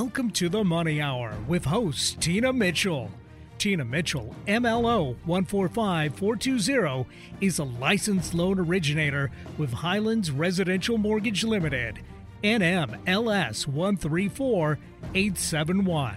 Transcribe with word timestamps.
Welcome 0.00 0.30
to 0.30 0.48
the 0.48 0.62
Money 0.62 1.02
Hour 1.02 1.34
with 1.48 1.64
host 1.64 2.20
Tina 2.20 2.52
Mitchell. 2.52 3.10
Tina 3.58 3.84
Mitchell, 3.84 4.32
MLO 4.46 5.16
145420, 5.24 7.04
is 7.40 7.58
a 7.58 7.64
licensed 7.64 8.32
loan 8.32 8.60
originator 8.60 9.32
with 9.56 9.72
Highlands 9.72 10.30
Residential 10.30 10.98
Mortgage 10.98 11.42
Limited, 11.42 11.98
NMLS 12.44 13.66
134871. 13.66 16.16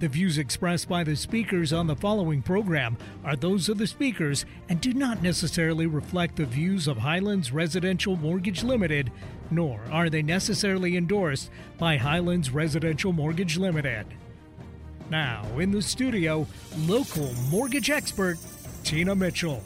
The 0.00 0.08
views 0.08 0.36
expressed 0.36 0.86
by 0.86 1.02
the 1.02 1.16
speakers 1.16 1.72
on 1.72 1.86
the 1.86 1.96
following 1.96 2.42
program 2.42 2.98
are 3.24 3.36
those 3.36 3.70
of 3.70 3.78
the 3.78 3.86
speakers 3.86 4.44
and 4.68 4.82
do 4.82 4.92
not 4.92 5.22
necessarily 5.22 5.86
reflect 5.86 6.36
the 6.36 6.44
views 6.44 6.86
of 6.86 6.98
Highlands 6.98 7.52
Residential 7.52 8.16
Mortgage 8.16 8.62
Limited, 8.62 9.10
nor 9.50 9.80
are 9.90 10.10
they 10.10 10.22
necessarily 10.22 10.96
endorsed 10.96 11.50
by 11.78 11.96
Highlands 11.96 12.50
Residential 12.50 13.12
Mortgage 13.12 13.56
Limited. 13.56 14.06
Now, 15.10 15.44
in 15.58 15.70
the 15.70 15.82
studio, 15.82 16.46
local 16.86 17.32
mortgage 17.50 17.90
expert 17.90 18.38
Tina 18.84 19.14
Mitchell. 19.14 19.62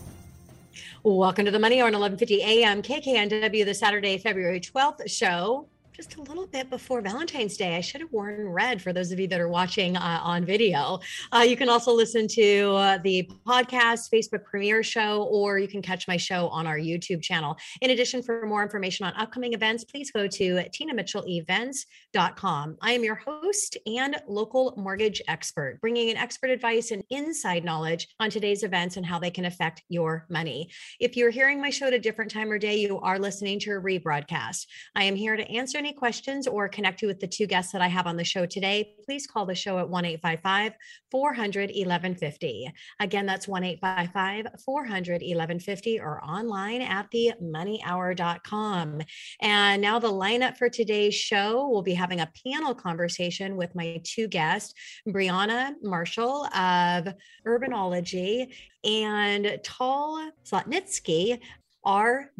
Welcome 1.04 1.44
to 1.44 1.50
the 1.50 1.58
Money 1.58 1.80
Hour 1.80 1.86
on 1.86 1.98
1150 1.98 2.42
AM 2.42 2.82
KKNW, 2.82 3.64
the 3.64 3.74
Saturday, 3.74 4.18
February 4.18 4.60
12th 4.60 5.08
show 5.08 5.68
just 5.98 6.16
a 6.16 6.22
little 6.22 6.46
bit 6.46 6.70
before 6.70 7.00
Valentine's 7.00 7.56
Day. 7.56 7.74
I 7.74 7.80
should 7.80 8.00
have 8.00 8.12
worn 8.12 8.48
red 8.48 8.80
for 8.80 8.92
those 8.92 9.10
of 9.10 9.18
you 9.18 9.26
that 9.26 9.40
are 9.40 9.48
watching 9.48 9.96
uh, 9.96 10.20
on 10.22 10.44
video. 10.44 11.00
Uh, 11.32 11.40
you 11.40 11.56
can 11.56 11.68
also 11.68 11.92
listen 11.92 12.28
to 12.28 12.70
uh, 12.70 12.98
the 13.02 13.28
podcast, 13.44 14.08
Facebook 14.14 14.44
premiere 14.44 14.84
show, 14.84 15.24
or 15.24 15.58
you 15.58 15.66
can 15.66 15.82
catch 15.82 16.06
my 16.06 16.16
show 16.16 16.46
on 16.50 16.68
our 16.68 16.78
YouTube 16.78 17.20
channel. 17.20 17.56
In 17.82 17.90
addition, 17.90 18.22
for 18.22 18.46
more 18.46 18.62
information 18.62 19.06
on 19.06 19.14
upcoming 19.14 19.54
events, 19.54 19.82
please 19.82 20.12
go 20.12 20.28
to 20.28 20.54
tinamitchellevents.com. 20.54 22.76
I 22.80 22.92
am 22.92 23.02
your 23.02 23.16
host 23.16 23.76
and 23.84 24.22
local 24.28 24.74
mortgage 24.76 25.20
expert, 25.26 25.80
bringing 25.80 26.10
in 26.10 26.16
expert 26.16 26.50
advice 26.50 26.92
and 26.92 27.02
inside 27.10 27.64
knowledge 27.64 28.06
on 28.20 28.30
today's 28.30 28.62
events 28.62 28.98
and 28.98 29.04
how 29.04 29.18
they 29.18 29.32
can 29.32 29.46
affect 29.46 29.82
your 29.88 30.26
money. 30.30 30.70
If 31.00 31.16
you're 31.16 31.30
hearing 31.30 31.60
my 31.60 31.70
show 31.70 31.88
at 31.88 31.92
a 31.92 31.98
different 31.98 32.30
time 32.30 32.52
or 32.52 32.58
day, 32.58 32.76
you 32.76 33.00
are 33.00 33.18
listening 33.18 33.58
to 33.60 33.72
a 33.72 33.80
rebroadcast. 33.80 34.66
I 34.94 35.02
am 35.02 35.16
here 35.16 35.36
to 35.36 35.50
answer 35.50 35.78
any 35.78 35.87
any 35.88 35.96
questions 35.96 36.46
or 36.46 36.68
connect 36.68 37.00
you 37.00 37.08
with 37.08 37.18
the 37.18 37.26
two 37.26 37.46
guests 37.46 37.72
that 37.72 37.80
I 37.80 37.88
have 37.88 38.06
on 38.06 38.16
the 38.16 38.24
show 38.24 38.44
today, 38.44 38.94
please 39.06 39.26
call 39.26 39.46
the 39.46 39.54
show 39.54 39.78
at 39.78 39.88
1 39.88 40.04
855 40.04 40.74
400 41.10 41.70
1150. 41.70 42.70
Again, 43.00 43.24
that's 43.24 43.48
1 43.48 43.64
855 43.64 44.60
400 44.62 45.12
1150 45.22 46.00
or 46.00 46.22
online 46.22 46.82
at 46.82 47.10
the 47.10 47.32
moneyhour.com. 47.42 49.00
And 49.40 49.80
now 49.80 49.98
the 49.98 50.12
lineup 50.12 50.58
for 50.58 50.68
today's 50.68 51.14
show, 51.14 51.68
we'll 51.70 51.82
be 51.82 51.94
having 51.94 52.20
a 52.20 52.30
panel 52.46 52.74
conversation 52.74 53.56
with 53.56 53.74
my 53.74 54.00
two 54.04 54.28
guests, 54.28 54.74
Brianna 55.08 55.72
Marchal 55.82 56.44
of 56.54 57.08
Herbonology 57.46 58.52
and 58.84 59.58
Tal 59.64 60.32
Zlotnitsky 60.44 61.40
R. 61.88 62.30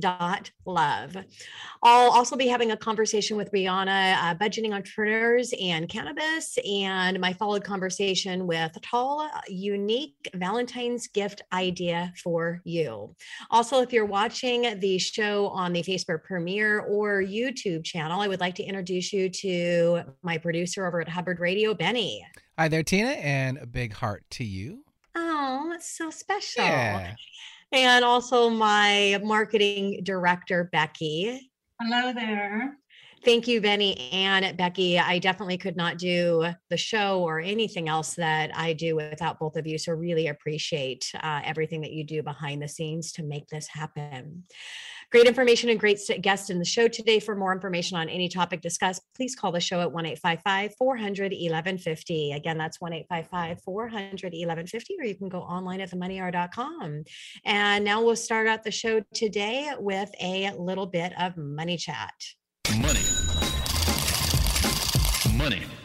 Love. 0.67 1.17
I'll 1.83 2.11
also 2.11 2.37
be 2.37 2.49
having 2.49 2.71
a 2.71 2.77
conversation 2.77 3.39
with 3.39 3.51
Brianna, 3.51 4.15
uh, 4.17 4.35
budgeting 4.35 4.75
entrepreneurs 4.75 5.55
and 5.59 5.89
cannabis, 5.89 6.59
and 6.71 7.19
my 7.19 7.33
followed 7.33 7.65
conversation 7.65 8.47
with 8.47 8.77
Tal, 8.83 9.31
unique 9.49 10.29
Valentine's 10.35 11.07
gift 11.07 11.41
idea 11.51 12.13
for 12.23 12.61
you. 12.65 13.17
Also, 13.51 13.81
if 13.81 13.91
you're 13.91 14.05
watching 14.05 14.79
the 14.81 14.99
show 14.99 15.49
on 15.49 15.73
the 15.73 15.83
Facebook 15.83 16.25
premiere 16.25 16.81
or 16.81 17.23
YouTube 17.23 17.85
channel, 17.85 18.21
I 18.21 18.29
would 18.29 18.41
like 18.41 18.55
to 18.57 18.63
introduce 18.63 19.15
you 19.15 19.31
to 19.31 20.03
my 20.23 20.37
producer 20.37 20.87
over 20.87 21.01
at 21.01 21.09
Hubbard 21.09 21.41
Radio, 21.41 21.73
Benny. 21.73 22.23
Hi 22.59 22.69
there, 22.69 22.83
Tina, 22.83 23.13
and 23.13 23.57
a 23.57 23.67
big 23.67 23.95
heart 23.95 24.25
to 24.33 24.45
you. 24.45 24.85
Oh, 25.15 25.69
that's 25.71 25.89
so 25.97 26.11
special. 26.11 26.65
Yeah 26.65 27.15
and 27.73 28.05
also 28.05 28.49
my 28.51 29.21
marketing 29.23 30.01
director, 30.03 30.69
Becky. 30.73 31.51
Hello 31.81 32.13
there. 32.13 32.77
Thank 33.25 33.49
you, 33.49 33.61
Benny 33.61 34.11
and 34.13 34.57
Becky. 34.57 34.99
I 34.99 35.19
definitely 35.19 35.59
could 35.59 35.77
not 35.77 35.99
do 35.99 36.47
the 36.71 36.77
show 36.77 37.23
or 37.23 37.41
anything 37.41 37.89
else 37.89 38.15
that 38.15 38.57
I 38.57 38.73
do 38.73 38.97
without 38.97 39.39
both 39.39 39.57
of 39.57 39.67
you. 39.67 39.77
So, 39.79 39.93
really 39.93 40.29
appreciate 40.29 41.11
uh, 41.21 41.41
everything 41.45 41.81
that 41.81 41.93
you 41.93 42.05
do 42.05 42.23
behind 42.23 42.63
the 42.63 42.69
scenes 42.69 43.13
to 43.13 43.23
make 43.23 43.49
this 43.49 43.67
happen. 43.69 44.45
Great 45.11 45.27
information 45.27 45.71
and 45.71 45.81
great 45.81 45.99
guests 46.21 46.51
in 46.51 46.59
the 46.59 46.67
show 46.67 46.87
today. 46.87 47.19
For 47.19 47.35
more 47.35 47.53
information 47.53 47.97
on 47.97 48.11
any 48.11 48.29
topic 48.29 48.61
discussed, 48.61 49.01
please 49.17 49.35
call 49.35 49.53
the 49.53 49.61
show 49.61 49.81
at 49.81 49.91
1 49.91 50.05
855 50.05 50.75
400 50.77 51.33
1150. 51.33 52.33
Again, 52.33 52.59
that's 52.59 52.79
1 52.79 52.93
855 52.93 53.63
400 53.63 54.33
1150, 54.33 54.97
or 55.01 55.05
you 55.05 55.15
can 55.15 55.31
go 55.31 55.41
online 55.41 55.81
at 55.81 55.91
themoneyhour.com. 55.91 57.05
And 57.47 57.85
now 57.85 58.03
we'll 58.03 58.17
start 58.17 58.47
out 58.47 58.65
the 58.65 58.71
show 58.71 59.03
today 59.15 59.73
with 59.79 60.11
a 60.21 60.53
little 60.59 60.87
bit 60.87 61.15
of 61.19 61.39
money 61.39 61.79
chat. 61.79 62.13
Money. 62.77 63.08
Money. 65.39 65.78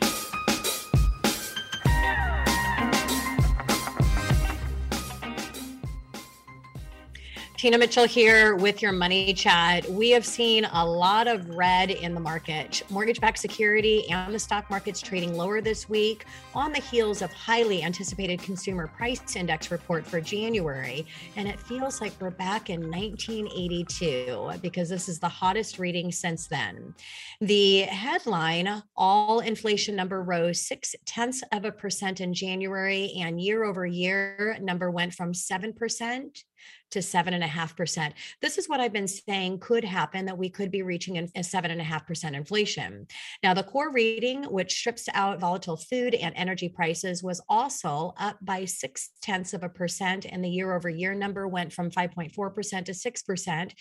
Tina 7.63 7.77
Mitchell 7.77 8.05
here 8.05 8.57
with 8.57 8.81
your 8.81 8.91
money 8.91 9.33
chat. 9.33 9.89
We 9.89 10.09
have 10.09 10.25
seen 10.25 10.65
a 10.65 10.85
lot 10.85 11.29
of 11.29 11.47
red 11.47 11.91
in 11.91 12.13
the 12.13 12.19
market. 12.19 12.83
Mortgage 12.89 13.21
backed 13.21 13.39
security 13.39 14.05
and 14.09 14.35
the 14.35 14.39
stock 14.39 14.69
market's 14.69 14.99
trading 14.99 15.37
lower 15.37 15.61
this 15.61 15.87
week 15.87 16.25
on 16.53 16.73
the 16.73 16.81
heels 16.81 17.21
of 17.21 17.31
highly 17.31 17.81
anticipated 17.81 18.41
consumer 18.41 18.87
price 18.87 19.37
index 19.37 19.71
report 19.71 20.05
for 20.05 20.19
January. 20.19 21.05
And 21.37 21.47
it 21.47 21.57
feels 21.57 22.01
like 22.01 22.11
we're 22.19 22.31
back 22.31 22.69
in 22.69 22.81
1982 22.91 24.59
because 24.61 24.89
this 24.89 25.07
is 25.07 25.21
the 25.21 25.29
hottest 25.29 25.79
reading 25.79 26.11
since 26.11 26.47
then. 26.47 26.93
The 27.39 27.83
headline 27.83 28.83
all 28.97 29.39
inflation 29.39 29.95
number 29.95 30.21
rose 30.21 30.59
six 30.59 30.95
tenths 31.05 31.41
of 31.53 31.63
a 31.63 31.71
percent 31.71 32.19
in 32.19 32.33
January, 32.33 33.13
and 33.17 33.39
year 33.39 33.63
over 33.63 33.85
year 33.85 34.57
number 34.59 34.91
went 34.91 35.13
from 35.13 35.31
7% 35.31 36.43
to 36.93 37.01
seven 37.01 37.33
and 37.33 37.43
a 37.43 37.47
half 37.47 37.75
percent. 37.75 38.13
This 38.41 38.57
is 38.57 38.69
what 38.69 38.79
I've 38.79 38.93
been 38.93 39.07
saying 39.07 39.59
could 39.59 39.83
happen 39.83 40.25
that 40.25 40.37
we 40.37 40.49
could 40.49 40.71
be 40.71 40.81
reaching 40.81 41.29
a 41.35 41.43
seven 41.43 41.71
and 41.71 41.81
a 41.81 41.83
half 41.83 42.07
percent 42.07 42.35
inflation. 42.35 43.07
Now, 43.43 43.53
the 43.53 43.63
core 43.63 43.91
reading, 43.91 44.43
which 44.43 44.73
strips 44.73 45.07
out 45.13 45.39
volatile 45.39 45.77
food 45.77 46.15
and 46.15 46.33
energy 46.35 46.69
prices, 46.69 47.21
was 47.21 47.41
also 47.49 48.13
up 48.17 48.37
by 48.41 48.65
six 48.65 49.09
tenths 49.21 49.53
of 49.53 49.63
a 49.63 49.69
percent, 49.69 50.25
and 50.25 50.43
the 50.43 50.49
year 50.49 50.73
over 50.73 50.89
year 50.89 51.13
number 51.13 51.47
went 51.47 51.73
from 51.73 51.91
5.4% 51.91 52.85
to 52.85 52.91
6%. 52.91 53.71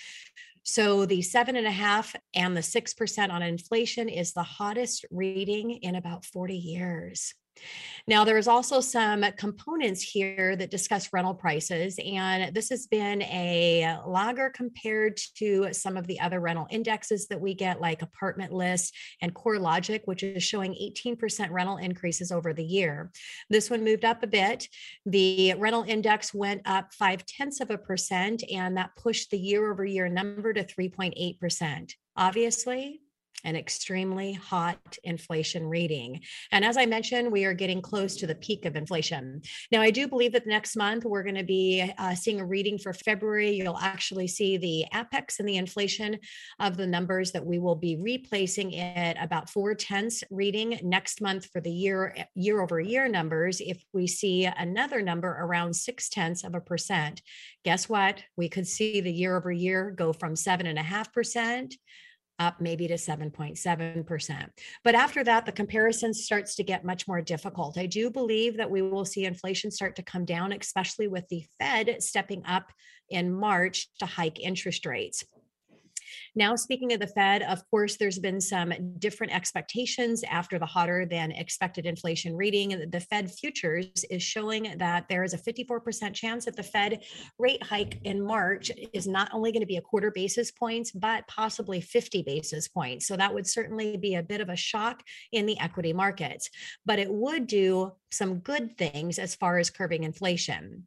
So 0.64 1.06
the 1.06 1.22
seven 1.22 1.56
and 1.56 1.66
a 1.66 1.72
half 1.72 2.14
and 2.34 2.56
the 2.56 2.62
six 2.62 2.94
percent 2.94 3.32
on 3.32 3.42
inflation 3.42 4.08
is 4.08 4.32
the 4.32 4.44
hottest 4.44 5.04
reading 5.10 5.72
in 5.72 5.96
about 5.96 6.24
40 6.24 6.56
years. 6.56 7.34
Now, 8.08 8.24
there's 8.24 8.48
also 8.48 8.80
some 8.80 9.24
components 9.38 10.02
here 10.02 10.56
that 10.56 10.70
discuss 10.70 11.12
rental 11.12 11.34
prices, 11.34 11.98
and 12.04 12.52
this 12.54 12.70
has 12.70 12.86
been 12.88 13.22
a 13.22 13.98
lagger 14.06 14.50
compared 14.50 15.20
to 15.36 15.68
some 15.72 15.96
of 15.96 16.06
the 16.06 16.18
other 16.18 16.40
rental 16.40 16.66
indexes 16.70 17.28
that 17.28 17.40
we 17.40 17.54
get, 17.54 17.80
like 17.80 18.02
Apartment 18.02 18.52
List 18.52 18.94
and 19.20 19.34
CoreLogic, 19.34 20.00
which 20.06 20.24
is 20.24 20.42
showing 20.42 20.72
18% 20.74 21.50
rental 21.50 21.76
increases 21.76 22.32
over 22.32 22.52
the 22.52 22.64
year. 22.64 23.12
This 23.50 23.70
one 23.70 23.84
moved 23.84 24.04
up 24.04 24.22
a 24.22 24.26
bit. 24.26 24.66
The 25.06 25.54
rental 25.54 25.84
index 25.84 26.34
went 26.34 26.62
up 26.64 26.92
five 26.92 27.24
tenths 27.26 27.60
of 27.60 27.70
a 27.70 27.78
percent, 27.78 28.42
and 28.52 28.76
that 28.78 28.96
pushed 28.96 29.30
the 29.30 29.38
year 29.38 29.70
over 29.70 29.84
year 29.84 30.08
number 30.08 30.52
to 30.52 30.64
3.8%. 30.64 31.92
Obviously, 32.16 33.01
an 33.44 33.56
extremely 33.56 34.32
hot 34.32 34.98
inflation 35.04 35.66
reading. 35.66 36.20
And 36.50 36.64
as 36.64 36.76
I 36.76 36.86
mentioned, 36.86 37.30
we 37.30 37.44
are 37.44 37.54
getting 37.54 37.82
close 37.82 38.16
to 38.16 38.26
the 38.26 38.34
peak 38.34 38.64
of 38.64 38.76
inflation. 38.76 39.42
Now, 39.70 39.80
I 39.80 39.90
do 39.90 40.08
believe 40.08 40.32
that 40.32 40.46
next 40.46 40.76
month 40.76 41.04
we're 41.04 41.22
going 41.22 41.34
to 41.36 41.44
be 41.44 41.92
uh, 41.98 42.14
seeing 42.14 42.40
a 42.40 42.46
reading 42.46 42.78
for 42.78 42.92
February. 42.92 43.50
You'll 43.50 43.78
actually 43.78 44.28
see 44.28 44.56
the 44.56 44.84
apex 44.94 45.38
and 45.38 45.48
the 45.48 45.56
inflation 45.56 46.18
of 46.60 46.76
the 46.76 46.86
numbers 46.86 47.32
that 47.32 47.44
we 47.44 47.58
will 47.58 47.76
be 47.76 47.96
replacing 47.96 48.76
at 48.76 49.22
about 49.22 49.50
four 49.50 49.74
tenths 49.74 50.24
reading 50.30 50.78
next 50.82 51.20
month 51.20 51.46
for 51.52 51.60
the 51.60 51.70
year 51.70 52.14
year 52.34 52.60
over 52.60 52.80
year 52.80 53.08
numbers. 53.08 53.60
If 53.60 53.84
we 53.92 54.06
see 54.06 54.44
another 54.44 55.02
number 55.02 55.28
around 55.28 55.74
six 55.74 56.08
tenths 56.08 56.44
of 56.44 56.54
a 56.54 56.60
percent, 56.60 57.22
guess 57.64 57.88
what? 57.88 58.22
We 58.36 58.48
could 58.48 58.66
see 58.66 59.00
the 59.00 59.12
year 59.12 59.36
over 59.36 59.52
year 59.52 59.90
go 59.90 60.12
from 60.12 60.36
seven 60.36 60.66
and 60.66 60.78
a 60.78 60.82
half 60.82 61.12
percent 61.12 61.76
up 62.42 62.60
maybe 62.60 62.88
to 62.88 62.94
7.7%. 62.94 64.48
But 64.82 64.94
after 64.94 65.22
that, 65.24 65.46
the 65.46 65.52
comparison 65.52 66.12
starts 66.12 66.56
to 66.56 66.64
get 66.64 66.84
much 66.84 67.06
more 67.06 67.22
difficult. 67.22 67.78
I 67.78 67.86
do 67.86 68.10
believe 68.10 68.56
that 68.56 68.70
we 68.70 68.82
will 68.82 69.04
see 69.04 69.24
inflation 69.24 69.70
start 69.70 69.96
to 69.96 70.02
come 70.02 70.24
down, 70.24 70.52
especially 70.52 71.06
with 71.06 71.28
the 71.28 71.44
Fed 71.58 72.02
stepping 72.02 72.44
up 72.44 72.72
in 73.08 73.32
March 73.32 73.88
to 74.00 74.06
hike 74.06 74.40
interest 74.40 74.86
rates. 74.86 75.24
Now, 76.34 76.56
speaking 76.56 76.94
of 76.94 77.00
the 77.00 77.06
Fed, 77.06 77.42
of 77.42 77.62
course, 77.70 77.96
there's 77.96 78.18
been 78.18 78.40
some 78.40 78.72
different 78.98 79.34
expectations 79.34 80.24
after 80.30 80.58
the 80.58 80.64
hotter 80.64 81.04
than 81.04 81.30
expected 81.30 81.84
inflation 81.84 82.34
reading. 82.34 82.70
The 82.90 83.00
Fed 83.00 83.30
futures 83.30 84.04
is 84.10 84.22
showing 84.22 84.74
that 84.78 85.08
there 85.10 85.24
is 85.24 85.34
a 85.34 85.38
54% 85.38 86.14
chance 86.14 86.46
that 86.46 86.56
the 86.56 86.62
Fed 86.62 87.02
rate 87.38 87.62
hike 87.62 87.98
in 88.04 88.24
March 88.24 88.70
is 88.94 89.06
not 89.06 89.28
only 89.34 89.52
going 89.52 89.60
to 89.60 89.66
be 89.66 89.76
a 89.76 89.82
quarter 89.82 90.10
basis 90.10 90.50
points, 90.50 90.90
but 90.90 91.28
possibly 91.28 91.82
50 91.82 92.22
basis 92.22 92.66
points. 92.66 93.06
So 93.06 93.16
that 93.16 93.34
would 93.34 93.46
certainly 93.46 93.98
be 93.98 94.14
a 94.14 94.22
bit 94.22 94.40
of 94.40 94.48
a 94.48 94.56
shock 94.56 95.02
in 95.32 95.44
the 95.44 95.60
equity 95.60 95.92
markets, 95.92 96.48
but 96.86 96.98
it 96.98 97.12
would 97.12 97.46
do 97.46 97.92
some 98.10 98.40
good 98.40 98.76
things 98.76 99.18
as 99.18 99.34
far 99.34 99.58
as 99.58 99.70
curbing 99.70 100.04
inflation. 100.04 100.84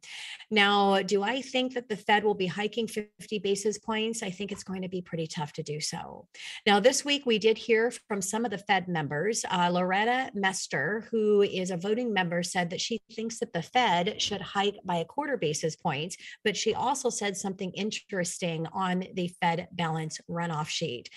Now, 0.50 1.02
do 1.02 1.24
I 1.24 1.42
think 1.42 1.74
that 1.74 1.88
the 1.88 1.96
Fed 1.96 2.22
will 2.22 2.34
be 2.34 2.46
hiking 2.46 2.86
50 2.86 3.40
basis 3.40 3.78
points? 3.78 4.22
I 4.22 4.30
think 4.30 4.52
it's 4.52 4.62
going 4.62 4.82
to 4.82 4.88
be 4.88 5.02
pretty 5.02 5.26
tough 5.36 5.52
to 5.54 5.62
do 5.62 5.80
so. 5.80 6.26
Now, 6.66 6.80
this 6.80 7.04
week 7.04 7.26
we 7.26 7.38
did 7.38 7.58
hear 7.58 7.92
from 8.08 8.22
some 8.22 8.44
of 8.44 8.50
the 8.50 8.58
Fed 8.58 8.88
members. 8.88 9.44
Uh, 9.50 9.68
Loretta 9.72 10.30
Mester, 10.34 11.06
who 11.10 11.42
is 11.42 11.70
a 11.70 11.76
voting 11.76 12.12
member, 12.12 12.42
said 12.42 12.70
that 12.70 12.80
she 12.80 13.00
thinks 13.12 13.38
that 13.40 13.52
the 13.52 13.62
Fed 13.62 14.20
should 14.20 14.40
hike 14.40 14.78
by 14.84 14.96
a 14.96 15.04
quarter 15.04 15.36
basis 15.36 15.76
points, 15.76 16.16
but 16.44 16.56
she 16.56 16.74
also 16.74 17.10
said 17.10 17.36
something 17.36 17.70
interesting 17.72 18.66
on 18.72 19.04
the 19.14 19.28
Fed 19.40 19.68
balance 19.72 20.20
runoff 20.30 20.68
sheet. 20.68 21.10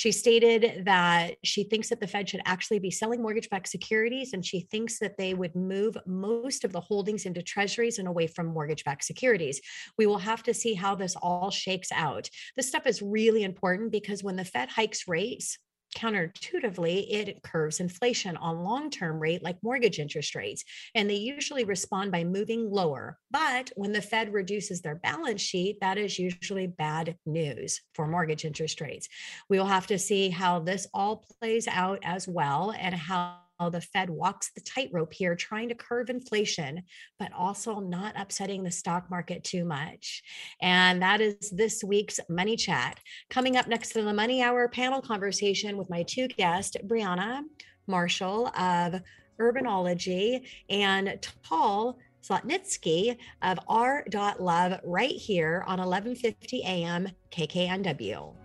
She 0.00 0.12
stated 0.12 0.86
that 0.86 1.34
she 1.44 1.62
thinks 1.62 1.90
that 1.90 2.00
the 2.00 2.06
Fed 2.06 2.26
should 2.26 2.40
actually 2.46 2.78
be 2.78 2.90
selling 2.90 3.20
mortgage 3.20 3.50
backed 3.50 3.68
securities 3.68 4.32
and 4.32 4.42
she 4.42 4.60
thinks 4.60 4.98
that 4.98 5.18
they 5.18 5.34
would 5.34 5.54
move 5.54 5.94
most 6.06 6.64
of 6.64 6.72
the 6.72 6.80
holdings 6.80 7.26
into 7.26 7.42
treasuries 7.42 7.98
and 7.98 8.08
away 8.08 8.26
from 8.26 8.46
mortgage 8.46 8.82
backed 8.82 9.04
securities. 9.04 9.60
We 9.98 10.06
will 10.06 10.16
have 10.16 10.42
to 10.44 10.54
see 10.54 10.72
how 10.72 10.94
this 10.94 11.16
all 11.16 11.50
shakes 11.50 11.92
out. 11.92 12.30
This 12.56 12.66
stuff 12.66 12.86
is 12.86 13.02
really 13.02 13.42
important 13.42 13.92
because 13.92 14.24
when 14.24 14.36
the 14.36 14.44
Fed 14.46 14.70
hikes 14.70 15.06
rates, 15.06 15.58
counterintuitively, 15.96 17.06
it 17.10 17.42
curves 17.42 17.80
inflation 17.80 18.36
on 18.36 18.64
long 18.64 18.90
term 18.90 19.18
rate 19.18 19.42
like 19.42 19.56
mortgage 19.62 19.98
interest 19.98 20.34
rates. 20.34 20.64
And 20.94 21.08
they 21.08 21.16
usually 21.16 21.64
respond 21.64 22.12
by 22.12 22.24
moving 22.24 22.70
lower. 22.70 23.18
But 23.30 23.70
when 23.76 23.92
the 23.92 24.02
Fed 24.02 24.32
reduces 24.32 24.80
their 24.80 24.96
balance 24.96 25.40
sheet, 25.40 25.78
that 25.80 25.98
is 25.98 26.18
usually 26.18 26.66
bad 26.66 27.16
news 27.26 27.80
for 27.94 28.06
mortgage 28.06 28.44
interest 28.44 28.80
rates. 28.80 29.08
We 29.48 29.58
will 29.58 29.66
have 29.66 29.86
to 29.88 29.98
see 29.98 30.30
how 30.30 30.60
this 30.60 30.86
all 30.94 31.24
plays 31.40 31.68
out 31.68 32.00
as 32.02 32.26
well 32.28 32.72
and 32.78 32.94
how 32.94 33.38
the 33.68 33.80
Fed 33.80 34.08
walks 34.08 34.52
the 34.54 34.62
tightrope 34.62 35.12
here, 35.12 35.34
trying 35.34 35.68
to 35.68 35.74
curb 35.74 36.08
inflation, 36.08 36.82
but 37.18 37.32
also 37.32 37.80
not 37.80 38.14
upsetting 38.16 38.62
the 38.62 38.70
stock 38.70 39.10
market 39.10 39.44
too 39.44 39.64
much. 39.64 40.22
And 40.62 41.02
that 41.02 41.20
is 41.20 41.50
this 41.50 41.84
week's 41.84 42.20
Money 42.28 42.56
Chat. 42.56 42.98
Coming 43.28 43.56
up 43.56 43.68
next 43.68 43.90
to 43.90 44.02
the 44.02 44.14
Money 44.14 44.42
Hour 44.42 44.68
panel 44.68 45.02
conversation 45.02 45.76
with 45.76 45.90
my 45.90 46.04
two 46.04 46.28
guests, 46.28 46.76
Brianna 46.86 47.42
Marchal 47.86 48.46
of 48.56 49.02
Herbonology 49.38 50.46
and 50.70 51.18
Paul. 51.42 51.98
Zlotnitsky 52.22 53.16
of 53.40 53.58
Our.Love 53.66 54.80
right 54.84 55.10
here 55.10 55.64
on 55.66 55.78
1150 55.78 56.62
AM 56.64 57.08
KKNW. 57.32 58.39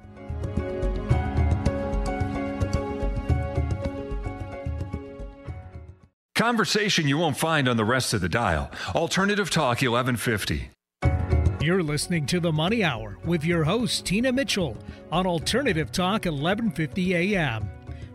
Conversation 6.35 7.07
you 7.07 7.17
won't 7.17 7.37
find 7.37 7.65
on 7.69 7.77
the 7.77 7.85
rest 7.85 8.13
of 8.13 8.19
the 8.19 8.27
dial. 8.27 8.69
Alternative 8.93 9.49
Talk 9.49 9.81
1150. 9.81 10.69
You're 11.61 11.81
listening 11.81 12.25
to 12.25 12.41
the 12.41 12.51
Money 12.51 12.83
Hour 12.83 13.17
with 13.23 13.45
your 13.45 13.63
host, 13.63 14.05
Tina 14.05 14.33
Mitchell, 14.33 14.77
on 15.13 15.25
Alternative 15.25 15.89
Talk 15.93 16.25
1150 16.25 17.15
AM. 17.15 17.69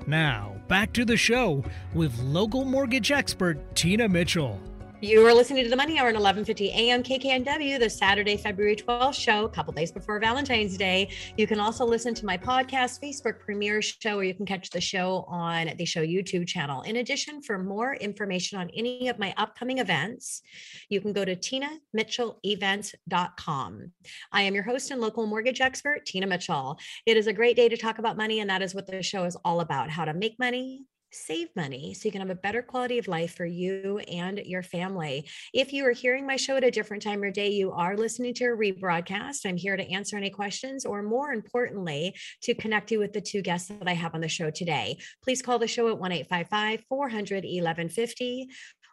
Now, 0.07 0.55
back 0.69 0.93
to 0.93 1.07
the 1.07 1.17
show 1.17 1.65
with 1.95 2.17
local 2.19 2.67
mortgage 2.67 3.11
expert, 3.11 3.75
Tina 3.75 4.07
Mitchell. 4.07 4.61
You 5.03 5.27
are 5.27 5.33
listening 5.33 5.65
to 5.65 5.71
the 5.71 5.77
Money 5.77 5.99
Hour 5.99 6.09
at 6.09 6.15
11:50 6.15 6.75
a.m. 6.75 7.03
KKNW, 7.03 7.79
the 7.79 7.89
Saturday, 7.89 8.37
February 8.37 8.77
12th 8.77 9.15
show, 9.15 9.47
a 9.47 9.49
couple 9.49 9.73
days 9.73 9.91
before 9.91 10.21
Valentine's 10.21 10.77
Day. 10.77 11.09
You 11.39 11.47
can 11.47 11.59
also 11.59 11.87
listen 11.87 12.13
to 12.17 12.27
my 12.27 12.37
podcast, 12.37 13.03
Facebook 13.03 13.41
premiere 13.41 13.81
show, 13.81 14.19
or 14.19 14.25
you 14.25 14.35
can 14.35 14.45
catch 14.45 14.69
the 14.69 14.81
show 14.83 15.25
on 15.27 15.71
the 15.79 15.87
show 15.87 16.05
YouTube 16.05 16.47
channel. 16.47 16.83
In 16.83 16.97
addition, 16.97 17.41
for 17.41 17.57
more 17.57 17.95
information 17.95 18.59
on 18.59 18.69
any 18.77 19.09
of 19.09 19.19
my 19.19 19.33
upcoming 19.39 19.79
events, 19.79 20.43
you 20.91 21.01
can 21.01 21.15
go 21.15 21.25
to 21.25 21.35
tinamitchellevents.com. 21.35 23.93
I 24.33 24.43
am 24.43 24.55
your 24.55 24.65
host 24.65 24.91
and 24.91 25.01
local 25.01 25.27
mortgage 25.27 25.63
expert, 25.63 26.05
Tina 26.05 26.27
Mitchell. 26.27 26.79
It 27.07 27.17
is 27.17 27.27
a 27.27 27.33
great 27.33 27.57
day 27.57 27.71
to 27.71 27.77
talk 27.79 27.99
about 27.99 28.19
money, 28.19 28.41
and 28.41 28.51
that 28.51 28.61
is 28.61 28.75
what 28.75 28.87
the 28.87 29.03
show 29.03 29.25
is 29.25 29.35
all 29.47 29.61
about: 29.61 29.89
how 29.89 30.05
to 30.05 30.13
make 30.13 30.39
money, 30.39 30.85
save 31.13 31.49
money 31.57 31.95
so 31.95 32.07
you 32.07 32.13
can 32.13 32.21
have 32.21 32.31
a 32.31 32.35
better 32.35 32.63
quality 32.63 32.99
of 32.99 33.09
life 33.09 33.35
for 33.35 33.45
you 33.45 33.99
and 34.11 34.39
your 34.39 34.63
family. 34.63 35.29
If 35.53 35.73
you 35.73 35.85
are 35.87 35.93
hearing 35.93 36.27
my 36.27 36.37
show 36.37 36.57
at 36.57 36.65
a 36.65 36.71
different 36.71 37.03
time 37.03 37.23
or 37.23 37.31
day, 37.31 37.51
you 37.51 37.73
are 37.73 37.97
listening 37.97 38.35
to 38.35 38.45
a 38.45 38.57
rebroadcast. 38.57 39.47
I'm 39.47 39.57
here 39.57 39.77
to 39.77 39.91
answer 39.91 40.17
any 40.17 40.31
questions 40.31 40.85
or 40.85 41.03
more 41.03 41.33
importantly, 41.33 42.15
to 42.43 42.55
connect 42.55 42.91
you 42.91 42.99
with 42.99 43.13
the 43.13 43.21
two 43.21 43.43
guests 43.43 43.69
that 43.69 43.89
I 43.89 43.95
have 43.95 44.15
on 44.15 44.21
the 44.21 44.29
show 44.29 44.51
today. 44.51 44.99
Please 45.23 45.43
call 45.43 45.59
the 45.59 45.67
show 45.67 45.89
at 45.89 45.99
1 45.99 46.13
855 46.13 46.85
400 46.89 47.45
1150 47.45 48.49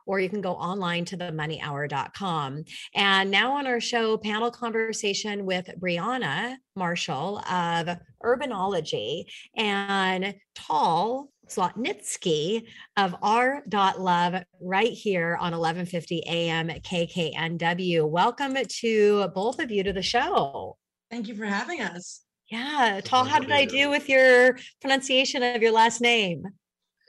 or 0.07 0.19
you 0.19 0.29
can 0.29 0.41
go 0.41 0.53
online 0.53 1.05
to 1.05 1.17
themoneyhour.com. 1.17 2.63
And 2.95 3.29
now 3.29 3.51
on 3.57 3.67
our 3.67 3.79
show, 3.79 4.17
panel 4.17 4.49
conversation 4.49 5.45
with 5.45 5.69
Brianna 5.79 6.55
Marchal 6.75 7.39
of 7.39 7.97
Herbonology 8.23 9.25
and 9.55 10.33
Tal 10.55 11.29
Zlotnitsky 11.49 12.67
of 12.97 13.15
Our.Love 13.21 14.43
right 14.61 14.91
here 14.91 15.35
on 15.35 15.51
1150 15.51 16.23
AM 16.27 16.69
KKNW. 16.69 18.09
Welcome 18.09 18.57
to 18.79 19.27
both 19.29 19.59
of 19.59 19.69
you 19.71 19.83
to 19.83 19.93
the 19.93 20.01
show. 20.01 20.77
Thank 21.11 21.27
you 21.27 21.35
for 21.35 21.45
having 21.45 21.81
us. 21.81 22.21
Yeah. 22.49 23.01
Tal, 23.03 23.25
how 23.25 23.39
did 23.39 23.51
I 23.51 23.65
do 23.65 23.89
with 23.89 24.09
your 24.09 24.57
pronunciation 24.81 25.43
of 25.43 25.61
your 25.61 25.71
last 25.71 26.01
name? 26.01 26.43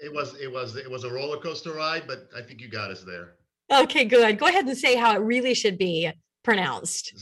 It 0.01 0.13
was 0.13 0.35
it 0.41 0.51
was 0.51 0.77
it 0.77 0.91
was 0.91 1.05
a 1.05 1.11
roller 1.11 1.39
coaster 1.39 1.73
ride, 1.73 2.05
but 2.07 2.29
I 2.37 2.43
think 2.43 2.61
you 2.61 2.69
got 2.69 2.91
us 2.91 3.03
there. 3.03 3.35
Okay, 3.71 4.05
good. 4.05 4.39
Go 4.39 4.47
ahead 4.47 4.67
and 4.67 4.77
say 4.77 4.97
how 4.97 5.15
it 5.15 5.19
really 5.19 5.55
should 5.55 5.77
be 5.77 6.11
pronounced. 6.43 7.15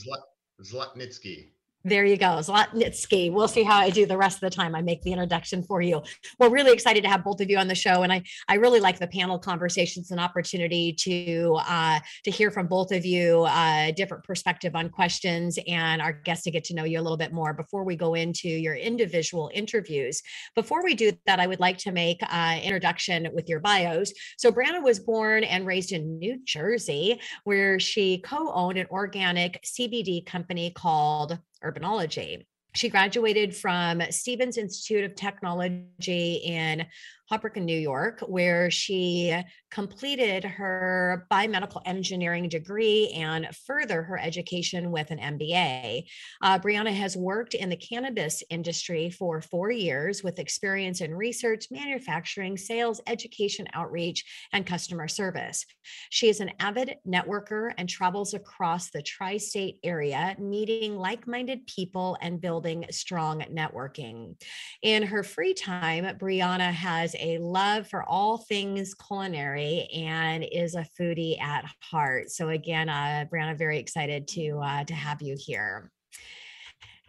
Zlotnitsky. 0.61 1.49
There 1.83 2.03
you 2.03 2.17
go, 2.17 2.39
Zlotnitsky. 2.39 3.31
We'll 3.31 3.47
see 3.47 3.63
how 3.63 3.77
I 3.77 3.91
do 3.91 4.05
the 4.05 4.17
rest 4.17 4.37
of 4.37 4.41
the 4.41 4.49
time. 4.49 4.75
I 4.75 4.81
make 4.81 5.03
the 5.03 5.13
introduction 5.13 5.63
for 5.63 5.81
you. 5.81 6.01
We're 6.39 6.49
really 6.49 6.73
excited 6.73 7.03
to 7.03 7.09
have 7.09 7.23
both 7.23 7.39
of 7.39 7.49
you 7.49 7.57
on 7.57 7.67
the 7.67 7.75
show, 7.75 8.01
and 8.01 8.11
I 8.11 8.23
I 8.49 8.55
really 8.55 8.79
like 8.79 8.99
the 8.99 9.07
panel 9.07 9.39
conversations 9.39 10.11
and 10.11 10.19
opportunity 10.19 10.91
to 10.99 11.57
uh, 11.65 11.99
to 12.25 12.31
hear 12.31 12.51
from 12.51 12.67
both 12.67 12.91
of 12.91 13.05
you, 13.05 13.43
uh, 13.43 13.91
different 13.91 14.23
perspective 14.23 14.75
on 14.75 14.89
questions, 14.89 15.59
and 15.67 16.01
our 16.01 16.11
guests 16.11 16.43
to 16.45 16.51
get 16.51 16.63
to 16.65 16.73
know 16.73 16.83
you 16.83 16.99
a 16.99 17.03
little 17.03 17.15
bit 17.15 17.31
more 17.31 17.53
before 17.53 17.83
we 17.85 17.95
go 17.95 18.15
into 18.15 18.49
your 18.49 18.75
individual 18.75 19.49
interviews. 19.53 20.21
Before 20.55 20.83
we 20.83 20.95
do 20.95 21.13
that, 21.27 21.39
I 21.39 21.47
would 21.47 21.59
like 21.59 21.77
to 21.79 21.91
make 21.91 22.19
uh, 22.23 22.59
introduction 22.61 23.29
with 23.33 23.47
your 23.47 23.59
bios. 23.59 24.11
So 24.37 24.51
Brianna 24.51 24.83
was 24.83 24.99
born 24.99 25.43
and 25.43 25.65
raised 25.65 25.91
in 25.91 26.17
New 26.17 26.41
Jersey, 26.43 27.21
where 27.43 27.79
she 27.79 28.17
co-owned 28.17 28.77
an 28.77 28.87
organic 28.89 29.61
CBD 29.63 30.25
company 30.25 30.71
called 30.71 31.37
Herbonology. 31.63 32.45
She 32.75 32.89
graduated 32.89 33.55
from 33.55 34.01
Stevens 34.11 34.57
Institute 34.57 35.03
of 35.03 35.15
Technology 35.15 36.33
in 36.43 36.85
Hoboken, 37.29 37.65
New 37.65 37.77
York, 37.77 38.21
where 38.21 38.71
she 38.71 39.35
completed 39.69 40.45
her 40.45 41.27
biomedical 41.29 41.81
engineering 41.85 42.47
degree 42.47 43.09
and 43.09 43.47
further 43.65 44.01
her 44.01 44.17
education 44.17 44.91
with 44.91 45.11
an 45.11 45.19
MBA. 45.19 46.05
Uh, 46.41 46.59
Brianna 46.59 46.93
has 46.93 47.17
worked 47.17 47.53
in 47.53 47.69
the 47.69 47.75
cannabis 47.75 48.43
industry 48.49 49.09
for 49.09 49.41
four 49.41 49.71
years 49.71 50.23
with 50.23 50.39
experience 50.39 51.01
in 51.01 51.13
research, 51.13 51.65
manufacturing, 51.69 52.55
sales, 52.55 53.01
education, 53.07 53.67
outreach, 53.73 54.23
and 54.53 54.65
customer 54.65 55.09
service. 55.09 55.65
She 56.09 56.29
is 56.29 56.39
an 56.39 56.51
avid 56.61 56.95
networker 57.05 57.71
and 57.77 57.89
travels 57.89 58.33
across 58.33 58.89
the 58.89 59.01
tri 59.01 59.35
state 59.35 59.79
area, 59.83 60.35
meeting 60.39 60.95
like 60.95 61.27
minded 61.27 61.67
people 61.67 62.17
and 62.21 62.39
building 62.39 62.85
strong 62.89 63.41
networking. 63.51 64.41
In 64.81 65.03
her 65.03 65.23
free 65.23 65.53
time, 65.53 66.05
Brianna 66.17 66.71
has 66.71 67.15
a 67.19 67.37
love 67.39 67.87
for 67.87 68.03
all 68.03 68.37
things 68.37 68.93
culinary 68.93 69.87
and 69.93 70.43
is 70.43 70.75
a 70.75 70.85
foodie 70.99 71.39
at 71.41 71.65
heart. 71.81 72.29
So 72.29 72.49
again, 72.49 72.89
uh, 72.89 73.25
Brianna, 73.31 73.57
very 73.57 73.79
excited 73.79 74.27
to 74.29 74.59
uh, 74.63 74.83
to 74.85 74.93
have 74.93 75.21
you 75.21 75.35
here. 75.37 75.91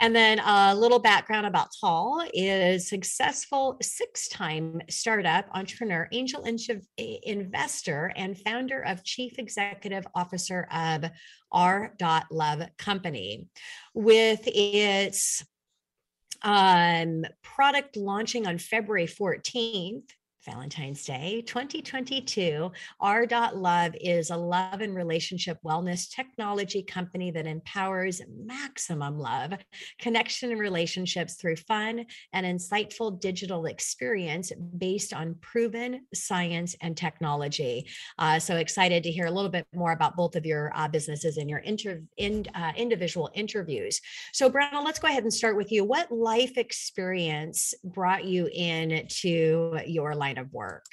And 0.01 0.15
then 0.15 0.39
a 0.39 0.77
little 0.77 1.01
background 1.01 1.47
about 1.47 1.71
Tal 1.81 2.23
is 2.33 2.89
successful 2.89 3.77
six-time 3.83 4.81
startup 4.89 5.47
entrepreneur, 5.53 6.09
angel 6.13 6.45
investor, 6.97 8.13
and 8.15 8.39
founder 8.39 8.81
of 8.81 9.03
chief 9.03 9.41
executive 9.41 10.07
officer 10.15 10.69
of 10.71 11.11
R. 11.51 11.95
Love 12.31 12.63
Company. 12.79 13.49
With 13.93 14.43
its 14.47 15.45
Um, 16.43 17.25
product 17.43 17.97
launching 17.97 18.47
on 18.47 18.59
February 18.59 19.07
14th. 19.07 20.11
Valentine's 20.49 21.05
Day 21.05 21.43
2022. 21.47 22.73
R. 23.01 23.27
Love 23.55 23.95
is 24.01 24.31
a 24.31 24.37
love 24.37 24.81
and 24.81 24.95
relationship 24.95 25.59
wellness 25.63 26.09
technology 26.09 26.83
company 26.83 27.31
that 27.31 27.47
empowers 27.47 28.23
maximum 28.35 29.19
love, 29.19 29.53
connection, 29.99 30.51
and 30.51 30.61
relationships 30.61 31.35
through 31.35 31.57
fun 31.57 32.07
and 32.33 32.47
insightful 32.47 33.21
digital 33.21 33.67
experience 33.67 34.51
based 34.79 35.13
on 35.13 35.35
proven 35.43 36.07
science 36.15 36.75
and 36.81 36.97
technology. 36.97 37.87
Uh, 38.19 38.39
so 38.39 38.57
excited 38.57 39.03
to 39.03 39.11
hear 39.11 39.27
a 39.27 39.31
little 39.31 39.51
bit 39.51 39.67
more 39.75 39.93
about 39.93 40.17
both 40.17 40.35
of 40.35 40.47
your 40.47 40.73
uh, 40.75 40.89
businesses 40.89 41.37
and 41.37 41.51
your 41.51 41.59
inter- 41.59 42.03
in, 42.17 42.47
uh, 42.55 42.73
individual 42.75 43.31
interviews. 43.35 44.01
So, 44.33 44.49
Brenna, 44.49 44.83
let's 44.83 44.99
go 44.99 45.09
ahead 45.09 45.25
and 45.25 45.35
start 45.35 45.57
with 45.57 45.71
you. 45.71 45.85
What 45.85 46.11
life 46.11 46.57
experience 46.57 47.75
brought 47.85 48.25
you 48.25 48.49
in 48.51 49.07
to 49.09 49.81
your 49.87 50.15
life? 50.15 50.38
Of 50.39 50.53
work? 50.53 50.87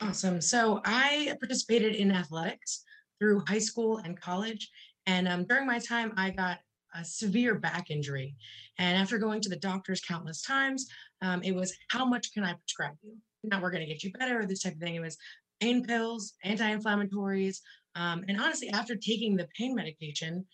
Awesome. 0.00 0.40
So 0.40 0.80
I 0.84 1.36
participated 1.40 1.94
in 1.94 2.10
athletics 2.10 2.82
through 3.18 3.44
high 3.46 3.58
school 3.58 3.98
and 3.98 4.20
college. 4.20 4.70
And 5.06 5.28
um, 5.28 5.44
during 5.44 5.66
my 5.66 5.78
time, 5.78 6.12
I 6.16 6.30
got 6.30 6.58
a 6.94 7.04
severe 7.04 7.54
back 7.54 7.90
injury. 7.90 8.36
And 8.78 8.96
after 8.96 9.18
going 9.18 9.40
to 9.42 9.48
the 9.48 9.56
doctors 9.56 10.00
countless 10.00 10.42
times, 10.42 10.88
um, 11.22 11.42
it 11.42 11.54
was 11.54 11.72
how 11.88 12.04
much 12.04 12.32
can 12.32 12.44
I 12.44 12.54
prescribe 12.54 12.96
you? 13.02 13.16
Now 13.44 13.60
we're 13.60 13.70
going 13.70 13.86
to 13.86 13.92
get 13.92 14.02
you 14.02 14.12
better, 14.12 14.40
or 14.40 14.46
this 14.46 14.62
type 14.62 14.74
of 14.74 14.80
thing. 14.80 14.96
It 14.96 15.00
was 15.00 15.16
pain 15.60 15.84
pills, 15.84 16.34
anti 16.42 16.76
inflammatories. 16.76 17.58
Um, 17.94 18.24
and 18.28 18.40
honestly, 18.40 18.70
after 18.70 18.96
taking 18.96 19.36
the 19.36 19.48
pain 19.56 19.74
medication, 19.74 20.44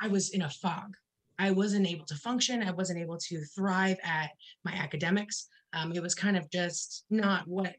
I 0.00 0.08
was 0.08 0.30
in 0.30 0.42
a 0.42 0.50
fog. 0.50 0.96
I 1.38 1.50
wasn't 1.50 1.86
able 1.86 2.06
to 2.06 2.14
function. 2.16 2.62
I 2.62 2.70
wasn't 2.70 3.00
able 3.00 3.18
to 3.18 3.44
thrive 3.54 3.98
at 4.02 4.30
my 4.64 4.72
academics. 4.72 5.48
Um, 5.76 5.92
it 5.92 6.02
was 6.02 6.14
kind 6.14 6.36
of 6.36 6.50
just 6.50 7.04
not 7.10 7.46
what 7.46 7.74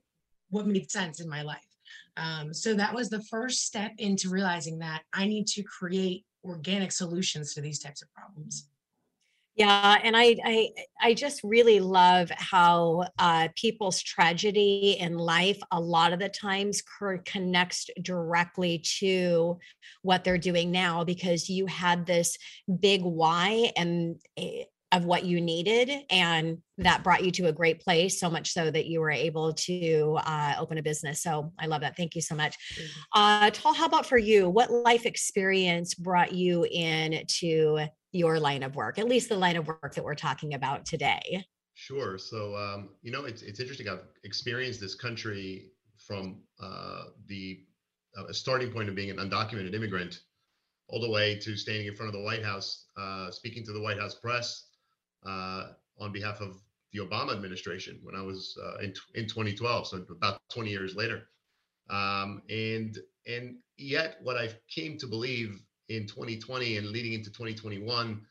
what 0.49 0.67
made 0.67 0.89
sense 0.89 1.19
in 1.19 1.27
my 1.27 1.41
life. 1.41 1.57
Um, 2.15 2.53
so 2.53 2.73
that 2.73 2.93
was 2.93 3.09
the 3.09 3.23
first 3.23 3.65
step 3.65 3.91
into 3.97 4.29
realizing 4.29 4.79
that 4.79 5.03
I 5.13 5.27
need 5.27 5.47
to 5.47 5.63
create 5.63 6.25
organic 6.43 6.91
solutions 6.91 7.53
to 7.53 7.61
these 7.61 7.79
types 7.79 8.01
of 8.01 8.11
problems. 8.13 8.69
Yeah, 9.57 9.97
and 10.03 10.15
I 10.15 10.35
I 10.45 10.69
I 11.01 11.13
just 11.15 11.41
really 11.43 11.79
love 11.79 12.29
how 12.35 13.05
uh, 13.17 13.47
people's 13.55 14.03
tragedy 14.03 14.97
in 14.99 15.17
life 15.17 15.57
a 15.71 15.79
lot 15.79 16.13
of 16.13 16.19
the 16.19 16.29
times 16.29 16.83
connects 17.25 17.89
directly 18.03 18.83
to 18.99 19.57
what 20.03 20.23
they're 20.23 20.37
doing 20.37 20.69
now 20.69 21.03
because 21.03 21.49
you 21.49 21.65
had 21.65 22.05
this 22.05 22.37
big 22.79 23.01
why 23.01 23.71
and 23.75 24.21
eh, 24.37 24.65
of 24.93 25.05
what 25.05 25.25
you 25.25 25.41
needed 25.41 25.91
and 26.09 26.59
that 26.77 27.03
brought 27.03 27.23
you 27.23 27.31
to 27.31 27.47
a 27.47 27.51
great 27.51 27.81
place 27.81 28.19
so 28.19 28.29
much 28.29 28.53
so 28.53 28.71
that 28.71 28.85
you 28.85 29.01
were 29.01 29.11
able 29.11 29.53
to 29.53 30.17
uh, 30.23 30.55
open 30.57 30.77
a 30.77 30.83
business 30.83 31.21
so 31.21 31.51
i 31.59 31.65
love 31.65 31.81
that 31.81 31.97
thank 31.97 32.15
you 32.15 32.21
so 32.21 32.35
much. 32.35 32.55
Uh, 33.13 33.49
Tal, 33.49 33.73
how 33.73 33.85
about 33.85 34.05
for 34.05 34.17
you? 34.17 34.49
What 34.49 34.71
life 34.71 35.05
experience 35.05 35.93
brought 35.93 36.31
you 36.31 36.65
in 36.71 37.25
to 37.39 37.87
your 38.13 38.39
line 38.39 38.63
of 38.63 38.75
work 38.75 38.97
at 38.97 39.07
least 39.07 39.29
the 39.29 39.35
line 39.35 39.57
of 39.57 39.67
work 39.67 39.93
that 39.95 40.03
we're 40.03 40.15
talking 40.15 40.53
about 40.53 40.85
today? 40.85 41.43
Sure 41.73 42.17
so 42.17 42.55
um, 42.55 42.89
you 43.01 43.11
know 43.11 43.25
it's, 43.25 43.41
it's 43.41 43.59
interesting 43.59 43.89
i've 43.89 44.05
experienced 44.23 44.79
this 44.79 44.95
country 44.95 45.71
from 45.97 46.41
uh, 46.61 47.03
the 47.27 47.59
uh, 48.17 48.31
starting 48.31 48.71
point 48.71 48.87
of 48.87 48.95
being 48.95 49.09
an 49.09 49.17
undocumented 49.17 49.73
immigrant 49.73 50.21
all 50.89 51.01
the 51.01 51.09
way 51.09 51.37
to 51.37 51.57
standing 51.57 51.87
in 51.87 51.95
front 51.95 52.07
of 52.07 52.13
the 52.13 52.23
white 52.23 52.43
house 52.43 52.85
uh, 52.97 53.29
speaking 53.29 53.65
to 53.65 53.73
the 53.73 53.81
white 53.81 53.99
house 53.99 54.15
press 54.15 54.66
uh, 55.25 55.67
on 55.99 56.11
behalf 56.11 56.41
of 56.41 56.61
the 56.93 56.99
Obama 56.99 57.33
administration 57.33 57.99
when 58.03 58.15
I 58.15 58.21
was 58.21 58.57
uh, 58.63 58.77
in 58.79 58.93
in 59.15 59.27
2012, 59.27 59.87
so 59.87 60.05
about 60.09 60.39
20 60.49 60.69
years 60.69 60.95
later. 60.95 61.27
Um, 61.89 62.41
and 62.49 62.97
and 63.25 63.57
yet, 63.77 64.17
what 64.21 64.37
I 64.37 64.49
came 64.69 64.97
to 64.99 65.07
believe 65.07 65.61
in 65.89 66.07
2020 66.07 66.77
and 66.77 66.87
leading 66.87 67.13
into 67.13 67.29
2021, 67.29 68.21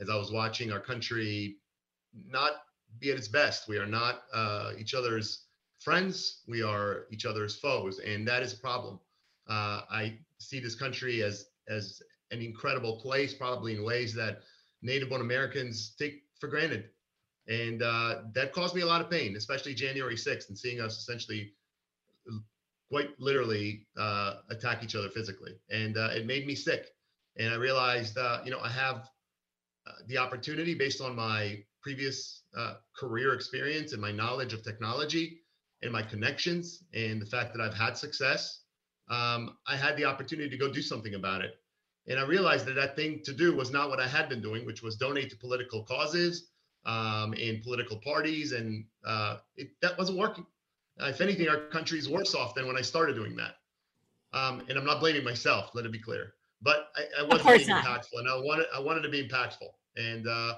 as 0.00 0.10
I 0.10 0.16
was 0.16 0.30
watching 0.30 0.72
our 0.72 0.80
country 0.80 1.56
not 2.26 2.52
be 2.98 3.10
at 3.10 3.18
its 3.18 3.28
best, 3.28 3.68
we 3.68 3.78
are 3.78 3.86
not 3.86 4.22
uh, 4.32 4.72
each 4.78 4.94
other's 4.94 5.44
friends, 5.80 6.42
we 6.48 6.62
are 6.62 7.06
each 7.10 7.24
other's 7.24 7.56
foes, 7.56 7.98
and 8.00 8.26
that 8.26 8.42
is 8.42 8.54
a 8.54 8.58
problem. 8.58 8.98
Uh, 9.48 9.82
I 9.90 10.18
see 10.38 10.60
this 10.60 10.74
country 10.74 11.22
as 11.22 11.46
as 11.68 12.02
an 12.30 12.40
incredible 12.40 13.00
place, 13.00 13.34
probably 13.34 13.74
in 13.74 13.82
ways 13.84 14.14
that 14.14 14.40
Native-born 14.82 15.20
Americans 15.20 15.94
take 15.98 16.24
for 16.40 16.48
granted. 16.48 16.90
And 17.48 17.82
uh, 17.82 18.22
that 18.34 18.52
caused 18.52 18.74
me 18.74 18.82
a 18.82 18.86
lot 18.86 19.00
of 19.00 19.10
pain, 19.10 19.36
especially 19.36 19.74
January 19.74 20.16
6th 20.16 20.48
and 20.48 20.58
seeing 20.58 20.80
us 20.80 20.98
essentially 20.98 21.52
quite 22.90 23.10
literally 23.18 23.86
uh, 23.98 24.36
attack 24.50 24.82
each 24.82 24.94
other 24.94 25.08
physically. 25.08 25.52
And 25.70 25.96
uh, 25.96 26.10
it 26.14 26.26
made 26.26 26.46
me 26.46 26.54
sick. 26.54 26.86
And 27.38 27.52
I 27.52 27.56
realized, 27.56 28.16
uh, 28.18 28.40
you 28.44 28.50
know, 28.50 28.60
I 28.60 28.70
have 28.70 29.08
uh, 29.86 29.92
the 30.06 30.18
opportunity 30.18 30.74
based 30.74 31.00
on 31.00 31.14
my 31.14 31.62
previous 31.82 32.42
uh, 32.56 32.74
career 32.96 33.34
experience 33.34 33.92
and 33.92 34.00
my 34.00 34.12
knowledge 34.12 34.52
of 34.52 34.62
technology 34.62 35.40
and 35.82 35.92
my 35.92 36.02
connections 36.02 36.82
and 36.94 37.22
the 37.22 37.26
fact 37.26 37.54
that 37.54 37.62
I've 37.62 37.74
had 37.74 37.96
success. 37.96 38.62
Um, 39.08 39.56
I 39.66 39.76
had 39.76 39.96
the 39.96 40.04
opportunity 40.04 40.50
to 40.50 40.56
go 40.56 40.70
do 40.72 40.82
something 40.82 41.14
about 41.14 41.42
it. 41.42 41.54
And 42.08 42.18
I 42.18 42.24
realized 42.24 42.66
that 42.66 42.74
that 42.74 42.96
thing 42.96 43.20
to 43.24 43.34
do 43.34 43.54
was 43.54 43.70
not 43.70 43.90
what 43.90 44.00
I 44.00 44.08
had 44.08 44.28
been 44.28 44.40
doing, 44.40 44.64
which 44.64 44.82
was 44.82 44.96
donate 44.96 45.30
to 45.30 45.36
political 45.36 45.84
causes 45.84 46.48
um, 46.86 47.34
and 47.34 47.62
political 47.62 47.98
parties. 47.98 48.52
And 48.52 48.86
uh, 49.04 49.36
it, 49.56 49.68
that 49.82 49.98
wasn't 49.98 50.18
working. 50.18 50.46
If 50.98 51.20
anything, 51.20 51.48
our 51.48 51.68
country 51.68 51.98
is 51.98 52.08
worse 52.08 52.34
off 52.34 52.54
than 52.54 52.66
when 52.66 52.76
I 52.76 52.80
started 52.80 53.14
doing 53.14 53.36
that. 53.36 53.54
Um, 54.32 54.62
and 54.68 54.78
I'm 54.78 54.84
not 54.84 55.00
blaming 55.00 55.22
myself, 55.22 55.70
let 55.74 55.84
it 55.84 55.92
be 55.92 56.00
clear. 56.00 56.32
But 56.60 56.88
I, 56.96 57.20
I 57.20 57.22
wasn't 57.24 57.62
impactful, 57.68 58.18
and 58.18 58.28
I 58.28 58.36
wanted 58.36 58.66
I 58.74 58.80
wanted 58.80 59.02
to 59.02 59.08
be 59.08 59.26
impactful. 59.26 59.68
And 59.96 60.26
uh, 60.26 60.54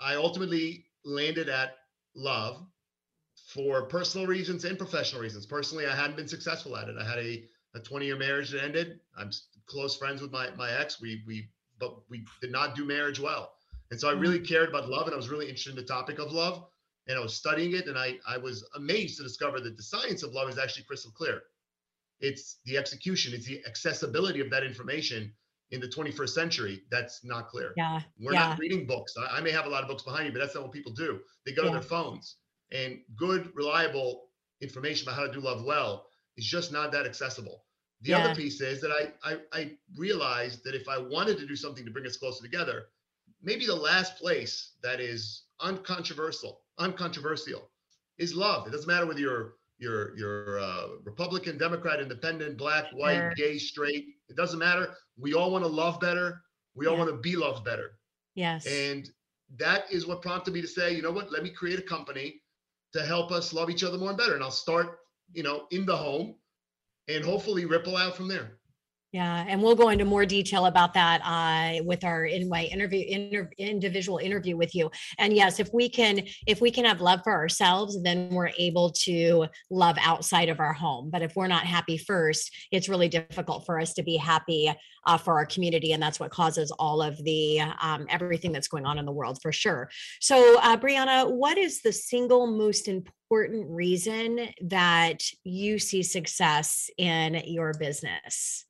I 0.00 0.14
ultimately 0.14 0.86
landed 1.04 1.48
at 1.50 1.76
love 2.14 2.64
for 3.48 3.82
personal 3.82 4.26
reasons 4.26 4.64
and 4.64 4.78
professional 4.78 5.20
reasons. 5.20 5.44
Personally, 5.44 5.86
I 5.86 5.94
hadn't 5.94 6.16
been 6.16 6.28
successful 6.28 6.76
at 6.76 6.88
it. 6.88 6.96
I 6.98 7.04
had 7.04 7.18
a 7.18 7.44
a 7.74 7.80
20 7.80 8.06
year 8.06 8.16
marriage 8.16 8.50
that 8.50 8.64
ended. 8.64 9.00
I'm 9.16 9.30
close 9.66 9.96
friends 9.96 10.22
with 10.22 10.32
my 10.32 10.50
my 10.56 10.70
ex. 10.70 11.00
We 11.00 11.22
we 11.26 11.48
but 11.78 11.96
we 12.08 12.24
did 12.40 12.52
not 12.52 12.74
do 12.74 12.84
marriage 12.84 13.20
well. 13.20 13.52
And 13.90 14.00
so 14.00 14.08
I 14.08 14.12
really 14.12 14.38
mm-hmm. 14.38 14.46
cared 14.46 14.68
about 14.68 14.88
love 14.88 15.06
and 15.06 15.14
I 15.14 15.16
was 15.16 15.28
really 15.28 15.46
interested 15.46 15.70
in 15.70 15.76
the 15.76 15.82
topic 15.82 16.18
of 16.18 16.32
love 16.32 16.64
and 17.06 17.18
I 17.18 17.20
was 17.20 17.34
studying 17.34 17.74
it 17.74 17.86
and 17.86 17.98
I 17.98 18.18
I 18.26 18.38
was 18.38 18.68
amazed 18.74 19.18
to 19.18 19.22
discover 19.22 19.60
that 19.60 19.76
the 19.76 19.82
science 19.82 20.22
of 20.22 20.32
love 20.32 20.48
is 20.48 20.58
actually 20.58 20.84
crystal 20.84 21.12
clear. 21.12 21.42
It's 22.20 22.58
the 22.64 22.78
execution, 22.78 23.34
it's 23.34 23.46
the 23.46 23.62
accessibility 23.66 24.40
of 24.40 24.50
that 24.50 24.64
information 24.64 25.32
in 25.70 25.80
the 25.80 25.88
21st 25.88 26.28
century 26.30 26.82
that's 26.90 27.24
not 27.24 27.48
clear. 27.48 27.72
Yeah. 27.76 28.00
We're 28.20 28.32
yeah. 28.32 28.48
not 28.48 28.58
reading 28.58 28.86
books. 28.86 29.14
I, 29.18 29.38
I, 29.38 29.40
may 29.40 29.50
have 29.50 29.66
a 29.66 29.68
lot 29.68 29.82
of 29.82 29.88
books 29.88 30.04
behind 30.04 30.26
me, 30.26 30.30
but 30.30 30.38
that's 30.38 30.54
not 30.54 30.62
what 30.62 30.72
people 30.72 30.92
do. 30.92 31.18
They 31.44 31.52
go 31.52 31.62
yeah. 31.62 31.70
to 31.70 31.74
their 31.74 31.82
phones 31.82 32.36
and 32.72 33.00
good, 33.16 33.50
reliable 33.54 34.28
information 34.60 35.08
about 35.08 35.18
how 35.18 35.26
to 35.26 35.32
do 35.32 35.40
love 35.40 35.64
well 35.64 36.06
is 36.36 36.46
just 36.46 36.72
not 36.72 36.92
that 36.92 37.04
accessible. 37.04 37.64
The 38.02 38.10
yeah. 38.10 38.18
other 38.18 38.34
piece 38.34 38.60
is 38.60 38.80
that 38.80 38.90
I, 38.90 39.30
I 39.30 39.38
I 39.52 39.72
realized 39.96 40.64
that 40.64 40.74
if 40.74 40.88
I 40.88 40.98
wanted 40.98 41.38
to 41.38 41.46
do 41.46 41.56
something 41.56 41.84
to 41.84 41.90
bring 41.90 42.06
us 42.06 42.16
closer 42.16 42.42
together, 42.42 42.86
maybe 43.42 43.66
the 43.66 43.74
last 43.74 44.16
place 44.16 44.72
that 44.82 45.00
is 45.00 45.44
uncontroversial, 45.60 46.60
uncontroversial, 46.78 47.70
is 48.18 48.34
love. 48.34 48.66
It 48.66 48.70
doesn't 48.70 48.86
matter 48.86 49.06
whether 49.06 49.20
you're 49.20 49.54
you're 49.78 50.16
you're 50.16 50.60
uh, 50.60 50.88
Republican, 51.04 51.58
Democrat, 51.58 52.00
Independent, 52.00 52.58
Black, 52.58 52.86
White, 52.92 53.16
sure. 53.16 53.34
Gay, 53.36 53.58
Straight. 53.58 54.06
It 54.28 54.36
doesn't 54.36 54.58
matter. 54.58 54.94
We 55.18 55.34
all 55.34 55.50
want 55.50 55.64
to 55.64 55.70
love 55.70 56.00
better. 56.00 56.42
We 56.74 56.86
all 56.86 56.98
want 56.98 57.10
to 57.10 57.16
be 57.16 57.36
loved 57.36 57.64
better. 57.64 57.92
Yes. 58.34 58.66
And 58.66 59.08
that 59.58 59.84
is 59.90 60.06
what 60.06 60.22
prompted 60.22 60.52
me 60.52 60.60
to 60.60 60.68
say, 60.68 60.94
you 60.94 61.02
know 61.02 61.12
what? 61.12 61.32
Let 61.32 61.42
me 61.42 61.50
create 61.50 61.78
a 61.78 61.82
company 61.82 62.42
to 62.92 63.04
help 63.04 63.30
us 63.32 63.52
love 63.52 63.70
each 63.70 63.84
other 63.84 63.98
more 63.98 64.10
and 64.10 64.18
better. 64.18 64.34
And 64.34 64.42
I'll 64.42 64.50
start, 64.50 64.98
you 65.32 65.42
know, 65.42 65.66
in 65.70 65.86
the 65.86 65.96
home 65.96 66.34
and 67.08 67.24
hopefully 67.24 67.64
ripple 67.64 67.96
out 67.96 68.16
from 68.16 68.28
there. 68.28 68.58
Yeah, 69.16 69.46
and 69.48 69.62
we'll 69.62 69.74
go 69.74 69.88
into 69.88 70.04
more 70.04 70.26
detail 70.26 70.66
about 70.66 70.92
that 70.92 71.22
uh, 71.24 71.82
with 71.84 72.04
our 72.04 72.26
in 72.26 72.50
my 72.50 72.64
interview 72.64 73.02
inter, 73.08 73.48
individual 73.56 74.18
interview 74.18 74.58
with 74.58 74.74
you. 74.74 74.90
And 75.18 75.32
yes, 75.32 75.58
if 75.58 75.70
we 75.72 75.88
can 75.88 76.20
if 76.46 76.60
we 76.60 76.70
can 76.70 76.84
have 76.84 77.00
love 77.00 77.20
for 77.24 77.32
ourselves, 77.32 78.02
then 78.02 78.28
we're 78.28 78.50
able 78.58 78.90
to 79.04 79.46
love 79.70 79.96
outside 80.02 80.50
of 80.50 80.60
our 80.60 80.74
home. 80.74 81.08
But 81.10 81.22
if 81.22 81.34
we're 81.34 81.46
not 81.46 81.64
happy 81.64 81.96
first, 81.96 82.54
it's 82.70 82.90
really 82.90 83.08
difficult 83.08 83.64
for 83.64 83.80
us 83.80 83.94
to 83.94 84.02
be 84.02 84.18
happy 84.18 84.70
uh, 85.06 85.16
for 85.16 85.38
our 85.38 85.46
community, 85.46 85.94
and 85.94 86.02
that's 86.02 86.20
what 86.20 86.30
causes 86.30 86.70
all 86.78 87.00
of 87.00 87.16
the 87.24 87.62
um, 87.80 88.04
everything 88.10 88.52
that's 88.52 88.68
going 88.68 88.84
on 88.84 88.98
in 88.98 89.06
the 89.06 89.12
world 89.12 89.38
for 89.40 89.50
sure. 89.50 89.88
So, 90.20 90.58
uh, 90.58 90.76
Brianna, 90.76 91.32
what 91.32 91.56
is 91.56 91.80
the 91.80 91.92
single 91.92 92.46
most 92.48 92.86
important 92.86 93.66
reason 93.70 94.50
that 94.66 95.22
you 95.42 95.78
see 95.78 96.02
success 96.02 96.90
in 96.98 97.40
your 97.46 97.72
business? 97.72 98.66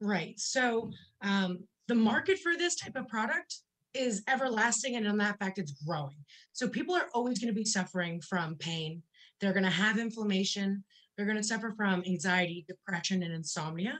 Right. 0.00 0.38
So 0.38 0.90
um, 1.22 1.60
the 1.88 1.94
market 1.94 2.38
for 2.38 2.56
this 2.56 2.76
type 2.76 2.96
of 2.96 3.08
product 3.08 3.56
is 3.94 4.22
everlasting 4.28 4.96
and 4.96 5.06
in 5.06 5.16
that 5.18 5.38
fact 5.38 5.58
it's 5.58 5.72
growing. 5.86 6.16
So 6.52 6.68
people 6.68 6.94
are 6.94 7.08
always 7.14 7.38
going 7.38 7.52
to 7.52 7.58
be 7.58 7.64
suffering 7.64 8.20
from 8.20 8.56
pain. 8.56 9.02
They're 9.40 9.54
going 9.54 9.64
to 9.64 9.70
have 9.70 9.98
inflammation. 9.98 10.84
They're 11.16 11.26
going 11.26 11.38
to 11.38 11.44
suffer 11.44 11.72
from 11.76 12.02
anxiety 12.06 12.66
depression 12.68 13.22
and 13.22 13.32
insomnia. 13.32 13.98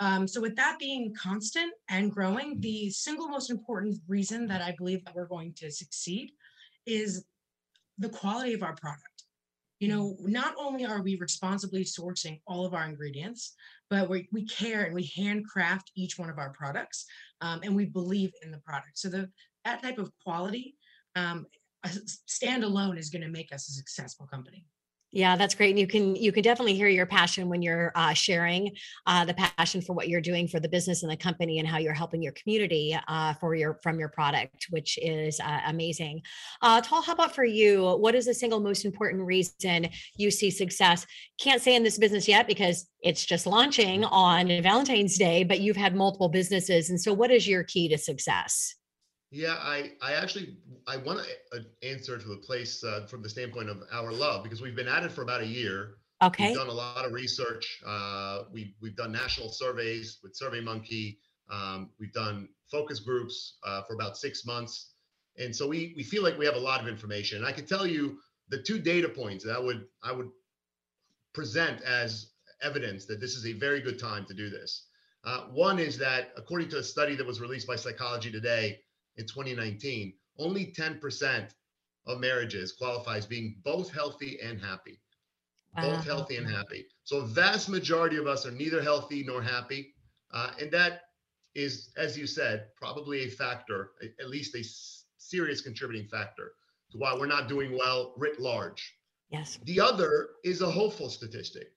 Um, 0.00 0.26
so 0.26 0.40
with 0.40 0.56
that 0.56 0.78
being 0.78 1.14
constant 1.14 1.72
and 1.88 2.10
growing 2.10 2.60
the 2.60 2.90
single 2.90 3.28
most 3.28 3.50
important 3.50 3.96
reason 4.08 4.48
that 4.48 4.60
i 4.60 4.74
believe 4.76 5.04
that 5.04 5.14
we're 5.14 5.26
going 5.26 5.52
to 5.54 5.70
succeed 5.70 6.32
is 6.84 7.24
the 7.98 8.08
quality 8.08 8.54
of 8.54 8.62
our 8.62 8.74
product 8.74 9.13
you 9.84 9.90
know 9.90 10.16
not 10.20 10.54
only 10.58 10.86
are 10.86 11.02
we 11.02 11.16
responsibly 11.16 11.84
sourcing 11.84 12.40
all 12.46 12.64
of 12.64 12.72
our 12.72 12.86
ingredients 12.86 13.54
but 13.90 14.08
we, 14.08 14.28
we 14.32 14.46
care 14.46 14.84
and 14.84 14.94
we 14.94 15.12
handcraft 15.14 15.92
each 15.94 16.18
one 16.18 16.30
of 16.30 16.38
our 16.38 16.50
products 16.50 17.04
um, 17.42 17.60
and 17.62 17.76
we 17.76 17.84
believe 17.84 18.32
in 18.42 18.50
the 18.50 18.58
product. 18.58 18.98
So 18.98 19.08
the 19.08 19.28
that 19.64 19.82
type 19.82 19.98
of 19.98 20.10
quality 20.24 20.76
um, 21.16 21.46
standalone 22.28 22.98
is 22.98 23.10
going 23.10 23.22
to 23.22 23.28
make 23.28 23.52
us 23.52 23.68
a 23.68 23.72
successful 23.72 24.26
company 24.26 24.66
yeah, 25.14 25.36
that's 25.36 25.54
great. 25.54 25.70
And 25.70 25.78
you 25.78 25.86
can 25.86 26.16
you 26.16 26.32
can 26.32 26.42
definitely 26.42 26.74
hear 26.74 26.88
your 26.88 27.06
passion 27.06 27.48
when 27.48 27.62
you're 27.62 27.92
uh, 27.94 28.14
sharing 28.14 28.72
uh, 29.06 29.24
the 29.24 29.34
passion 29.34 29.80
for 29.80 29.92
what 29.92 30.08
you're 30.08 30.20
doing 30.20 30.48
for 30.48 30.58
the 30.58 30.68
business 30.68 31.04
and 31.04 31.12
the 31.12 31.16
company 31.16 31.60
and 31.60 31.68
how 31.68 31.78
you're 31.78 31.94
helping 31.94 32.20
your 32.20 32.32
community 32.32 32.98
uh, 33.06 33.32
for 33.34 33.54
your 33.54 33.78
from 33.80 34.00
your 34.00 34.08
product, 34.08 34.66
which 34.70 34.98
is 35.00 35.38
uh, 35.38 35.60
amazing. 35.68 36.20
Uh, 36.60 36.80
Tal, 36.80 37.00
how 37.00 37.12
about 37.12 37.32
for 37.32 37.44
you? 37.44 37.94
What 37.96 38.16
is 38.16 38.26
the 38.26 38.34
single 38.34 38.58
most 38.58 38.84
important 38.84 39.22
reason 39.22 39.88
you 40.16 40.32
see 40.32 40.50
success? 40.50 41.06
Can't 41.40 41.62
say 41.62 41.76
in 41.76 41.84
this 41.84 41.96
business 41.96 42.26
yet 42.26 42.48
because 42.48 42.90
it's 43.00 43.24
just 43.24 43.46
launching 43.46 44.02
on 44.02 44.48
Valentine's 44.62 45.16
Day, 45.16 45.44
but 45.44 45.60
you've 45.60 45.76
had 45.76 45.94
multiple 45.94 46.28
businesses, 46.28 46.90
and 46.90 47.00
so 47.00 47.12
what 47.12 47.30
is 47.30 47.46
your 47.46 47.62
key 47.62 47.88
to 47.88 47.98
success? 47.98 48.74
Yeah, 49.34 49.56
I, 49.60 49.90
I 50.00 50.12
actually 50.12 50.56
I 50.86 50.96
want 50.96 51.26
to 51.52 51.64
answer 51.82 52.16
to 52.16 52.28
the 52.28 52.36
place 52.36 52.84
uh, 52.84 53.04
from 53.08 53.20
the 53.20 53.28
standpoint 53.28 53.68
of 53.68 53.78
our 53.92 54.12
love 54.12 54.44
because 54.44 54.62
we've 54.62 54.76
been 54.76 54.86
at 54.86 55.02
it 55.02 55.10
for 55.10 55.22
about 55.22 55.40
a 55.40 55.46
year. 55.46 55.96
Okay. 56.22 56.46
We've 56.46 56.56
done 56.56 56.68
a 56.68 56.72
lot 56.72 57.04
of 57.04 57.12
research. 57.12 57.82
Uh, 57.84 58.44
we 58.52 58.76
we've 58.80 58.94
done 58.94 59.10
national 59.10 59.48
surveys 59.48 60.18
with 60.22 60.38
SurveyMonkey. 60.40 61.18
Um, 61.50 61.90
we've 61.98 62.12
done 62.12 62.48
focus 62.70 63.00
groups 63.00 63.58
uh, 63.66 63.82
for 63.82 63.94
about 63.94 64.16
six 64.16 64.46
months, 64.46 64.92
and 65.36 65.54
so 65.54 65.66
we 65.66 65.94
we 65.96 66.04
feel 66.04 66.22
like 66.22 66.38
we 66.38 66.46
have 66.46 66.54
a 66.54 66.60
lot 66.70 66.80
of 66.80 66.86
information. 66.86 67.38
And 67.38 67.46
I 67.46 67.50
can 67.50 67.66
tell 67.66 67.88
you 67.88 68.18
the 68.50 68.62
two 68.62 68.78
data 68.78 69.08
points 69.08 69.44
that 69.46 69.56
I 69.56 69.58
would 69.58 69.84
I 70.04 70.12
would 70.12 70.30
present 71.32 71.82
as 71.82 72.30
evidence 72.62 73.04
that 73.06 73.20
this 73.20 73.34
is 73.34 73.46
a 73.46 73.52
very 73.52 73.80
good 73.80 73.98
time 73.98 74.26
to 74.26 74.34
do 74.34 74.48
this. 74.48 74.86
Uh, 75.24 75.46
one 75.46 75.80
is 75.80 75.98
that 75.98 76.30
according 76.36 76.68
to 76.68 76.78
a 76.78 76.84
study 76.84 77.16
that 77.16 77.26
was 77.26 77.40
released 77.40 77.66
by 77.66 77.74
Psychology 77.74 78.30
Today 78.30 78.78
in 79.16 79.26
2019, 79.26 80.12
only 80.38 80.66
10% 80.66 81.48
of 82.06 82.20
marriages 82.20 82.72
qualify 82.72 83.16
as 83.16 83.26
being 83.26 83.56
both 83.64 83.92
healthy 83.92 84.38
and 84.42 84.60
happy. 84.60 85.00
Wow. 85.76 85.90
Both 85.90 86.04
healthy 86.04 86.36
and 86.36 86.48
happy. 86.48 86.86
So 87.04 87.18
a 87.18 87.26
vast 87.26 87.68
majority 87.68 88.16
of 88.16 88.26
us 88.26 88.46
are 88.46 88.50
neither 88.50 88.82
healthy 88.82 89.24
nor 89.24 89.42
happy. 89.42 89.94
Uh, 90.32 90.52
and 90.60 90.70
that 90.72 91.02
is, 91.54 91.90
as 91.96 92.18
you 92.18 92.26
said, 92.26 92.66
probably 92.76 93.24
a 93.24 93.30
factor, 93.30 93.92
at 94.20 94.28
least 94.28 94.54
a 94.54 94.64
serious 95.18 95.60
contributing 95.60 96.08
factor 96.08 96.52
to 96.92 96.98
why 96.98 97.14
we're 97.14 97.26
not 97.26 97.48
doing 97.48 97.76
well 97.76 98.14
writ 98.16 98.40
large. 98.40 98.94
Yes. 99.30 99.58
The 99.64 99.80
other 99.80 100.30
is 100.44 100.60
a 100.60 100.70
hopeful 100.70 101.08
statistic. 101.08 101.68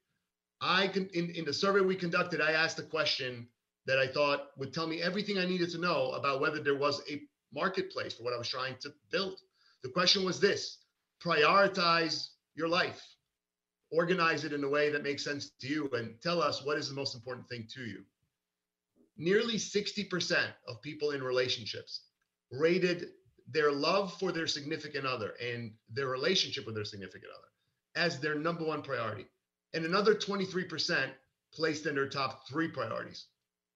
I 0.61 0.87
can 0.87 1.07
in, 1.13 1.31
in 1.31 1.45
the 1.45 1.53
survey 1.53 1.81
we 1.81 1.95
conducted, 1.95 2.41
I 2.41 2.51
asked 2.51 2.79
a 2.79 2.83
question 2.83 3.47
that 3.87 3.97
I 3.97 4.07
thought 4.07 4.49
would 4.57 4.73
tell 4.73 4.85
me 4.85 5.01
everything 5.01 5.39
I 5.39 5.45
needed 5.45 5.71
to 5.71 5.79
know 5.79 6.11
about 6.11 6.41
whether 6.41 6.59
there 6.59 6.77
was 6.77 7.01
a 7.09 7.21
marketplace 7.53 8.13
for 8.13 8.23
what 8.23 8.33
I 8.33 8.37
was 8.37 8.49
trying 8.49 8.75
to 8.81 8.93
build. 9.11 9.39
The 9.81 9.89
question 9.89 10.23
was 10.23 10.39
this 10.39 10.79
prioritize 11.23 12.27
your 12.53 12.67
life, 12.67 13.01
organize 13.91 14.43
it 14.43 14.53
in 14.53 14.63
a 14.63 14.69
way 14.69 14.89
that 14.89 15.03
makes 15.03 15.23
sense 15.23 15.51
to 15.61 15.67
you, 15.67 15.89
and 15.93 16.21
tell 16.21 16.41
us 16.41 16.63
what 16.63 16.77
is 16.77 16.89
the 16.89 16.95
most 16.95 17.15
important 17.15 17.47
thing 17.47 17.65
to 17.73 17.81
you. 17.81 18.03
Nearly 19.17 19.55
60% 19.55 20.37
of 20.67 20.81
people 20.81 21.11
in 21.11 21.23
relationships 21.23 22.01
rated 22.51 23.07
their 23.49 23.71
love 23.71 24.13
for 24.19 24.31
their 24.31 24.47
significant 24.47 25.05
other 25.05 25.33
and 25.41 25.71
their 25.89 26.07
relationship 26.07 26.65
with 26.65 26.75
their 26.75 26.85
significant 26.85 27.31
other 27.35 27.47
as 28.05 28.19
their 28.19 28.35
number 28.35 28.65
one 28.65 28.81
priority. 28.81 29.25
And 29.73 29.85
another 29.85 30.13
23% 30.13 31.09
placed 31.53 31.85
in 31.85 31.95
their 31.95 32.09
top 32.09 32.47
three 32.47 32.67
priorities. 32.67 33.25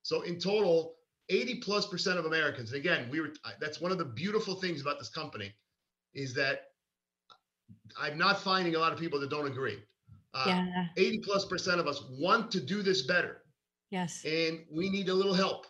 So 0.04 0.22
in 0.22 0.40
total, 0.40 0.96
80 1.30 1.56
plus 1.56 1.88
percent 1.88 2.20
of 2.20 2.26
Americans, 2.26 2.72
and 2.72 2.80
again, 2.80 3.08
we 3.10 3.22
were 3.22 3.34
that's 3.60 3.80
one 3.80 3.92
of 3.92 3.98
the 3.98 4.06
beautiful 4.06 4.56
things 4.56 4.82
about 4.82 5.00
this 5.00 5.10
company 5.10 5.54
is 6.14 6.34
that 6.36 6.64
I'm 8.00 8.18
not 8.18 8.42
finding 8.42 8.76
a 8.76 8.80
lot 8.80 8.92
of 8.92 9.00
people 9.00 9.20
that 9.20 9.30
don't 9.30 9.48
agree. 9.48 9.78
Uh, 10.34 10.44
yeah. 10.48 10.86
80 10.98 11.20
plus 11.20 11.46
percent 11.46 11.80
of 11.80 11.88
us 11.88 12.04
want 12.10 12.52
to 12.52 12.62
do 12.62 12.82
this 12.82 13.04
better. 13.04 13.44
Yes. 13.90 14.24
And 14.26 14.60
we 14.72 14.90
need 14.90 15.10
a 15.10 15.14
little 15.14 15.34
help. 15.34 15.68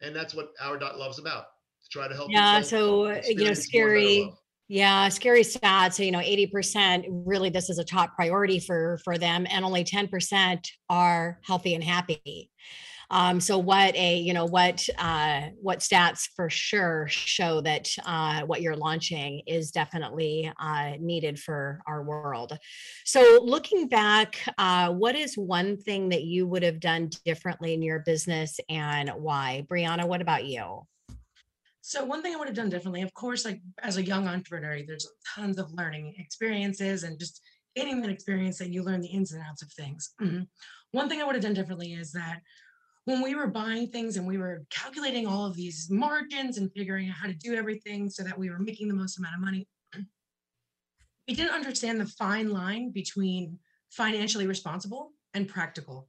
And 0.00 0.14
that's 0.14 0.34
what 0.34 0.52
our 0.60 0.78
dot 0.78 0.98
love's 0.98 1.18
about 1.18 1.44
to 1.82 1.88
try 1.90 2.08
to 2.08 2.14
help. 2.14 2.30
Yeah. 2.30 2.62
So, 2.62 3.06
uh, 3.06 3.22
you 3.26 3.44
know, 3.44 3.54
scary. 3.54 4.32
Yeah, 4.70 5.08
scary 5.08 5.42
stats. 5.42 5.94
So, 5.94 6.02
you 6.02 6.10
know, 6.10 6.18
80% 6.18 7.06
really 7.26 7.48
this 7.48 7.70
is 7.70 7.78
a 7.78 7.84
top 7.84 8.14
priority 8.14 8.58
for 8.58 8.98
for 9.02 9.16
them 9.16 9.46
and 9.50 9.64
only 9.64 9.82
10% 9.82 10.68
are 10.90 11.40
healthy 11.42 11.74
and 11.74 11.82
happy. 11.82 12.50
Um, 13.10 13.40
so 13.40 13.58
what 13.58 13.94
a 13.96 14.16
you 14.18 14.34
know 14.34 14.44
what 14.44 14.86
uh, 14.98 15.48
what 15.60 15.80
stats 15.80 16.28
for 16.36 16.50
sure 16.50 17.06
show 17.08 17.60
that 17.62 17.88
uh, 18.04 18.42
what 18.42 18.60
you're 18.60 18.76
launching 18.76 19.42
is 19.46 19.70
definitely 19.70 20.52
uh, 20.60 20.92
needed 21.00 21.38
for 21.38 21.80
our 21.86 22.02
world. 22.02 22.58
So 23.04 23.40
looking 23.42 23.88
back, 23.88 24.36
uh, 24.58 24.92
what 24.92 25.16
is 25.16 25.36
one 25.36 25.78
thing 25.78 26.10
that 26.10 26.24
you 26.24 26.46
would 26.46 26.62
have 26.62 26.80
done 26.80 27.10
differently 27.24 27.72
in 27.72 27.82
your 27.82 28.00
business 28.00 28.60
and 28.68 29.10
why? 29.10 29.66
Brianna, 29.68 30.06
what 30.06 30.20
about 30.20 30.44
you? 30.44 30.86
So 31.80 32.04
one 32.04 32.22
thing 32.22 32.34
I 32.34 32.36
would 32.36 32.48
have 32.48 32.56
done 32.56 32.68
differently, 32.68 33.00
of 33.00 33.14
course, 33.14 33.46
like 33.46 33.62
as 33.82 33.96
a 33.96 34.04
young 34.04 34.28
entrepreneur, 34.28 34.82
there's 34.86 35.08
tons 35.34 35.58
of 35.58 35.72
learning 35.72 36.14
experiences 36.18 37.02
and 37.02 37.18
just 37.18 37.40
gaining 37.74 38.02
that 38.02 38.10
experience 38.10 38.58
that 38.58 38.68
you 38.68 38.82
learn 38.82 39.00
the 39.00 39.08
ins 39.08 39.32
and 39.32 39.42
outs 39.48 39.62
of 39.62 39.72
things. 39.72 40.10
Mm-hmm. 40.20 40.42
One 40.92 41.08
thing 41.08 41.20
I 41.20 41.24
would 41.24 41.34
have 41.34 41.44
done 41.44 41.54
differently 41.54 41.94
is 41.94 42.12
that 42.12 42.40
when 43.08 43.22
we 43.22 43.34
were 43.34 43.46
buying 43.46 43.86
things 43.86 44.18
and 44.18 44.26
we 44.26 44.36
were 44.36 44.66
calculating 44.68 45.26
all 45.26 45.46
of 45.46 45.56
these 45.56 45.88
margins 45.90 46.58
and 46.58 46.70
figuring 46.74 47.08
out 47.08 47.14
how 47.14 47.26
to 47.26 47.32
do 47.32 47.54
everything 47.54 48.10
so 48.10 48.22
that 48.22 48.38
we 48.38 48.50
were 48.50 48.58
making 48.58 48.86
the 48.86 48.92
most 48.92 49.16
amount 49.16 49.34
of 49.34 49.40
money, 49.40 49.66
we 51.26 51.32
didn't 51.32 51.54
understand 51.54 51.98
the 51.98 52.04
fine 52.04 52.50
line 52.50 52.90
between 52.90 53.58
financially 53.88 54.46
responsible 54.46 55.12
and 55.32 55.48
practical. 55.48 56.06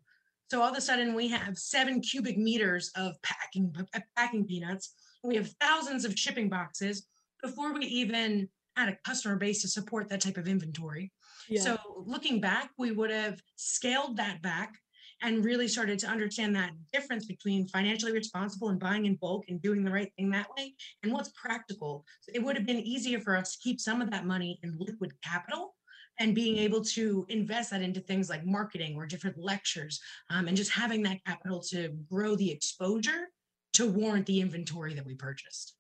So 0.52 0.62
all 0.62 0.72
of 0.72 0.78
a 0.78 0.82
sudden, 0.82 1.14
we 1.14 1.30
have 1.30 1.58
seven 1.58 2.02
cubic 2.02 2.38
meters 2.38 2.92
of 2.98 3.16
packing 3.22 3.74
packing 4.18 4.46
peanuts. 4.46 4.94
We 5.24 5.38
have 5.38 5.54
thousands 5.62 6.04
of 6.04 6.20
shipping 6.20 6.50
boxes 6.50 7.08
before 7.42 7.74
we 7.74 7.86
even 7.86 8.50
had 8.76 8.90
a 8.90 8.98
customer 9.06 9.38
base 9.38 9.62
to 9.62 9.70
support 9.70 10.10
that 10.10 10.20
type 10.20 10.36
of 10.36 10.50
inventory. 10.50 11.14
Yeah. 11.48 11.62
So 11.62 11.78
looking 12.06 12.42
back, 12.42 12.72
we 12.78 12.92
would 12.92 13.12
have 13.12 13.42
scaled 13.56 14.18
that 14.18 14.42
back 14.42 14.76
and 15.22 15.44
really 15.44 15.68
started 15.68 16.00
to 16.00 16.08
understand 16.08 16.56
that 16.56 16.72
difference 16.94 17.26
between 17.26 17.68
financially 17.68 18.12
responsible 18.12 18.70
and 18.70 18.80
buying 18.80 19.06
in 19.06 19.16
bulk 19.16 19.46
and 19.50 19.62
doing 19.62 19.84
the 19.84 19.92
right 19.92 20.12
thing 20.18 20.30
that 20.30 20.48
way 20.58 20.74
and 21.04 21.12
what's 21.12 21.30
practical. 21.30 22.06
So 22.22 22.32
it 22.34 22.44
would 22.44 22.56
have 22.56 22.66
been 22.66 22.80
easier 22.80 23.20
for 23.20 23.36
us 23.36 23.54
to 23.54 23.60
keep 23.62 23.80
some 23.80 24.02
of 24.02 24.12
that 24.12 24.26
money 24.26 24.60
in 24.64 24.78
liquid 24.80 25.12
capital 25.24 25.76
and 26.20 26.36
being 26.36 26.58
able 26.58 26.84
to 26.84 27.26
invest 27.30 27.72
that 27.72 27.82
into 27.82 28.02
things 28.02 28.30
like 28.30 28.46
marketing 28.46 28.96
or 28.96 29.06
different 29.06 29.38
lectures 29.38 30.02
um, 30.30 30.48
and 30.48 30.58
just 30.58 30.72
having 30.72 31.02
that 31.04 31.24
capital 31.26 31.62
to 31.62 31.90
grow 32.10 32.36
the 32.36 32.52
exposure 32.52 33.30
to 33.74 33.88
warrant 33.88 34.26
the 34.26 34.42
inventory 34.42 34.94
that 34.94 35.06
we 35.06 35.16
purchased. 35.16 35.76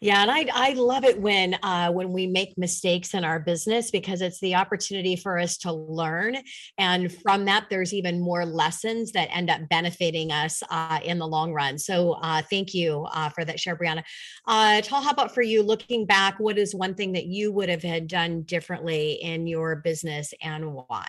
Yeah, 0.00 0.22
and 0.22 0.30
I 0.30 0.46
I 0.52 0.72
love 0.72 1.04
it 1.04 1.20
when 1.20 1.54
uh, 1.62 1.90
when 1.92 2.12
we 2.12 2.26
make 2.26 2.58
mistakes 2.58 3.14
in 3.14 3.24
our 3.24 3.38
business 3.38 3.90
because 3.92 4.20
it's 4.20 4.40
the 4.40 4.56
opportunity 4.56 5.14
for 5.14 5.38
us 5.38 5.56
to 5.58 5.72
learn, 5.72 6.38
and 6.76 7.12
from 7.22 7.44
that, 7.44 7.66
there's 7.70 7.94
even 7.94 8.20
more 8.20 8.44
lessons 8.44 9.12
that 9.12 9.28
end 9.30 9.48
up 9.48 9.68
benefiting 9.68 10.32
us 10.32 10.60
uh, 10.70 10.98
in 11.04 11.18
the 11.18 11.26
long 11.26 11.52
run. 11.52 11.78
So, 11.78 12.14
uh, 12.14 12.42
thank 12.50 12.74
you 12.74 13.06
uh, 13.12 13.28
for 13.28 13.44
that, 13.44 13.60
share, 13.60 13.76
Brianna. 13.76 14.02
Uh, 14.46 14.80
Tal, 14.80 15.02
how 15.02 15.10
about 15.10 15.34
for 15.34 15.42
you? 15.42 15.62
Looking 15.62 16.04
back, 16.04 16.40
what 16.40 16.58
is 16.58 16.74
one 16.74 16.94
thing 16.94 17.12
that 17.12 17.26
you 17.26 17.52
would 17.52 17.68
have 17.68 17.82
had 17.82 18.08
done 18.08 18.42
differently 18.42 19.12
in 19.22 19.46
your 19.46 19.76
business, 19.76 20.34
and 20.42 20.74
why? 20.74 21.08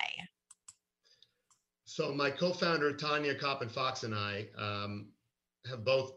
So, 1.85 2.13
my 2.13 2.29
co-founder 2.29 2.93
Tanya 2.93 3.33
Coppin 3.33 3.69
Fox 3.69 4.03
and 4.03 4.13
I 4.13 4.47
um, 4.57 5.07
have 5.67 5.83
both 5.83 6.13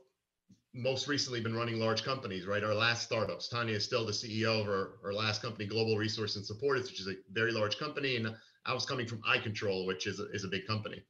most 0.76 1.08
recently 1.08 1.40
been 1.40 1.56
running 1.56 1.80
large 1.80 2.04
companies, 2.04 2.46
right? 2.46 2.62
Our 2.62 2.74
last 2.74 3.02
startups. 3.02 3.48
Tanya 3.48 3.74
is 3.74 3.84
still 3.84 4.04
the 4.04 4.12
CEO 4.12 4.60
of 4.60 4.68
our, 4.68 4.98
our 5.04 5.12
last 5.12 5.40
company, 5.40 5.64
Global 5.64 5.96
Resource 5.96 6.36
and 6.36 6.44
Support, 6.44 6.82
which 6.82 7.00
is 7.00 7.08
a 7.08 7.14
very 7.32 7.50
large 7.50 7.78
company. 7.78 8.16
And 8.16 8.34
I 8.66 8.74
was 8.74 8.84
coming 8.84 9.06
from 9.06 9.22
iControl, 9.22 9.86
which 9.86 10.06
is 10.06 10.20
a, 10.20 10.30
is 10.32 10.44
a 10.44 10.48
big 10.48 10.66
company. 10.66 11.02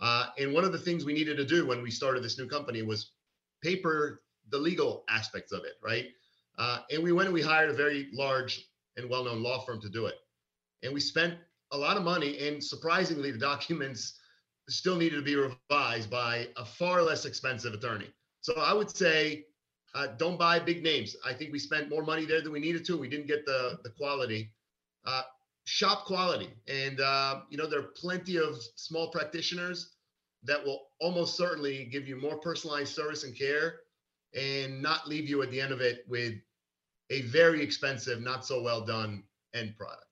Uh, 0.00 0.26
and 0.38 0.54
one 0.54 0.64
of 0.64 0.70
the 0.70 0.78
things 0.78 1.04
we 1.04 1.12
needed 1.12 1.36
to 1.36 1.44
do 1.44 1.66
when 1.66 1.82
we 1.82 1.90
started 1.90 2.22
this 2.22 2.38
new 2.38 2.46
company 2.46 2.82
was 2.82 3.12
paper 3.60 4.22
the 4.50 4.58
legal 4.58 5.04
aspects 5.10 5.50
of 5.50 5.64
it, 5.64 5.72
right? 5.82 6.06
Uh, 6.56 6.78
and 6.90 7.02
we 7.02 7.10
went 7.12 7.26
and 7.26 7.34
we 7.34 7.42
hired 7.42 7.70
a 7.70 7.74
very 7.74 8.08
large 8.12 8.68
and 8.96 9.10
well-known 9.10 9.42
law 9.42 9.58
firm 9.64 9.80
to 9.80 9.88
do 9.88 10.06
it. 10.06 10.14
And 10.84 10.94
we 10.94 11.00
spent 11.00 11.34
a 11.72 11.76
lot 11.76 11.96
of 11.96 12.04
money, 12.04 12.46
and 12.46 12.62
surprisingly, 12.62 13.32
the 13.32 13.38
documents 13.38 14.14
still 14.68 14.96
needed 14.96 15.16
to 15.16 15.22
be 15.22 15.34
revised 15.34 16.08
by 16.08 16.48
a 16.56 16.64
far 16.64 17.02
less 17.02 17.24
expensive 17.24 17.74
attorney. 17.74 18.08
So 18.40 18.54
I 18.54 18.72
would 18.72 18.94
say, 18.94 19.46
uh, 19.94 20.08
don't 20.18 20.38
buy 20.38 20.58
big 20.58 20.82
names. 20.82 21.16
I 21.24 21.32
think 21.32 21.52
we 21.52 21.58
spent 21.58 21.88
more 21.90 22.04
money 22.04 22.24
there 22.24 22.40
than 22.42 22.52
we 22.52 22.60
needed 22.60 22.84
to. 22.86 22.96
We 22.96 23.08
didn't 23.08 23.26
get 23.26 23.44
the 23.46 23.78
the 23.82 23.90
quality. 23.90 24.52
Uh, 25.04 25.22
shop 25.64 26.04
quality, 26.04 26.50
and 26.66 27.00
uh, 27.00 27.40
you 27.50 27.58
know 27.58 27.66
there 27.66 27.80
are 27.80 27.90
plenty 27.96 28.36
of 28.36 28.56
small 28.76 29.10
practitioners 29.10 29.96
that 30.44 30.64
will 30.64 30.88
almost 31.00 31.36
certainly 31.36 31.88
give 31.90 32.06
you 32.06 32.16
more 32.16 32.38
personalized 32.38 32.94
service 32.94 33.24
and 33.24 33.36
care, 33.36 33.80
and 34.34 34.82
not 34.82 35.08
leave 35.08 35.28
you 35.28 35.42
at 35.42 35.50
the 35.50 35.60
end 35.60 35.72
of 35.72 35.80
it 35.80 36.04
with 36.08 36.34
a 37.10 37.22
very 37.22 37.62
expensive, 37.62 38.20
not 38.20 38.44
so 38.44 38.62
well 38.62 38.84
done 38.84 39.24
end 39.54 39.74
product. 39.76 40.07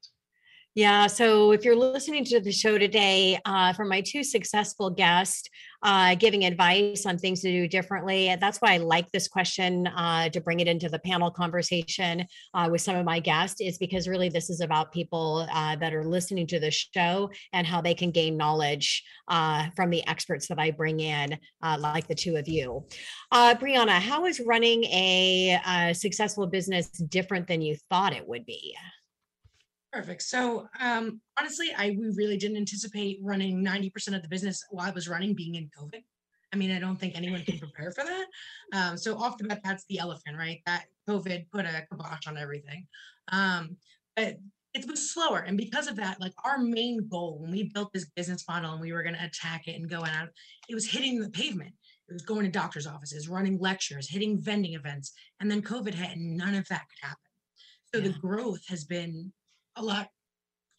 Yeah. 0.76 1.06
So 1.06 1.52
if 1.52 1.64
you're 1.64 1.74
listening 1.74 2.22
to 2.26 2.38
the 2.38 2.52
show 2.52 2.76
today, 2.76 3.40
uh, 3.46 3.72
from 3.72 3.88
my 3.88 4.02
two 4.02 4.22
successful 4.22 4.90
guests 4.90 5.48
uh, 5.82 6.16
giving 6.16 6.44
advice 6.44 7.06
on 7.06 7.16
things 7.16 7.40
to 7.40 7.50
do 7.50 7.66
differently, 7.66 8.36
that's 8.38 8.58
why 8.58 8.74
I 8.74 8.76
like 8.76 9.10
this 9.10 9.26
question 9.26 9.86
uh, 9.86 10.28
to 10.28 10.38
bring 10.42 10.60
it 10.60 10.68
into 10.68 10.90
the 10.90 10.98
panel 10.98 11.30
conversation 11.30 12.26
uh, 12.52 12.68
with 12.70 12.82
some 12.82 12.94
of 12.94 13.06
my 13.06 13.20
guests, 13.20 13.62
is 13.62 13.78
because 13.78 14.06
really 14.06 14.28
this 14.28 14.50
is 14.50 14.60
about 14.60 14.92
people 14.92 15.48
uh, 15.50 15.76
that 15.76 15.94
are 15.94 16.04
listening 16.04 16.46
to 16.48 16.60
the 16.60 16.70
show 16.70 17.30
and 17.54 17.66
how 17.66 17.80
they 17.80 17.94
can 17.94 18.10
gain 18.10 18.36
knowledge 18.36 19.02
uh, 19.28 19.70
from 19.76 19.88
the 19.88 20.06
experts 20.06 20.46
that 20.48 20.58
I 20.58 20.72
bring 20.72 21.00
in, 21.00 21.38
like 21.78 22.06
the 22.06 22.14
two 22.14 22.36
of 22.36 22.48
you. 22.48 22.84
Brianna, 23.32 23.98
how 23.98 24.26
is 24.26 24.40
running 24.40 24.84
a, 24.84 25.58
a 25.66 25.94
successful 25.94 26.46
business 26.46 26.88
different 26.88 27.46
than 27.46 27.62
you 27.62 27.76
thought 27.88 28.12
it 28.12 28.28
would 28.28 28.44
be? 28.44 28.76
Perfect. 29.96 30.20
So 30.20 30.68
um, 30.78 31.22
honestly, 31.38 31.70
I 31.74 31.96
we 31.98 32.10
really 32.14 32.36
didn't 32.36 32.58
anticipate 32.58 33.18
running 33.22 33.64
90% 33.64 34.14
of 34.14 34.20
the 34.20 34.28
business 34.28 34.62
while 34.70 34.86
I 34.86 34.90
was 34.90 35.08
running 35.08 35.32
being 35.32 35.54
in 35.54 35.70
COVID. 35.70 36.02
I 36.52 36.56
mean, 36.56 36.70
I 36.70 36.78
don't 36.78 37.00
think 37.00 37.16
anyone 37.16 37.42
can 37.44 37.58
prepare 37.58 37.90
for 37.92 38.04
that. 38.04 38.26
Um, 38.74 38.98
so 38.98 39.16
off 39.16 39.38
the 39.38 39.44
bat, 39.44 39.62
that's 39.64 39.86
the 39.88 39.98
elephant, 39.98 40.36
right? 40.36 40.60
That 40.66 40.84
COVID 41.08 41.46
put 41.50 41.64
a 41.64 41.86
kibosh 41.90 42.26
on 42.26 42.36
everything. 42.36 42.86
Um, 43.32 43.78
but 44.14 44.36
it 44.74 44.86
was 44.86 45.14
slower. 45.14 45.38
And 45.38 45.56
because 45.56 45.86
of 45.86 45.96
that, 45.96 46.20
like 46.20 46.34
our 46.44 46.58
main 46.58 47.08
goal 47.08 47.38
when 47.40 47.50
we 47.50 47.70
built 47.72 47.90
this 47.94 48.10
business 48.14 48.44
model 48.46 48.72
and 48.72 48.82
we 48.82 48.92
were 48.92 49.02
going 49.02 49.16
to 49.16 49.24
attack 49.24 49.66
it 49.66 49.76
and 49.76 49.88
go 49.88 50.04
out, 50.04 50.28
it 50.68 50.74
was 50.74 50.86
hitting 50.86 51.20
the 51.20 51.30
pavement. 51.30 51.72
It 52.10 52.12
was 52.12 52.22
going 52.22 52.44
to 52.44 52.50
doctors' 52.50 52.86
offices, 52.86 53.30
running 53.30 53.58
lectures, 53.58 54.10
hitting 54.10 54.42
vending 54.42 54.74
events. 54.74 55.12
And 55.40 55.50
then 55.50 55.62
COVID 55.62 55.94
hit 55.94 56.18
and 56.18 56.36
none 56.36 56.54
of 56.54 56.68
that 56.68 56.84
could 56.90 57.08
happen. 57.08 57.18
So 57.94 58.00
yeah. 58.02 58.08
the 58.08 58.18
growth 58.18 58.60
has 58.68 58.84
been 58.84 59.32
a 59.76 59.82
lot 59.82 60.08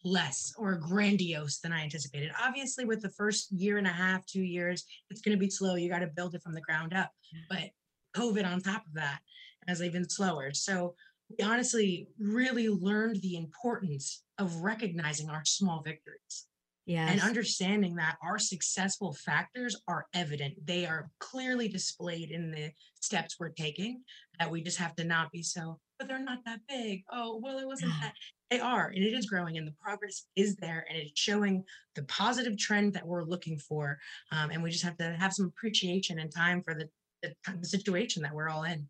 less 0.04 0.52
or 0.56 0.76
grandiose 0.76 1.58
than 1.58 1.72
I 1.72 1.82
anticipated. 1.82 2.30
Obviously, 2.42 2.84
with 2.84 3.02
the 3.02 3.10
first 3.10 3.50
year 3.50 3.78
and 3.78 3.86
a 3.86 3.90
half, 3.90 4.24
two 4.26 4.42
years, 4.42 4.84
it's 5.10 5.20
going 5.20 5.36
to 5.36 5.40
be 5.40 5.50
slow. 5.50 5.74
You 5.74 5.88
got 5.88 6.00
to 6.00 6.06
build 6.06 6.34
it 6.34 6.42
from 6.42 6.54
the 6.54 6.60
ground 6.60 6.94
up. 6.94 7.10
Mm. 7.34 7.40
But 7.50 8.20
COVID 8.20 8.46
on 8.46 8.60
top 8.60 8.86
of 8.86 8.94
that 8.94 9.20
has 9.66 9.82
even 9.82 10.08
slower. 10.08 10.52
So 10.52 10.94
we 11.28 11.44
honestly 11.44 12.08
really 12.18 12.68
learned 12.68 13.20
the 13.20 13.36
importance 13.36 14.22
of 14.38 14.56
recognizing 14.56 15.28
our 15.28 15.44
small 15.44 15.82
victories. 15.82 16.46
Yes. 16.86 17.10
And 17.12 17.20
understanding 17.20 17.96
that 17.96 18.16
our 18.22 18.38
successful 18.38 19.12
factors 19.12 19.76
are 19.88 20.06
evident. 20.14 20.54
They 20.64 20.86
are 20.86 21.10
clearly 21.20 21.68
displayed 21.68 22.30
in 22.30 22.50
the 22.50 22.70
steps 23.02 23.36
we're 23.38 23.50
taking, 23.50 24.02
that 24.38 24.50
we 24.50 24.62
just 24.62 24.78
have 24.78 24.94
to 24.96 25.04
not 25.04 25.30
be 25.30 25.42
so, 25.42 25.78
but 25.98 26.08
they're 26.08 26.22
not 26.22 26.44
that 26.44 26.60
big. 26.68 27.02
Oh, 27.12 27.40
well, 27.42 27.58
it 27.58 27.66
wasn't 27.66 27.92
that. 28.00 28.14
They 28.50 28.60
are, 28.60 28.86
and 28.86 29.04
it 29.04 29.12
is 29.12 29.26
growing, 29.26 29.58
and 29.58 29.66
the 29.66 29.74
progress 29.78 30.24
is 30.34 30.56
there, 30.56 30.86
and 30.88 30.96
it's 30.96 31.20
showing 31.20 31.62
the 31.94 32.04
positive 32.04 32.56
trend 32.56 32.94
that 32.94 33.06
we're 33.06 33.24
looking 33.24 33.58
for. 33.58 33.98
Um, 34.32 34.48
and 34.48 34.62
we 34.62 34.70
just 34.70 34.84
have 34.84 34.96
to 34.96 35.16
have 35.20 35.34
some 35.34 35.44
appreciation 35.54 36.18
and 36.18 36.34
time 36.34 36.62
for 36.62 36.72
the, 36.74 36.88
the, 37.22 37.34
the 37.60 37.66
situation 37.66 38.22
that 38.22 38.34
we're 38.34 38.48
all 38.48 38.62
in. 38.62 38.88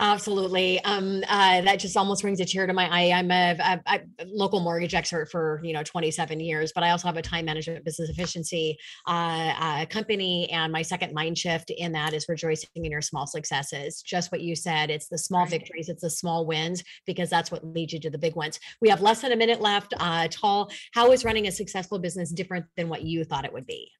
Absolutely. 0.00 0.82
Um, 0.84 1.24
uh, 1.28 1.60
that 1.62 1.80
just 1.80 1.96
almost 1.96 2.22
brings 2.22 2.38
a 2.40 2.44
tear 2.44 2.66
to 2.66 2.72
my 2.72 2.88
eye. 2.88 3.12
I'm 3.12 3.30
a, 3.30 3.56
a, 3.58 3.80
a, 3.86 4.00
local 4.26 4.60
mortgage 4.60 4.94
expert 4.94 5.28
for 5.28 5.60
you 5.64 5.72
know 5.72 5.82
27 5.82 6.38
years, 6.38 6.72
but 6.72 6.84
I 6.84 6.90
also 6.90 7.08
have 7.08 7.16
a 7.16 7.22
time 7.22 7.46
management 7.46 7.84
business 7.84 8.08
efficiency 8.08 8.78
uh, 9.08 9.54
uh, 9.58 9.86
company, 9.86 10.48
and 10.50 10.72
my 10.72 10.82
second 10.82 11.14
mind 11.14 11.36
shift 11.36 11.70
in 11.70 11.92
that 11.92 12.14
is 12.14 12.26
rejoicing 12.28 12.68
in 12.76 12.84
your 12.84 13.02
small 13.02 13.26
successes. 13.26 14.00
Just 14.02 14.30
what 14.30 14.40
you 14.40 14.54
said. 14.54 14.90
It's 14.90 15.08
the 15.08 15.18
small 15.18 15.46
victories, 15.46 15.88
it's 15.88 16.02
the 16.02 16.10
small 16.10 16.46
wins, 16.46 16.84
because 17.04 17.28
that's 17.28 17.50
what 17.50 17.64
leads 17.64 17.92
you 17.92 18.00
to 18.00 18.10
the 18.10 18.18
big 18.18 18.36
ones. 18.36 18.60
We 18.80 18.88
have 18.90 19.02
less 19.02 19.22
than 19.22 19.32
a 19.32 19.36
minute 19.36 19.60
left. 19.60 19.94
Uh, 19.98 20.28
Tal, 20.30 20.70
how 20.92 21.10
is 21.10 21.24
running 21.24 21.48
a 21.48 21.52
successful 21.52 21.98
business 21.98 22.30
different 22.30 22.66
than 22.76 22.88
what 22.88 23.02
you 23.02 23.24
thought 23.24 23.44
it 23.44 23.52
would 23.52 23.66
be? 23.66 23.90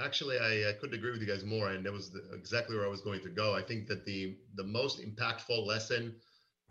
Actually, 0.00 0.38
I, 0.38 0.70
I, 0.70 0.72
couldn't 0.72 0.94
agree 0.94 1.10
with 1.10 1.20
you 1.20 1.26
guys 1.26 1.44
more, 1.44 1.68
and 1.68 1.84
that 1.84 1.92
was 1.92 2.10
the, 2.10 2.22
exactly 2.32 2.76
where 2.76 2.86
I 2.86 2.88
was 2.88 3.02
going 3.02 3.20
to 3.20 3.28
go. 3.28 3.54
I 3.54 3.60
think 3.60 3.86
that 3.88 4.06
the 4.06 4.36
the 4.54 4.64
most 4.64 5.02
impactful 5.02 5.66
lesson 5.66 6.14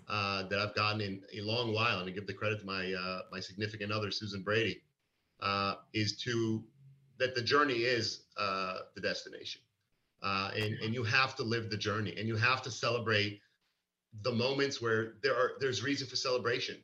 uh, 0.09 0.47
that 0.47 0.57
I've 0.57 0.73
gotten 0.73 1.01
in 1.01 1.21
a 1.37 1.41
long 1.41 1.71
while, 1.71 1.99
and 1.99 2.09
I 2.09 2.11
give 2.11 2.25
the 2.25 2.33
credit 2.33 2.61
to 2.61 2.65
my 2.65 2.93
uh, 2.93 3.21
my 3.31 3.39
significant 3.39 3.91
other, 3.91 4.09
Susan 4.09 4.41
Brady, 4.41 4.81
uh, 5.39 5.75
is 5.93 6.17
to 6.23 6.63
that 7.19 7.35
the 7.35 7.43
journey 7.43 7.83
is 7.83 8.23
uh, 8.37 8.79
the 8.95 9.01
destination, 9.01 9.61
uh, 10.23 10.49
and 10.55 10.79
and 10.79 10.91
you 10.91 11.03
have 11.03 11.35
to 11.35 11.43
live 11.43 11.69
the 11.69 11.77
journey, 11.77 12.15
and 12.17 12.27
you 12.27 12.35
have 12.37 12.63
to 12.63 12.71
celebrate 12.71 13.39
the 14.23 14.31
moments 14.31 14.81
where 14.81 15.13
there 15.21 15.35
are 15.35 15.51
there's 15.59 15.83
reason 15.83 16.07
for 16.07 16.15
celebration, 16.15 16.77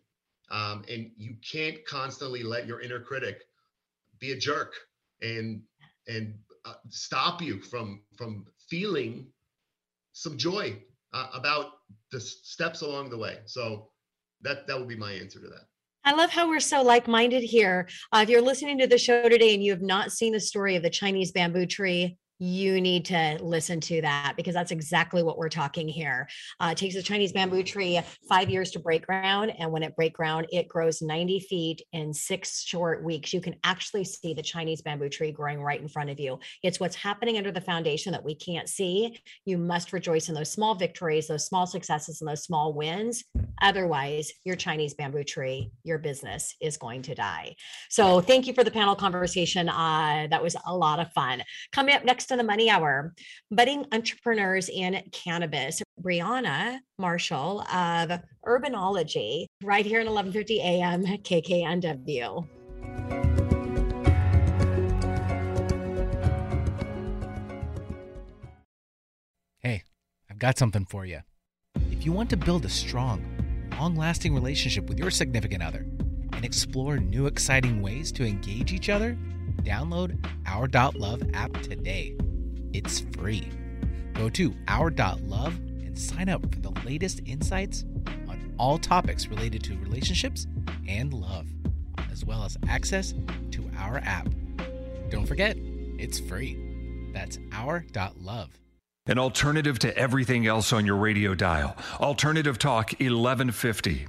um, 0.51 0.85
and 0.87 1.09
you 1.17 1.35
can't 1.41 1.83
constantly 1.85 2.43
let 2.43 2.67
your 2.67 2.79
inner 2.79 2.99
critic 2.99 3.47
be 4.19 4.33
a 4.33 4.37
jerk 4.37 4.75
and 5.21 5.61
and 6.07 6.33
uh, 6.65 6.73
stop 6.89 7.41
you 7.41 7.61
from 7.61 8.01
from 8.17 8.45
feeling 8.69 9.27
some 10.13 10.37
joy 10.37 10.77
uh, 11.13 11.27
about 11.33 11.73
the 12.11 12.19
steps 12.19 12.81
along 12.81 13.09
the 13.09 13.17
way. 13.17 13.39
So 13.45 13.89
that 14.41 14.67
that 14.67 14.77
would 14.77 14.87
be 14.87 14.95
my 14.95 15.11
answer 15.11 15.39
to 15.39 15.47
that. 15.47 15.65
I 16.03 16.13
love 16.13 16.29
how 16.29 16.47
we're 16.47 16.61
so 16.61 16.81
like 16.81 17.07
minded 17.07 17.43
here. 17.43 17.87
Uh, 18.13 18.19
if 18.23 18.29
you're 18.29 18.41
listening 18.41 18.77
to 18.79 18.87
the 18.87 18.97
show 18.97 19.27
today 19.27 19.53
and 19.53 19.63
you 19.63 19.71
have 19.71 19.81
not 19.81 20.11
seen 20.11 20.31
the 20.31 20.39
story 20.39 20.75
of 20.77 20.83
the 20.83 20.89
Chinese 20.89 21.33
bamboo 21.33 21.65
tree, 21.65 22.17
you 22.39 22.79
need 22.79 23.05
to 23.05 23.37
listen 23.41 23.79
to 23.81 24.01
that 24.01 24.33
because 24.37 24.53
that's 24.53 24.71
exactly 24.71 25.23
what 25.23 25.37
we're 25.37 25.49
talking 25.49 25.87
here. 25.87 26.27
Uh, 26.59 26.69
it 26.71 26.77
takes 26.77 26.95
a 26.95 27.01
Chinese 27.01 27.31
bamboo 27.31 27.63
tree 27.63 27.99
five 28.29 28.49
years 28.49 28.71
to 28.71 28.79
break 28.79 29.05
ground. 29.05 29.53
And 29.57 29.71
when 29.71 29.83
it 29.83 29.95
break 29.95 30.13
ground, 30.13 30.47
it 30.51 30.67
grows 30.67 31.01
90 31.01 31.39
feet 31.41 31.81
in 31.93 32.13
six 32.13 32.63
short 32.63 33.03
weeks. 33.03 33.33
You 33.33 33.41
can 33.41 33.55
actually 33.63 34.03
see 34.03 34.33
the 34.33 34.41
Chinese 34.41 34.81
bamboo 34.81 35.09
tree 35.09 35.31
growing 35.31 35.61
right 35.61 35.81
in 35.81 35.87
front 35.87 36.09
of 36.09 36.19
you. 36.19 36.39
It's 36.63 36.79
what's 36.79 36.95
happening 36.95 37.37
under 37.37 37.51
the 37.51 37.61
foundation 37.61 38.11
that 38.11 38.23
we 38.23 38.35
can't 38.35 38.69
see. 38.69 39.19
You 39.45 39.57
must 39.57 39.93
rejoice 39.93 40.29
in 40.29 40.35
those 40.35 40.51
small 40.51 40.75
victories, 40.75 41.27
those 41.27 41.47
small 41.47 41.65
successes, 41.65 42.21
and 42.21 42.29
those 42.29 42.43
small 42.43 42.73
wins. 42.73 43.23
Otherwise, 43.61 44.31
your 44.43 44.55
Chinese 44.55 44.93
bamboo 44.93 45.23
tree, 45.23 45.71
your 45.83 45.97
business 45.97 46.55
is 46.61 46.77
going 46.77 47.01
to 47.01 47.15
die. 47.15 47.55
So 47.89 48.21
thank 48.21 48.45
you 48.45 48.53
for 48.53 48.63
the 48.63 48.71
panel 48.71 48.95
conversation. 48.95 49.69
Uh, 49.69 50.27
that 50.29 50.43
was 50.43 50.55
a 50.65 50.75
lot 50.75 50.99
of 50.99 51.11
fun. 51.13 51.41
Coming 51.71 51.95
up 51.95 52.05
next 52.05 52.26
to 52.27 52.37
the 52.37 52.43
Money 52.43 52.69
Hour, 52.69 53.13
budding 53.51 53.85
entrepreneurs 53.91 54.69
in 54.69 55.01
cannabis. 55.11 55.81
Brianna 56.01 56.79
Marchal 56.99 57.61
of 57.61 58.21
Herbonology, 58.45 59.45
right 59.63 59.85
here 59.85 59.99
at 59.99 60.07
11:50 60.07 60.57
a.m. 60.59 61.03
KKNW. 61.05 62.47
Hey, 69.59 69.83
I've 70.29 70.39
got 70.39 70.57
something 70.57 70.85
for 70.85 71.05
you. 71.05 71.21
If 71.91 72.05
you 72.05 72.11
want 72.11 72.29
to 72.29 72.37
build 72.37 72.63
a 72.65 72.69
strong, 72.69 73.23
long-lasting 73.79 74.33
relationship 74.33 74.87
with 74.87 74.99
your 74.99 75.11
significant 75.11 75.63
other 75.63 75.85
and 76.33 76.45
explore 76.45 76.97
new 76.97 77.25
exciting 77.25 77.81
ways 77.81 78.11
to 78.13 78.23
engage 78.23 78.71
each 78.71 78.89
other, 78.89 79.17
download 79.63 80.17
our 80.45 80.67
Love 80.93 81.23
app 81.33 81.53
today. 81.61 82.15
It's 82.73 83.01
free. 83.17 83.49
Go 84.13 84.29
to 84.29 84.53
our.love 84.67 85.55
and 85.55 85.97
sign 85.97 86.29
up 86.29 86.41
for 86.53 86.59
the 86.59 86.71
latest 86.85 87.21
insights 87.25 87.85
on 88.27 88.53
all 88.57 88.77
topics 88.77 89.27
related 89.27 89.63
to 89.65 89.77
relationships 89.77 90.47
and 90.87 91.13
love, 91.13 91.47
as 92.11 92.25
well 92.25 92.43
as 92.43 92.57
access 92.67 93.13
to 93.51 93.69
our 93.77 93.99
app. 93.99 94.27
Don't 95.09 95.25
forget, 95.25 95.57
it's 95.97 96.19
free. 96.19 97.11
That's 97.13 97.39
our.love. 97.51 98.49
An 99.05 99.17
alternative 99.17 99.79
to 99.79 99.97
everything 99.97 100.47
else 100.47 100.73
on 100.73 100.85
your 100.85 100.97
radio 100.97 101.33
dial. 101.33 101.77
Alternative 102.01 102.59
Talk 102.59 102.91
1150. 102.99 104.07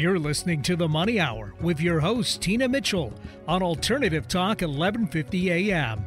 You're 0.00 0.18
listening 0.18 0.62
to 0.62 0.76
the 0.76 0.88
Money 0.88 1.20
Hour 1.20 1.52
with 1.60 1.78
your 1.78 2.00
host, 2.00 2.40
Tina 2.40 2.66
Mitchell, 2.66 3.12
on 3.46 3.62
Alternative 3.62 4.26
Talk 4.26 4.62
1150 4.62 5.50
AM. 5.50 6.06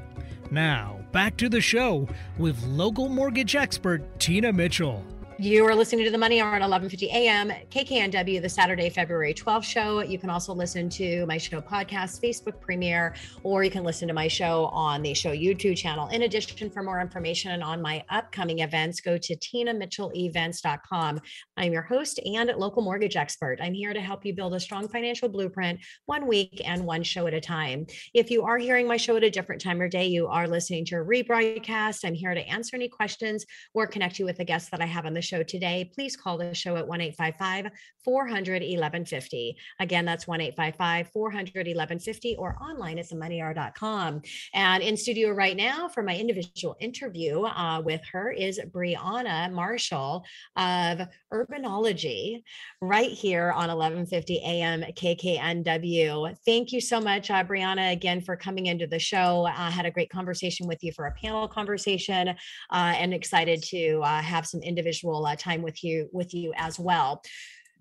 Now, 0.50 0.98
back 1.12 1.38
to 1.38 1.48
the 1.48 1.62
show 1.62 2.10
with 2.40 2.60
local 2.64 3.08
mortgage 3.08 3.56
expert 3.56 4.20
Tina 4.20 4.52
Mitchell. 4.52 5.06
You 5.44 5.66
are 5.66 5.76
listening 5.76 6.06
to 6.06 6.12
the 6.12 6.18
Money 6.18 6.40
Hour 6.40 6.56
at 6.56 6.62
11:50 6.62 7.08
a.m. 7.10 7.52
KKNW, 7.70 8.42
the 8.42 8.48
Saturday, 8.48 8.90
February 8.90 9.34
12th 9.34 9.66
show. 9.66 10.00
You 10.00 10.18
can 10.18 10.30
also 10.30 10.54
listen 10.54 10.88
to 10.92 11.26
my 11.26 11.38
show 11.38 11.60
podcast, 11.60 12.22
Facebook 12.24 12.62
premiere, 12.62 13.14
or 13.44 13.62
you 13.62 13.70
can 13.70 13.84
listen 13.84 14.08
to 14.08 14.14
my 14.14 14.30
show 14.30 14.68
on 14.68 15.02
the 15.02 15.14
show 15.14 15.32
YouTube 15.32 15.76
channel. 15.76 16.08
In 16.08 16.22
addition, 16.22 16.70
for 16.70 16.82
more 16.82 17.02
information 17.02 17.62
on 17.62 17.82
my 17.82 18.06
upcoming 18.10 18.60
events, 18.60 19.02
go 19.02 19.18
to 19.18 19.36
tinamitchellevents.com. 19.36 21.20
I'm 21.58 21.74
your 21.74 21.82
host 21.82 22.22
and 22.24 22.50
local 22.56 22.82
mortgage 22.82 23.18
expert. 23.18 23.58
I'm 23.62 23.74
here 23.74 23.94
to 23.94 24.00
help 24.00 24.26
you 24.26 24.34
build 24.34 24.54
a 24.54 24.62
strong 24.62 24.88
financial 24.88 25.28
blueprint 25.28 25.82
one 26.06 26.26
week 26.26 26.62
and 26.64 26.86
one 26.86 27.04
show 27.04 27.28
at 27.28 27.34
a 27.34 27.42
time. 27.42 27.86
If 28.14 28.32
you 28.32 28.44
are 28.44 28.58
hearing 28.58 28.88
my 28.88 28.96
show 28.96 29.18
at 29.18 29.26
a 29.26 29.30
different 29.30 29.62
time 29.62 29.82
or 29.82 29.90
day, 29.90 30.06
you 30.06 30.28
are 30.28 30.48
listening 30.48 30.86
to 30.86 30.96
a 30.96 31.04
rebroadcast. 31.04 32.06
I'm 32.06 32.14
here 32.14 32.34
to 32.34 32.48
answer 32.48 32.78
any 32.78 32.88
questions 32.88 33.46
or 33.74 33.88
connect 33.88 34.20
you 34.20 34.24
with 34.24 34.38
the 34.38 34.46
guests 34.46 34.70
that 34.70 34.80
I 34.80 34.86
have 34.86 35.06
on 35.06 35.14
the 35.14 35.22
show 35.22 35.33
today, 35.42 35.90
please 35.96 36.16
call 36.16 36.38
the 36.38 36.54
show 36.54 36.76
at 36.76 36.88
1 36.88 37.02
855 37.02 37.72
400 38.04 38.62
1150. 38.62 39.58
Again, 39.80 40.06
that's 40.06 40.28
1 40.28 40.42
855 40.42 41.10
400 41.14 41.54
1150 41.56 42.36
or 42.38 42.56
online 42.62 43.00
at 43.00 43.10
themoneyhour.com. 43.10 44.22
And 44.54 44.84
in 44.84 44.98
studio 44.98 45.32
right 45.32 45.56
now 45.56 45.88
for 45.88 46.04
my 46.04 46.16
individual 46.16 46.76
interview 46.80 47.44
uh, 47.44 47.82
with 47.84 48.02
her 48.12 48.32
is 48.32 48.60
Brianna 48.72 49.52
Marchal 49.52 50.26
of 50.58 51.02
Herbonology 51.32 52.44
right 52.82 53.12
here 53.12 53.52
on 53.52 53.70
1150 53.70 54.42
AM 54.44 54.82
KKNW. 54.82 56.36
Thank 56.46 56.72
you 56.72 56.82
so 56.82 57.00
much, 57.00 57.32
uh, 57.32 57.44
Brianna, 57.44 57.92
again 57.94 58.22
for 58.22 58.36
coming 58.36 58.66
into 58.68 58.88
the 58.88 59.00
show. 59.00 59.46
I 59.46 59.70
had 59.70 59.86
a 59.86 59.92
great 59.92 60.10
conversation 60.10 60.68
with 60.68 60.84
you 60.84 60.92
for 60.92 61.06
a 61.06 61.12
panel 61.12 61.48
conversation 61.48 62.30
uh, 62.30 62.34
and 62.72 63.14
excited 63.14 63.64
to 63.64 64.02
uh, 64.04 64.22
have 64.22 64.46
some 64.46 64.62
individual 64.62 65.13
uh, 65.26 65.36
time 65.36 65.62
with 65.62 65.84
you 65.84 66.10
with 66.12 66.34
you 66.34 66.54
as 66.56 66.80
well. 66.80 67.22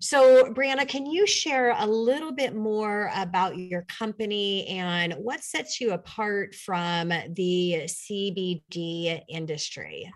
So, 0.03 0.51
Brianna, 0.51 0.85
can 0.85 1.05
you 1.05 1.25
share 1.25 1.73
a 1.79 1.85
little 1.85 2.33
bit 2.33 2.53
more 2.53 3.09
about 3.15 3.57
your 3.57 3.83
company 3.83 4.67
and 4.67 5.13
what 5.13 5.41
sets 5.41 5.79
you 5.79 5.93
apart 5.93 6.53
from 6.55 7.07
the 7.07 7.83
CBD 7.85 9.21
industry? 9.29 10.11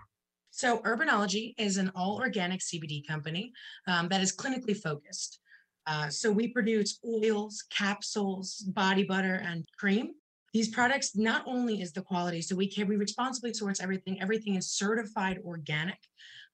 So, 0.51 0.79
Herbonology 0.79 1.53
is 1.57 1.77
an 1.77 1.89
all 1.95 2.17
organic 2.17 2.59
CBD 2.59 3.07
company 3.07 3.53
um, 3.87 4.09
that 4.09 4.19
is 4.19 4.35
clinically 4.35 4.75
focused. 4.75 5.39
Uh, 5.85 6.09
so, 6.09 6.33
we 6.33 6.49
produce 6.49 6.99
oils, 7.07 7.63
capsules, 7.69 8.57
body 8.57 9.03
butter, 9.03 9.41
and 9.45 9.63
cream. 9.79 10.15
These 10.53 10.67
products 10.67 11.15
not 11.15 11.43
only 11.47 11.81
is 11.81 11.93
the 11.93 12.01
quality, 12.01 12.41
so 12.41 12.57
we 12.57 12.67
can 12.67 12.89
we 12.89 12.97
responsibly 12.97 13.53
source 13.53 13.79
everything. 13.79 14.21
Everything 14.21 14.55
is 14.55 14.69
certified 14.69 15.39
organic. 15.45 15.99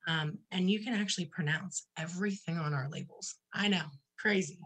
Um, 0.08 0.38
and 0.52 0.70
you 0.70 0.84
can 0.84 0.94
actually 0.94 1.26
pronounce 1.26 1.88
everything 1.98 2.58
on 2.58 2.74
our 2.74 2.90
labels. 2.90 3.36
I 3.54 3.68
know, 3.68 3.86
crazy. 4.20 4.60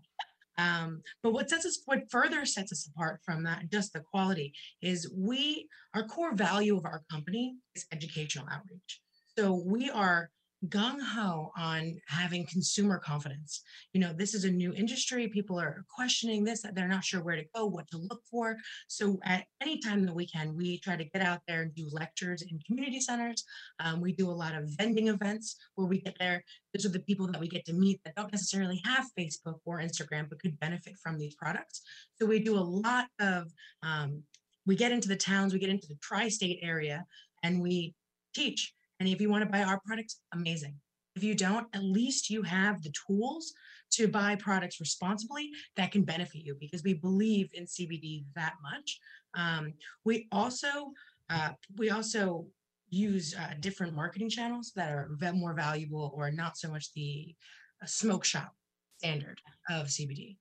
Um, 0.58 1.02
but 1.22 1.34
what 1.34 1.50
sets 1.50 1.66
us, 1.66 1.82
what 1.86 2.10
further 2.10 2.46
sets 2.46 2.72
us 2.72 2.90
apart 2.90 3.20
from 3.24 3.44
that, 3.44 3.70
just 3.72 3.94
the 3.94 4.00
quality, 4.00 4.54
is 4.82 5.12
we, 5.16 5.68
our 5.94 6.04
core 6.04 6.34
value 6.34 6.76
of 6.78 6.86
our 6.86 7.04
company 7.12 7.56
is 7.76 7.86
educational 7.92 8.48
outreach. 8.52 9.02
So 9.38 9.54
we 9.54 9.92
are 9.92 10.32
gung 10.66 11.00
ho 11.00 11.52
on 11.56 12.02
having 12.08 12.46
consumer 12.48 12.98
confidence. 12.98 13.62
You 13.94 14.02
know, 14.02 14.12
this 14.12 14.34
is 14.34 14.44
a 14.44 14.50
new 14.50 14.74
industry. 14.74 15.28
People 15.28 15.60
are 15.60 15.86
questioning 15.88 16.44
this, 16.44 16.66
they're 16.74 16.88
not 16.88 17.04
sure 17.04 17.22
where 17.22 17.36
to 17.36 17.46
go, 17.54 17.66
what 17.68 17.88
to 17.90 17.98
look 17.98 18.22
for. 18.30 18.58
So, 18.88 19.20
at 19.24 19.46
any 19.62 19.80
time 19.80 20.06
that 20.06 20.16
we 20.16 20.26
can, 20.26 20.56
we 20.56 20.80
try 20.80 20.96
to 20.96 21.04
get 21.04 21.22
out 21.22 21.42
there 21.48 21.62
and 21.62 21.76
do 21.76 21.88
lectures 21.92 22.42
in 22.42 22.60
community 22.66 23.00
centers. 23.00 23.44
Um, 23.80 24.02
we 24.02 24.14
do 24.14 24.30
a 24.30 24.32
lot 24.32 24.56
of 24.56 24.70
vending 24.78 25.10
events 25.10 25.58
where 25.76 25.88
we 25.88 26.02
get 26.02 26.18
there. 26.20 26.44
Those 26.74 26.86
are 26.86 26.90
the 26.90 27.00
people 27.00 27.28
that 27.28 27.40
we 27.40 27.48
get 27.48 27.66
to 27.66 27.74
meet 27.74 28.02
that 28.04 28.16
don't 28.16 28.32
necessarily 28.32 28.82
have 28.84 29.06
Facebook 29.18 29.60
or 29.66 29.80
Instagram, 29.80 30.28
but 30.28 30.40
could 30.40 30.60
benefit 30.60 30.96
from 31.02 31.20
these 31.20 31.36
products. 31.36 31.84
So, 32.16 32.26
we 32.26 32.40
do 32.40 32.58
a 32.58 32.60
lot 32.60 33.06
of, 33.20 33.52
um, 33.84 34.24
we 34.66 34.76
get 34.76 34.92
into 34.92 35.08
the 35.08 35.16
towns, 35.16 35.54
we 35.54 35.60
get 35.60 35.70
into 35.70 35.88
the 35.88 35.98
tri 36.02 36.30
state 36.30 36.60
area, 36.64 37.06
and 37.44 37.62
we 37.62 37.94
teach 38.34 38.74
and 39.00 39.08
if 39.10 39.22
you 39.22 39.30
want 39.30 39.44
to 39.44 39.50
buy 39.50 39.64
our 39.64 39.80
products, 39.86 40.22
amazing. 40.34 40.76
If 41.16 41.24
you 41.24 41.36
don't, 41.36 41.68
at 41.74 41.84
least 41.84 42.30
you 42.30 42.44
have 42.44 42.82
the 42.84 42.94
tools 43.08 43.54
to 43.94 44.08
buy 44.08 44.36
products 44.36 44.80
responsibly 44.80 45.50
that 45.76 45.92
can 45.92 46.04
benefit 46.04 46.44
you 46.44 46.56
because 46.60 46.84
we 46.84 46.94
believe 46.94 47.50
in 47.54 47.66
CBD 47.66 48.26
that 48.36 48.54
much. 48.62 49.00
Um, 49.36 49.74
we 50.06 50.28
also 50.32 50.92
uh, 51.30 51.52
we 51.76 51.90
also 51.90 52.48
use 52.90 53.36
uh, 53.38 53.54
different 53.60 53.94
marketing 53.94 54.30
channels 54.30 54.72
that 54.76 54.92
are 54.92 55.10
more 55.34 55.54
valuable 55.54 56.14
or 56.16 56.32
not 56.32 56.58
so 56.58 56.70
much 56.70 56.94
the 56.94 57.36
uh, 57.82 57.86
smoke 57.86 58.24
shop 58.24 58.54
standard 59.00 59.40
of 59.70 59.88
CBD. 59.88 60.38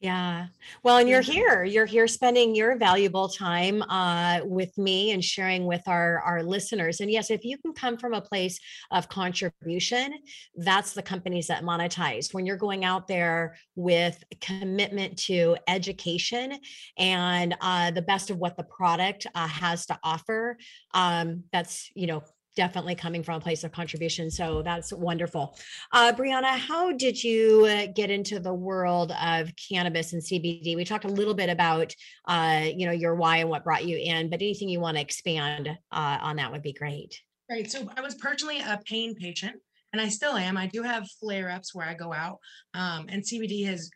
Yeah. 0.00 0.46
Well, 0.84 0.98
and 0.98 1.08
you're 1.08 1.22
here. 1.22 1.64
You're 1.64 1.84
here 1.84 2.06
spending 2.06 2.54
your 2.54 2.76
valuable 2.76 3.28
time 3.28 3.82
uh, 3.82 4.42
with 4.44 4.78
me 4.78 5.10
and 5.10 5.24
sharing 5.24 5.64
with 5.64 5.82
our 5.88 6.20
our 6.20 6.44
listeners. 6.44 7.00
And 7.00 7.10
yes, 7.10 7.32
if 7.32 7.44
you 7.44 7.58
can 7.58 7.72
come 7.72 7.96
from 7.96 8.14
a 8.14 8.20
place 8.20 8.60
of 8.92 9.08
contribution, 9.08 10.14
that's 10.54 10.92
the 10.92 11.02
companies 11.02 11.48
that 11.48 11.64
monetize. 11.64 12.32
When 12.32 12.46
you're 12.46 12.56
going 12.56 12.84
out 12.84 13.08
there 13.08 13.56
with 13.74 14.22
commitment 14.40 15.18
to 15.24 15.56
education 15.66 16.60
and 16.96 17.56
uh, 17.60 17.90
the 17.90 18.02
best 18.02 18.30
of 18.30 18.38
what 18.38 18.56
the 18.56 18.62
product 18.62 19.26
uh, 19.34 19.48
has 19.48 19.86
to 19.86 19.98
offer, 20.04 20.58
um, 20.94 21.42
that's 21.52 21.90
you 21.96 22.06
know 22.06 22.22
definitely 22.58 22.96
coming 22.96 23.22
from 23.22 23.36
a 23.36 23.40
place 23.40 23.62
of 23.62 23.70
contribution. 23.70 24.32
So 24.32 24.62
that's 24.62 24.92
wonderful. 24.92 25.56
Uh, 25.92 26.12
Brianna, 26.12 26.58
how 26.58 26.90
did 26.90 27.22
you 27.22 27.64
uh, 27.66 27.86
get 27.94 28.10
into 28.10 28.40
the 28.40 28.52
world 28.52 29.12
of 29.22 29.52
cannabis 29.70 30.12
and 30.12 30.20
CBD? 30.20 30.74
We 30.74 30.84
talked 30.84 31.04
a 31.04 31.08
little 31.08 31.34
bit 31.34 31.50
about, 31.50 31.94
uh, 32.26 32.64
you 32.74 32.84
know, 32.84 32.92
your 32.92 33.14
why 33.14 33.36
and 33.36 33.48
what 33.48 33.62
brought 33.62 33.84
you 33.84 33.96
in, 33.96 34.28
but 34.28 34.42
anything 34.42 34.68
you 34.68 34.80
want 34.80 34.96
to 34.96 35.00
expand 35.00 35.68
uh, 35.68 36.18
on 36.20 36.34
that 36.36 36.50
would 36.50 36.62
be 36.62 36.72
great. 36.72 37.20
Right. 37.48 37.70
So 37.70 37.88
I 37.96 38.00
was 38.00 38.16
personally 38.16 38.58
a 38.58 38.80
pain 38.84 39.14
patient, 39.14 39.54
and 39.92 40.02
I 40.02 40.08
still 40.08 40.36
am. 40.36 40.56
I 40.56 40.66
do 40.66 40.82
have 40.82 41.08
flare 41.20 41.50
ups 41.50 41.72
where 41.76 41.86
I 41.86 41.94
go 41.94 42.12
out, 42.12 42.38
um, 42.74 43.06
and 43.08 43.22
CBD 43.22 43.66
has 43.66 43.88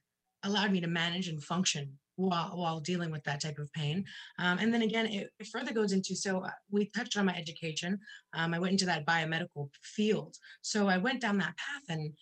allowed 0.44 0.70
me 0.70 0.80
to 0.82 0.86
manage 0.86 1.26
and 1.26 1.42
function 1.42 1.98
while 2.22 2.56
while 2.56 2.80
dealing 2.80 3.10
with 3.10 3.24
that 3.24 3.40
type 3.40 3.58
of 3.58 3.72
pain. 3.72 4.04
Um, 4.38 4.58
and 4.58 4.72
then 4.72 4.82
again, 4.82 5.06
it, 5.06 5.30
it, 5.38 5.46
further 5.48 5.72
goes 5.72 5.92
into 5.92 6.14
so 6.14 6.44
uh, 6.44 6.50
we 6.70 6.86
touched 6.86 7.16
on 7.16 7.26
my 7.26 7.34
education. 7.34 7.98
Um, 8.32 8.54
I 8.54 8.58
went 8.58 8.72
into 8.72 8.86
that 8.86 9.06
biomedical 9.06 9.70
field, 9.82 10.36
so 10.62 10.88
I 10.88 10.98
went 10.98 11.20
down 11.20 11.38
that 11.38 11.56
path, 11.56 11.82
and 11.88 12.12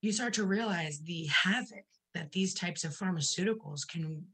you 0.00 0.12
start 0.12 0.34
to 0.34 0.44
realize 0.44 1.00
the 1.00 1.26
havoc 1.26 1.84
that 2.14 2.32
these 2.32 2.54
types 2.54 2.84
of 2.84 2.92
pharmaceuticals 2.92 3.86
can 3.86 4.24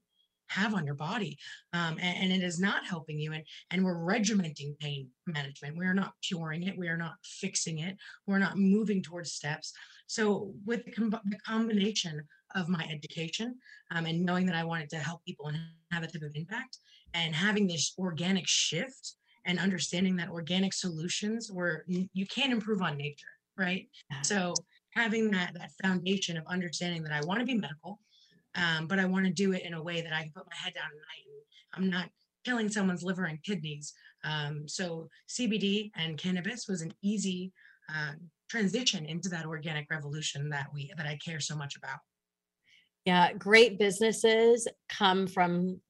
have 0.48 0.74
on 0.74 0.84
your 0.84 0.94
body. 0.94 1.38
Um, 1.72 1.96
and, 2.00 2.24
and, 2.24 2.32
it 2.32 2.44
is 2.44 2.60
not 2.60 2.84
helping 2.84 3.18
you 3.18 3.32
and 3.32 3.42
and 3.70 3.84
we're 3.84 3.96
regimenting 3.96 4.76
pain 4.78 5.08
management. 5.26 5.78
We 5.78 5.86
are 5.86 5.94
not 5.94 6.12
curing 6.22 6.64
it. 6.64 6.76
We 6.76 6.88
are 6.88 6.96
not 6.96 7.14
fixing 7.24 7.78
it. 7.78 7.96
We're 8.26 8.38
not 8.38 8.58
moving 8.58 9.02
towards 9.02 9.32
steps. 9.32 9.72
So 10.06 10.52
with 10.66 10.84
the, 10.84 10.92
com- 10.92 11.10
the 11.10 11.38
combination 11.46 12.22
of 12.54 12.68
my 12.68 12.86
education 12.90 13.56
um, 13.90 14.06
and 14.06 14.24
knowing 14.24 14.46
that 14.46 14.54
I 14.54 14.64
wanted 14.64 14.90
to 14.90 14.96
help 14.96 15.24
people 15.24 15.46
and 15.46 15.58
have 15.90 16.02
a 16.02 16.06
type 16.06 16.22
of 16.22 16.34
impact 16.34 16.78
and 17.14 17.34
having 17.34 17.66
this 17.66 17.94
organic 17.98 18.46
shift 18.46 19.14
and 19.44 19.58
understanding 19.58 20.16
that 20.16 20.30
organic 20.30 20.72
solutions 20.72 21.50
were 21.50 21.84
you 21.88 22.26
can't 22.26 22.52
improve 22.52 22.80
on 22.80 22.96
nature, 22.96 23.26
right? 23.58 23.88
So 24.22 24.54
having 24.90 25.30
that 25.32 25.54
that 25.54 25.70
foundation 25.82 26.36
of 26.36 26.44
understanding 26.46 27.02
that 27.02 27.12
I 27.12 27.24
want 27.26 27.40
to 27.40 27.46
be 27.46 27.54
medical, 27.54 27.98
um, 28.54 28.86
but 28.86 28.98
I 28.98 29.04
want 29.04 29.26
to 29.26 29.32
do 29.32 29.52
it 29.52 29.64
in 29.64 29.74
a 29.74 29.82
way 29.82 30.00
that 30.00 30.12
I 30.12 30.22
can 30.22 30.32
put 30.32 30.46
my 30.46 30.56
head 30.56 30.74
down 30.74 30.84
at 30.84 30.92
night 30.92 31.26
and 31.26 31.84
I'm 31.84 31.90
not 31.90 32.08
killing 32.44 32.68
someone's 32.68 33.02
liver 33.02 33.24
and 33.24 33.42
kidneys. 33.42 33.92
Um, 34.24 34.68
so 34.68 35.08
CBD 35.28 35.90
and 35.96 36.18
cannabis 36.18 36.68
was 36.68 36.82
an 36.82 36.92
easy 37.02 37.52
uh, 37.92 38.12
transition 38.48 39.06
into 39.06 39.28
that 39.30 39.46
organic 39.46 39.90
revolution 39.90 40.48
that 40.50 40.68
we 40.72 40.92
that 40.96 41.06
I 41.06 41.18
care 41.24 41.40
so 41.40 41.56
much 41.56 41.76
about. 41.76 41.98
Yeah, 43.04 43.32
great 43.32 43.78
businesses 43.78 44.68
come 44.88 45.26
from 45.26 45.80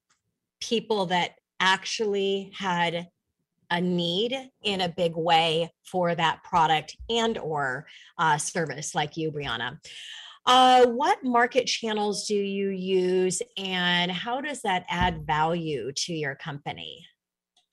people 0.60 1.06
that 1.06 1.32
actually 1.60 2.52
had 2.56 3.08
a 3.70 3.80
need 3.80 4.36
in 4.62 4.82
a 4.82 4.88
big 4.88 5.16
way 5.16 5.72
for 5.90 6.14
that 6.14 6.42
product 6.42 6.96
and 7.08 7.38
or 7.38 7.86
uh, 8.18 8.36
service 8.36 8.94
like 8.94 9.16
you 9.16 9.32
brianna. 9.32 9.78
Uh, 10.44 10.86
what 10.86 11.22
market 11.22 11.66
channels 11.66 12.26
do 12.26 12.34
you 12.34 12.68
use 12.70 13.40
and 13.56 14.10
how 14.10 14.40
does 14.40 14.60
that 14.62 14.84
add 14.88 15.24
value 15.26 15.92
to 15.92 16.12
your 16.12 16.34
company? 16.34 17.06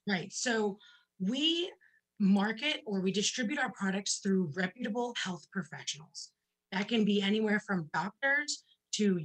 Right 0.08 0.32
so 0.32 0.78
we 1.20 1.72
market 2.20 2.82
or 2.86 3.02
we 3.02 3.12
distribute 3.12 3.60
our 3.60 3.72
products 3.72 4.20
through 4.22 4.52
reputable 4.56 5.16
health 5.22 5.46
professionals. 5.52 6.30
That 6.72 6.88
can 6.88 7.06
be 7.06 7.22
anywhere 7.22 7.60
from 7.66 7.90
doctors 7.94 8.64
to 9.00 9.20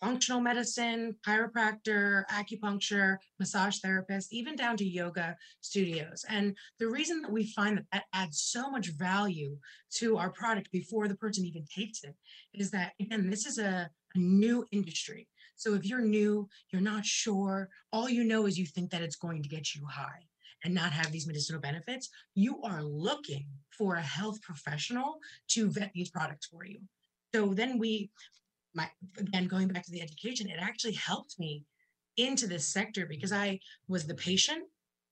functional 0.00 0.40
medicine, 0.40 1.14
chiropractor, 1.26 2.24
acupuncture, 2.30 3.16
massage 3.38 3.78
therapist, 3.78 4.32
even 4.32 4.56
down 4.56 4.76
to 4.76 4.84
yoga 4.84 5.36
studios. 5.60 6.24
And 6.28 6.56
the 6.78 6.88
reason 6.88 7.20
that 7.22 7.32
we 7.32 7.52
find 7.52 7.76
that 7.76 7.86
that 7.92 8.04
adds 8.14 8.40
so 8.40 8.70
much 8.70 8.88
value 8.96 9.56
to 9.96 10.16
our 10.16 10.30
product 10.30 10.70
before 10.72 11.06
the 11.06 11.16
person 11.16 11.44
even 11.44 11.64
takes 11.66 12.02
it 12.04 12.14
is 12.54 12.70
that, 12.70 12.92
again, 13.00 13.28
this 13.28 13.46
is 13.46 13.58
a, 13.58 13.90
a 14.14 14.18
new 14.18 14.64
industry. 14.72 15.28
So 15.56 15.74
if 15.74 15.84
you're 15.84 16.00
new, 16.00 16.48
you're 16.72 16.80
not 16.80 17.04
sure, 17.04 17.68
all 17.92 18.08
you 18.08 18.24
know 18.24 18.46
is 18.46 18.58
you 18.58 18.66
think 18.66 18.90
that 18.90 19.02
it's 19.02 19.16
going 19.16 19.42
to 19.42 19.48
get 19.48 19.74
you 19.74 19.84
high 19.86 20.24
and 20.64 20.74
not 20.74 20.92
have 20.92 21.12
these 21.12 21.26
medicinal 21.26 21.60
benefits, 21.60 22.08
you 22.34 22.62
are 22.62 22.82
looking 22.82 23.46
for 23.76 23.96
a 23.96 24.02
health 24.02 24.40
professional 24.42 25.18
to 25.48 25.70
vet 25.70 25.90
these 25.94 26.10
products 26.10 26.46
for 26.46 26.64
you. 26.64 26.80
So 27.34 27.54
then 27.54 27.78
we, 27.78 28.10
my 28.74 28.88
again 29.18 29.46
going 29.46 29.68
back 29.68 29.84
to 29.84 29.90
the 29.90 30.02
education, 30.02 30.48
it 30.48 30.58
actually 30.60 30.92
helped 30.92 31.38
me 31.38 31.64
into 32.16 32.46
this 32.46 32.66
sector 32.66 33.06
because 33.06 33.32
I 33.32 33.60
was 33.88 34.06
the 34.06 34.14
patient 34.14 34.64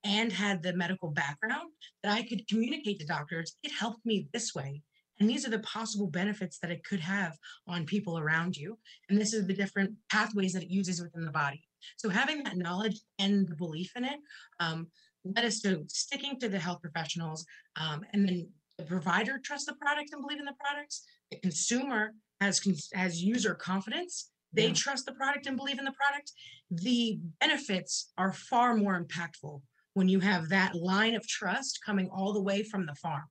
and 0.05 0.33
had 0.33 0.63
the 0.63 0.75
medical 0.75 1.11
background 1.11 1.71
that 2.03 2.13
I 2.13 2.23
could 2.23 2.47
communicate 2.49 3.01
to 3.01 3.07
doctors. 3.07 3.57
It 3.63 3.73
helped 3.73 4.05
me 4.05 4.29
this 4.33 4.55
way. 4.55 4.83
And 5.21 5.29
these 5.29 5.45
are 5.45 5.51
the 5.51 5.59
possible 5.61 6.07
benefits 6.07 6.59
that 6.61 6.71
it 6.71 6.85
could 6.85 7.01
have 7.01 7.37
on 7.67 7.85
people 7.85 8.19
around 8.19 8.57
you. 8.57 8.79
And 9.09 9.21
this 9.21 9.35
is 9.35 9.47
the 9.47 9.55
different 9.55 9.95
pathways 10.11 10.53
that 10.53 10.63
it 10.63 10.71
uses 10.71 11.03
within 11.03 11.25
the 11.25 11.33
body. 11.33 11.65
So 11.97 12.09
having 12.09 12.45
that 12.45 12.57
knowledge 12.57 13.01
and 13.19 13.49
the 13.49 13.57
belief 13.57 13.91
in 13.97 14.05
it 14.05 14.21
um, 14.61 14.87
led 15.25 15.45
us 15.45 15.61
to 15.61 15.85
sticking 15.89 16.39
to 16.41 16.49
the 16.49 16.59
health 16.59 16.81
professionals 16.81 17.45
um, 17.77 18.03
and 18.13 18.29
then 18.29 18.49
the 18.79 18.85
provider 18.85 19.41
trusts 19.43 19.67
the 19.67 19.75
product 19.75 20.11
and 20.13 20.23
believe 20.23 20.39
in 20.39 20.45
the 20.45 20.55
products 20.61 21.05
the 21.31 21.39
consumer 21.39 22.15
has 22.41 22.61
has 22.95 23.23
user 23.23 23.55
confidence 23.55 24.31
they 24.53 24.69
yeah. 24.69 24.75
trust 24.75 25.07
the 25.07 25.13
product 25.13 25.47
and 25.47 25.57
believe 25.57 25.79
in 25.79 25.85
the 25.85 25.93
product 25.93 26.33
the 26.71 27.19
benefits 27.41 28.13
are 28.19 28.33
far 28.33 28.75
more 28.75 29.03
impactful 29.03 29.61
when 29.95 30.09
you 30.09 30.21
have 30.21 30.49
that 30.49 30.75
line 30.75 31.15
of 31.15 31.27
trust 31.27 31.81
coming 31.85 32.09
all 32.11 32.33
the 32.33 32.43
way 32.43 32.63
from 32.63 32.87
the 32.87 32.95
farm 32.95 33.25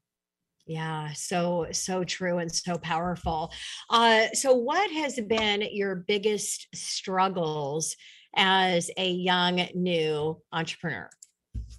yeah, 0.69 1.13
so 1.13 1.67
so 1.71 2.03
true 2.03 2.39
and 2.39 2.53
so 2.53 2.77
powerful. 2.77 3.53
Uh, 3.89 4.27
so, 4.33 4.53
what 4.53 4.91
has 4.91 5.17
been 5.17 5.63
your 5.71 5.95
biggest 5.95 6.67
struggles 6.75 7.95
as 8.35 8.91
a 8.97 9.09
young 9.09 9.65
new 9.73 10.37
entrepreneur? 10.51 11.09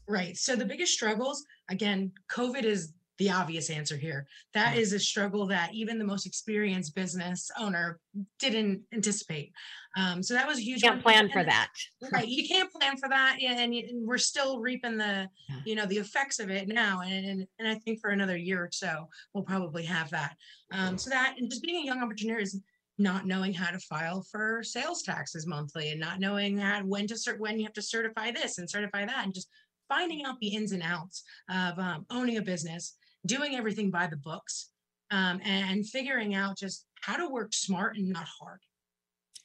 Right. 0.09 0.37
So 0.39 0.57
the 0.57 0.65
biggest 0.65 0.95
struggles, 0.95 1.45
again, 1.71 2.13
COVID 2.31 2.65
is 2.65 2.95
the 3.19 3.31
obvious 3.31 3.69
answer 3.69 3.97
here. 3.97 4.27
That 4.55 4.77
is 4.77 4.93
a 4.93 4.99
struggle 4.99 5.47
that 5.47 5.75
even 5.75 5.99
the 5.99 6.05
most 6.05 6.27
experienced 6.27 6.95
business 6.95 7.51
owner 7.59 7.99
didn't 8.39 8.83
anticipate. 8.93 9.53
Um, 9.97 10.23
so 10.23 10.35
that 10.35 10.47
was 10.47 10.59
a 10.59 10.63
huge. 10.63 10.83
You 10.83 10.91
can't 10.91 11.03
plan 11.03 11.29
for 11.29 11.45
that. 11.45 11.69
Right, 12.13 12.29
you 12.29 12.47
can't 12.49 12.73
plan 12.73 12.97
for 12.97 13.09
that, 13.09 13.39
and, 13.43 13.75
and 13.75 14.07
we're 14.07 14.19
still 14.19 14.61
reaping 14.61 14.97
the, 14.97 15.29
yeah. 15.49 15.57
you 15.67 15.75
know, 15.75 15.85
the 15.87 15.99
effects 15.99 16.39
of 16.39 16.49
it 16.49 16.69
now. 16.69 17.01
And, 17.05 17.27
and 17.27 17.47
and 17.59 17.69
I 17.69 17.75
think 17.75 18.01
for 18.01 18.11
another 18.11 18.37
year 18.37 18.63
or 18.63 18.71
so, 18.73 19.09
we'll 19.35 19.45
probably 19.45 19.85
have 19.85 20.11
that. 20.11 20.37
Um, 20.73 20.97
so 20.97 21.11
that 21.11 21.35
and 21.39 21.51
just 21.51 21.63
being 21.63 21.83
a 21.83 21.87
young 21.87 22.01
entrepreneur 22.01 22.39
is 22.39 22.61
not 22.99 23.27
knowing 23.27 23.53
how 23.53 23.71
to 23.71 23.79
file 23.79 24.23
for 24.31 24.63
sales 24.63 25.03
taxes 25.03 25.47
monthly 25.47 25.91
and 25.91 26.01
not 26.01 26.21
knowing 26.21 26.59
how 26.59 26.81
when 26.83 27.07
to 27.07 27.15
cert 27.15 27.39
when 27.39 27.59
you 27.59 27.65
have 27.65 27.73
to 27.73 27.83
certify 27.83 28.31
this 28.31 28.59
and 28.59 28.69
certify 28.69 29.05
that 29.05 29.25
and 29.25 29.35
just 29.35 29.49
finding 29.89 30.25
out 30.25 30.39
the 30.41 30.49
ins 30.49 30.73
and 30.73 30.83
outs 30.83 31.23
of 31.51 31.79
um, 31.79 32.05
owning 32.11 32.37
a 32.37 32.43
business 32.43 32.97
doing 33.27 33.55
everything 33.55 33.91
by 33.91 34.07
the 34.07 34.17
books 34.17 34.71
um, 35.11 35.41
and 35.45 35.87
figuring 35.89 36.35
out 36.35 36.59
just 36.59 36.87
how 37.01 37.17
to 37.17 37.29
work 37.29 37.53
smart 37.53 37.97
and 37.97 38.09
not 38.09 38.27
hard. 38.41 38.61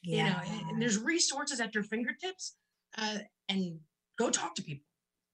Yeah. 0.02 0.16
You 0.16 0.30
know, 0.30 0.68
and 0.70 0.82
there's 0.82 0.98
resources 0.98 1.60
at 1.60 1.74
your 1.74 1.84
fingertips 1.84 2.56
uh, 2.98 3.18
and 3.48 3.78
go 4.18 4.30
talk 4.30 4.54
to 4.56 4.62
people. 4.62 4.84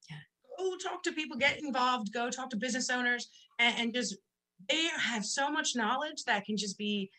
Yeah. 0.08 0.16
Go 0.58 0.76
talk 0.76 1.02
to 1.04 1.12
people, 1.12 1.36
get 1.36 1.60
involved, 1.60 2.12
go 2.12 2.30
talk 2.30 2.50
to 2.50 2.56
business 2.56 2.90
owners 2.90 3.28
and, 3.58 3.74
and 3.78 3.94
just 3.94 4.16
they 4.68 4.88
have 4.98 5.24
so 5.24 5.50
much 5.50 5.74
knowledge 5.74 6.24
that 6.26 6.44
can 6.44 6.56
just 6.56 6.76
be 6.76 7.10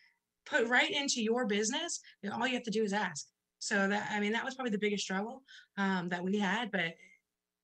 put 0.46 0.66
right 0.68 0.90
into 0.90 1.22
your 1.22 1.46
business. 1.46 2.00
All 2.32 2.46
you 2.46 2.54
have 2.54 2.62
to 2.64 2.70
do 2.70 2.82
is 2.82 2.92
ask. 2.92 3.26
So 3.58 3.86
that 3.88 4.08
I 4.10 4.18
mean 4.18 4.32
that 4.32 4.44
was 4.44 4.54
probably 4.54 4.72
the 4.72 4.78
biggest 4.78 5.04
struggle 5.04 5.42
um, 5.78 6.08
that 6.08 6.22
we 6.22 6.38
had, 6.38 6.72
but 6.72 6.94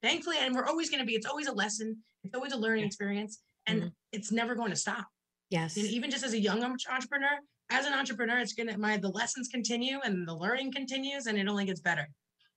thankfully, 0.00 0.36
and 0.40 0.54
we're 0.54 0.66
always 0.66 0.90
going 0.90 1.00
to 1.00 1.06
be. 1.06 1.14
It's 1.14 1.26
always 1.26 1.48
a 1.48 1.52
lesson. 1.52 1.96
It's 2.22 2.34
always 2.34 2.52
a 2.52 2.56
learning 2.56 2.84
experience, 2.84 3.40
and 3.68 3.80
mm-hmm. 3.80 3.88
it's 4.12 4.32
never 4.32 4.54
going 4.54 4.70
to 4.70 4.76
stop. 4.76 5.06
Yes. 5.50 5.76
And 5.76 5.86
even 5.86 6.10
just 6.10 6.24
as 6.24 6.32
a 6.32 6.40
young 6.40 6.62
entrepreneur, 6.64 7.38
as 7.70 7.86
an 7.86 7.92
entrepreneur, 7.92 8.38
it's 8.38 8.54
gonna 8.54 8.76
my 8.76 8.96
the 8.96 9.08
lessons 9.08 9.48
continue 9.48 9.98
and 10.04 10.26
the 10.26 10.34
learning 10.34 10.72
continues, 10.72 11.26
and 11.26 11.38
it 11.38 11.48
only 11.48 11.64
gets 11.64 11.80
better. 11.80 12.08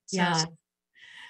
So, 0.07 0.17
yeah. 0.17 0.43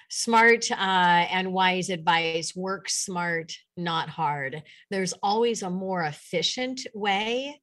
Smart 0.09 0.69
uh, 0.71 0.75
and 0.75 1.53
wise 1.53 1.89
advice. 1.89 2.53
Work 2.55 2.89
smart, 2.89 3.53
not 3.77 4.09
hard. 4.09 4.63
There's 4.89 5.13
always 5.23 5.63
a 5.63 5.69
more 5.69 6.03
efficient 6.03 6.81
way 6.93 7.61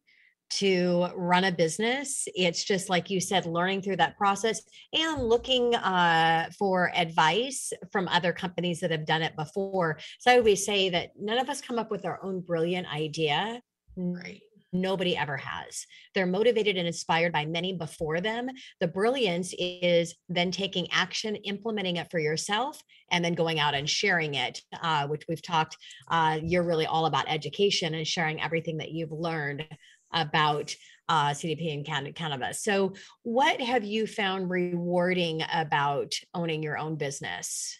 to 0.50 1.08
run 1.14 1.44
a 1.44 1.52
business. 1.52 2.26
It's 2.34 2.64
just 2.64 2.88
like 2.88 3.10
you 3.10 3.20
said, 3.20 3.46
learning 3.46 3.82
through 3.82 3.96
that 3.96 4.16
process 4.16 4.62
and 4.92 5.22
looking 5.22 5.74
uh, 5.74 6.50
for 6.58 6.90
advice 6.94 7.72
from 7.92 8.08
other 8.08 8.32
companies 8.32 8.80
that 8.80 8.90
have 8.90 9.06
done 9.06 9.22
it 9.22 9.36
before. 9.36 9.98
So 10.20 10.32
I 10.32 10.38
always 10.38 10.64
say 10.64 10.90
that 10.90 11.10
none 11.18 11.38
of 11.38 11.48
us 11.48 11.60
come 11.60 11.78
up 11.78 11.90
with 11.90 12.04
our 12.04 12.18
own 12.22 12.40
brilliant 12.40 12.92
idea. 12.92 13.60
Right. 13.96 14.40
Nobody 14.72 15.16
ever 15.16 15.38
has. 15.38 15.86
They're 16.14 16.26
motivated 16.26 16.76
and 16.76 16.86
inspired 16.86 17.32
by 17.32 17.46
many 17.46 17.72
before 17.72 18.20
them. 18.20 18.50
The 18.80 18.88
brilliance 18.88 19.54
is 19.58 20.14
then 20.28 20.50
taking 20.50 20.88
action, 20.92 21.36
implementing 21.36 21.96
it 21.96 22.10
for 22.10 22.18
yourself, 22.18 22.82
and 23.10 23.24
then 23.24 23.34
going 23.34 23.58
out 23.58 23.74
and 23.74 23.88
sharing 23.88 24.34
it, 24.34 24.60
uh, 24.82 25.06
which 25.06 25.24
we've 25.26 25.42
talked. 25.42 25.78
Uh, 26.10 26.38
you're 26.42 26.62
really 26.62 26.84
all 26.84 27.06
about 27.06 27.30
education 27.30 27.94
and 27.94 28.06
sharing 28.06 28.42
everything 28.42 28.76
that 28.76 28.90
you've 28.90 29.12
learned 29.12 29.64
about 30.12 30.74
uh, 31.08 31.30
CBD 31.30 31.72
and 31.74 31.84
can- 31.84 32.12
cannabis. 32.12 32.62
So, 32.62 32.94
what 33.22 33.60
have 33.60 33.84
you 33.84 34.06
found 34.06 34.50
rewarding 34.50 35.42
about 35.52 36.12
owning 36.34 36.62
your 36.62 36.78
own 36.78 36.96
business? 36.96 37.78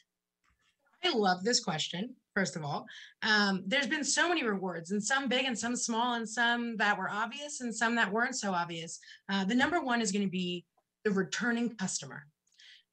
I 1.05 1.11
love 1.15 1.45
this 1.45 1.61
question. 1.61 2.15
First 2.35 2.57
of 2.57 2.65
all, 2.65 2.87
um, 3.23 3.65
there's 3.67 3.87
been 3.87 4.05
so 4.05 4.29
many 4.29 4.45
rewards, 4.45 4.91
and 4.93 5.03
some 5.03 5.29
big, 5.29 5.45
and 5.45 5.59
some 5.59 5.77
small, 5.77 6.15
and 6.15 6.29
some 6.29 6.77
that 6.77 6.97
were 6.97 7.11
obvious, 7.11 7.61
and 7.61 7.75
some 7.75 7.95
that 7.97 8.13
weren't 8.13 8.37
so 8.37 8.53
obvious. 8.53 8.99
Uh, 9.29 9.45
the 9.45 9.55
number 9.55 9.81
one 9.81 10.01
is 10.01 10.13
going 10.13 10.25
to 10.25 10.31
be 10.31 10.65
the 11.05 11.11
returning 11.11 11.75
customer. 11.77 12.27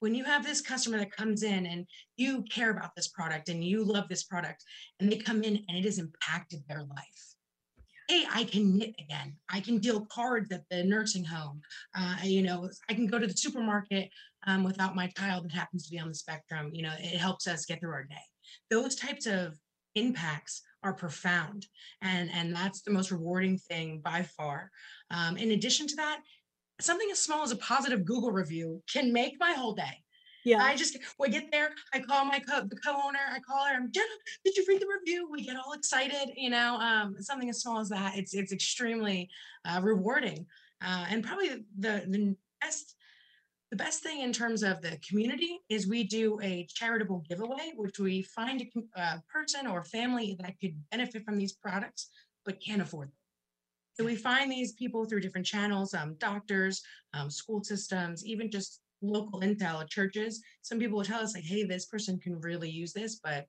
When 0.00 0.14
you 0.14 0.24
have 0.24 0.44
this 0.44 0.60
customer 0.60 0.98
that 0.98 1.16
comes 1.16 1.42
in 1.42 1.64
and 1.66 1.86
you 2.16 2.42
care 2.42 2.70
about 2.70 2.94
this 2.94 3.08
product 3.08 3.48
and 3.48 3.64
you 3.64 3.82
love 3.82 4.08
this 4.08 4.24
product, 4.24 4.62
and 5.00 5.10
they 5.10 5.16
come 5.16 5.42
in 5.42 5.64
and 5.68 5.78
it 5.78 5.84
has 5.84 5.98
impacted 5.98 6.60
their 6.68 6.80
life 6.80 7.35
hey, 8.08 8.24
I 8.32 8.44
can 8.44 8.78
knit 8.78 8.94
again. 9.00 9.36
I 9.48 9.60
can 9.60 9.78
deal 9.78 10.06
cards 10.06 10.52
at 10.52 10.62
the 10.70 10.84
nursing 10.84 11.24
home. 11.24 11.60
Uh, 11.96 12.16
you 12.22 12.42
know, 12.42 12.70
I 12.88 12.94
can 12.94 13.06
go 13.06 13.18
to 13.18 13.26
the 13.26 13.36
supermarket 13.36 14.10
um, 14.46 14.64
without 14.64 14.94
my 14.94 15.08
child 15.08 15.44
that 15.44 15.52
happens 15.52 15.84
to 15.84 15.90
be 15.90 15.98
on 15.98 16.08
the 16.08 16.14
spectrum. 16.14 16.70
You 16.72 16.82
know, 16.82 16.92
it 16.98 17.18
helps 17.18 17.46
us 17.46 17.66
get 17.66 17.80
through 17.80 17.92
our 17.92 18.04
day. 18.04 18.14
Those 18.70 18.94
types 18.94 19.26
of 19.26 19.56
impacts 19.94 20.62
are 20.82 20.92
profound, 20.92 21.66
and 22.02 22.30
and 22.32 22.54
that's 22.54 22.82
the 22.82 22.92
most 22.92 23.10
rewarding 23.10 23.58
thing 23.58 24.00
by 24.04 24.22
far. 24.22 24.70
Um, 25.10 25.36
in 25.36 25.50
addition 25.50 25.86
to 25.88 25.96
that, 25.96 26.20
something 26.80 27.08
as 27.10 27.20
small 27.20 27.42
as 27.42 27.50
a 27.50 27.56
positive 27.56 28.04
Google 28.04 28.30
review 28.30 28.82
can 28.92 29.12
make 29.12 29.34
my 29.40 29.52
whole 29.52 29.74
day. 29.74 30.04
Yeah. 30.46 30.62
I 30.62 30.76
just 30.76 30.96
we 31.18 31.28
get 31.28 31.50
there. 31.50 31.70
I 31.92 31.98
call 31.98 32.24
my 32.24 32.38
co 32.38 32.62
the 32.62 32.76
co-owner. 32.76 33.18
I 33.32 33.40
call 33.40 33.64
her. 33.64 33.74
I'm 33.74 33.90
Jenna. 33.90 34.06
Did 34.44 34.56
you 34.56 34.64
read 34.68 34.80
the 34.80 34.86
review? 34.86 35.28
We 35.28 35.44
get 35.44 35.56
all 35.56 35.72
excited. 35.72 36.34
You 36.36 36.50
know, 36.50 36.76
um, 36.76 37.16
something 37.18 37.50
as 37.50 37.62
small 37.62 37.80
as 37.80 37.88
that. 37.88 38.16
It's 38.16 38.32
it's 38.32 38.52
extremely 38.52 39.28
uh, 39.64 39.80
rewarding, 39.82 40.46
uh, 40.80 41.06
and 41.10 41.24
probably 41.24 41.48
the 41.76 42.04
the 42.06 42.36
best 42.60 42.94
the 43.72 43.76
best 43.76 44.04
thing 44.04 44.20
in 44.20 44.32
terms 44.32 44.62
of 44.62 44.80
the 44.82 44.96
community 45.08 45.58
is 45.68 45.88
we 45.88 46.04
do 46.04 46.38
a 46.40 46.64
charitable 46.70 47.24
giveaway, 47.28 47.72
which 47.74 47.98
we 47.98 48.22
find 48.22 48.62
a, 48.62 49.00
a 49.00 49.22
person 49.28 49.66
or 49.66 49.82
family 49.82 50.36
that 50.38 50.54
could 50.60 50.80
benefit 50.92 51.24
from 51.24 51.38
these 51.38 51.54
products 51.54 52.10
but 52.44 52.62
can't 52.64 52.80
afford 52.80 53.08
them. 53.08 53.14
So 53.94 54.04
we 54.04 54.14
find 54.14 54.52
these 54.52 54.74
people 54.74 55.06
through 55.06 55.22
different 55.22 55.46
channels, 55.46 55.92
um, 55.92 56.14
doctors, 56.18 56.82
um, 57.14 57.30
school 57.30 57.64
systems, 57.64 58.24
even 58.24 58.48
just 58.48 58.80
local 59.02 59.40
intel 59.40 59.80
at 59.80 59.88
churches, 59.88 60.42
some 60.62 60.78
people 60.78 60.98
will 60.98 61.04
tell 61.04 61.20
us 61.20 61.34
like, 61.34 61.44
hey, 61.44 61.64
this 61.64 61.86
person 61.86 62.18
can 62.18 62.40
really 62.40 62.70
use 62.70 62.92
this, 62.92 63.20
but 63.22 63.46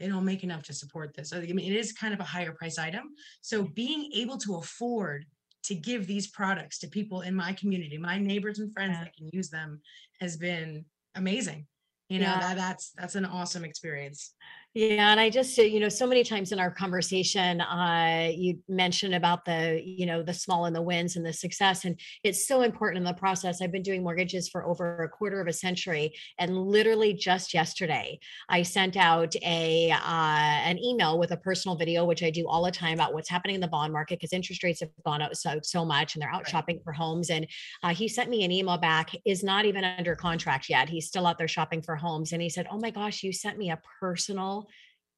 they 0.00 0.08
don't 0.08 0.24
make 0.24 0.42
enough 0.42 0.62
to 0.64 0.72
support 0.72 1.14
this. 1.14 1.30
So 1.30 1.38
I 1.38 1.52
mean, 1.52 1.72
it 1.72 1.76
is 1.76 1.92
kind 1.92 2.12
of 2.12 2.20
a 2.20 2.24
higher 2.24 2.52
price 2.52 2.78
item. 2.78 3.14
So 3.40 3.64
being 3.64 4.10
able 4.14 4.38
to 4.38 4.56
afford 4.56 5.26
to 5.64 5.74
give 5.74 6.06
these 6.06 6.26
products 6.26 6.78
to 6.80 6.88
people 6.88 7.22
in 7.22 7.34
my 7.34 7.52
community, 7.54 7.96
my 7.96 8.18
neighbors 8.18 8.58
and 8.58 8.72
friends 8.72 8.92
yeah. 8.92 9.04
that 9.04 9.16
can 9.16 9.30
use 9.32 9.48
them 9.48 9.80
has 10.20 10.36
been 10.36 10.84
amazing. 11.14 11.66
You 12.08 12.18
know, 12.20 12.26
yeah. 12.26 12.40
that 12.40 12.56
that's 12.56 12.90
that's 12.90 13.14
an 13.14 13.24
awesome 13.24 13.64
experience. 13.64 14.34
Yeah, 14.76 15.12
and 15.12 15.20
I 15.20 15.30
just, 15.30 15.56
uh, 15.56 15.62
you 15.62 15.78
know, 15.78 15.88
so 15.88 16.04
many 16.04 16.24
times 16.24 16.50
in 16.50 16.58
our 16.58 16.68
conversation, 16.68 17.60
uh, 17.60 18.28
you 18.34 18.58
mentioned 18.68 19.14
about 19.14 19.44
the, 19.44 19.80
you 19.84 20.04
know, 20.04 20.20
the 20.20 20.34
small 20.34 20.64
and 20.64 20.74
the 20.74 20.82
wins 20.82 21.14
and 21.14 21.24
the 21.24 21.32
success, 21.32 21.84
and 21.84 21.96
it's 22.24 22.48
so 22.48 22.62
important 22.62 22.98
in 22.98 23.04
the 23.04 23.12
process. 23.14 23.62
I've 23.62 23.70
been 23.70 23.84
doing 23.84 24.02
mortgages 24.02 24.48
for 24.48 24.64
over 24.66 25.04
a 25.04 25.08
quarter 25.08 25.40
of 25.40 25.46
a 25.46 25.52
century, 25.52 26.12
and 26.40 26.58
literally 26.58 27.14
just 27.14 27.54
yesterday, 27.54 28.18
I 28.48 28.62
sent 28.62 28.96
out 28.96 29.36
a 29.44 29.92
uh, 29.92 29.96
an 30.02 30.80
email 30.82 31.20
with 31.20 31.30
a 31.30 31.36
personal 31.36 31.76
video, 31.76 32.04
which 32.04 32.24
I 32.24 32.30
do 32.30 32.48
all 32.48 32.64
the 32.64 32.72
time 32.72 32.94
about 32.94 33.14
what's 33.14 33.28
happening 33.28 33.54
in 33.54 33.60
the 33.60 33.68
bond 33.68 33.92
market 33.92 34.18
because 34.18 34.32
interest 34.32 34.64
rates 34.64 34.80
have 34.80 34.90
gone 35.04 35.22
up 35.22 35.36
so 35.36 35.60
so 35.62 35.84
much, 35.84 36.16
and 36.16 36.22
they're 36.22 36.32
out 36.34 36.38
right. 36.42 36.48
shopping 36.48 36.80
for 36.82 36.92
homes. 36.92 37.30
And 37.30 37.46
uh, 37.84 37.94
he 37.94 38.08
sent 38.08 38.28
me 38.28 38.42
an 38.42 38.50
email 38.50 38.78
back, 38.78 39.12
is 39.24 39.44
not 39.44 39.66
even 39.66 39.84
under 39.84 40.16
contract 40.16 40.68
yet. 40.68 40.88
He's 40.88 41.06
still 41.06 41.28
out 41.28 41.38
there 41.38 41.46
shopping 41.46 41.80
for 41.80 41.94
homes, 41.94 42.32
and 42.32 42.42
he 42.42 42.48
said, 42.48 42.66
"Oh 42.72 42.78
my 42.78 42.90
gosh, 42.90 43.22
you 43.22 43.32
sent 43.32 43.56
me 43.56 43.70
a 43.70 43.80
personal." 44.00 44.63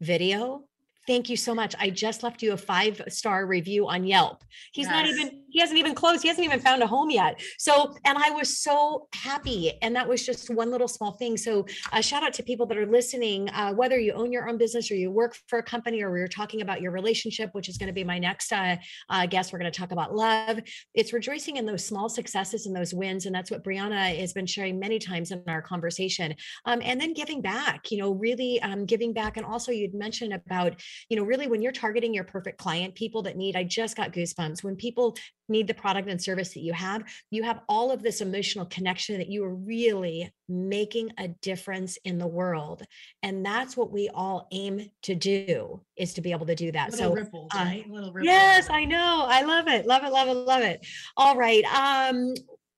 Video 0.00 0.64
Thank 1.06 1.30
you 1.30 1.36
so 1.36 1.54
much. 1.54 1.74
I 1.78 1.90
just 1.90 2.22
left 2.22 2.42
you 2.42 2.52
a 2.52 2.56
five 2.56 3.00
star 3.08 3.46
review 3.46 3.86
on 3.86 4.04
Yelp. 4.04 4.42
He's 4.72 4.86
yes. 4.86 4.92
not 4.92 5.06
even, 5.06 5.42
he 5.56 5.60
hasn't 5.60 5.78
even 5.78 5.94
closed. 5.94 6.20
He 6.20 6.28
hasn't 6.28 6.44
even 6.44 6.60
found 6.60 6.82
a 6.82 6.86
home 6.86 7.10
yet. 7.10 7.40
So, 7.58 7.94
and 8.04 8.18
I 8.18 8.28
was 8.28 8.58
so 8.58 9.08
happy. 9.14 9.72
And 9.80 9.96
that 9.96 10.06
was 10.06 10.26
just 10.26 10.50
one 10.50 10.70
little 10.70 10.86
small 10.86 11.12
thing. 11.12 11.38
So, 11.38 11.64
uh, 11.92 12.02
shout 12.02 12.22
out 12.22 12.34
to 12.34 12.42
people 12.42 12.66
that 12.66 12.76
are 12.76 12.84
listening, 12.84 13.48
uh, 13.48 13.72
whether 13.72 13.98
you 13.98 14.12
own 14.12 14.32
your 14.32 14.50
own 14.50 14.58
business 14.58 14.90
or 14.90 14.96
you 14.96 15.10
work 15.10 15.34
for 15.48 15.58
a 15.58 15.62
company 15.62 16.02
or 16.02 16.10
we're 16.10 16.28
talking 16.28 16.60
about 16.60 16.82
your 16.82 16.92
relationship, 16.92 17.48
which 17.54 17.70
is 17.70 17.78
going 17.78 17.86
to 17.86 17.94
be 17.94 18.04
my 18.04 18.18
next 18.18 18.52
uh, 18.52 18.76
uh, 19.08 19.24
guest. 19.24 19.50
We're 19.50 19.58
going 19.58 19.72
to 19.72 19.78
talk 19.78 19.92
about 19.92 20.14
love. 20.14 20.60
It's 20.92 21.14
rejoicing 21.14 21.56
in 21.56 21.64
those 21.64 21.86
small 21.86 22.10
successes 22.10 22.66
and 22.66 22.76
those 22.76 22.92
wins. 22.92 23.24
And 23.24 23.34
that's 23.34 23.50
what 23.50 23.64
Brianna 23.64 24.14
has 24.18 24.34
been 24.34 24.44
sharing 24.44 24.78
many 24.78 24.98
times 24.98 25.30
in 25.30 25.42
our 25.48 25.62
conversation. 25.62 26.34
Um, 26.66 26.82
and 26.84 27.00
then 27.00 27.14
giving 27.14 27.40
back, 27.40 27.90
you 27.90 27.96
know, 27.96 28.12
really 28.12 28.60
um, 28.60 28.84
giving 28.84 29.14
back. 29.14 29.38
And 29.38 29.46
also, 29.46 29.72
you'd 29.72 29.94
mentioned 29.94 30.34
about, 30.34 30.78
you 31.08 31.16
know, 31.16 31.24
really 31.24 31.46
when 31.46 31.62
you're 31.62 31.72
targeting 31.72 32.12
your 32.12 32.24
perfect 32.24 32.58
client, 32.58 32.94
people 32.94 33.22
that 33.22 33.38
need, 33.38 33.56
I 33.56 33.64
just 33.64 33.96
got 33.96 34.12
goosebumps. 34.12 34.62
When 34.62 34.76
people 34.76 35.16
need 35.48 35.66
the 35.66 35.74
product 35.74 36.08
and 36.08 36.20
service 36.20 36.54
that 36.54 36.60
you 36.60 36.72
have, 36.72 37.02
you 37.30 37.42
have 37.42 37.60
all 37.68 37.90
of 37.90 38.02
this 38.02 38.20
emotional 38.20 38.66
connection 38.66 39.18
that 39.18 39.28
you 39.28 39.44
are 39.44 39.54
really 39.54 40.32
making 40.48 41.10
a 41.18 41.28
difference 41.28 41.98
in 42.04 42.18
the 42.18 42.26
world. 42.26 42.82
And 43.22 43.44
that's 43.44 43.76
what 43.76 43.92
we 43.92 44.08
all 44.08 44.48
aim 44.52 44.90
to 45.02 45.14
do 45.14 45.82
is 45.96 46.14
to 46.14 46.20
be 46.20 46.32
able 46.32 46.46
to 46.46 46.54
do 46.54 46.72
that. 46.72 46.90
Little 46.90 47.10
so 47.10 47.14
ripples, 47.14 47.50
uh, 47.54 47.58
right? 47.58 47.90
Little 47.90 48.12
ripples. 48.12 48.26
Yes, 48.26 48.68
I 48.70 48.84
know. 48.84 49.24
I 49.28 49.42
love 49.42 49.68
it. 49.68 49.86
Love 49.86 50.04
it. 50.04 50.12
Love 50.12 50.28
it. 50.28 50.34
Love 50.34 50.62
it. 50.62 50.86
All 51.16 51.36
right. 51.36 51.64
Um, 51.64 52.34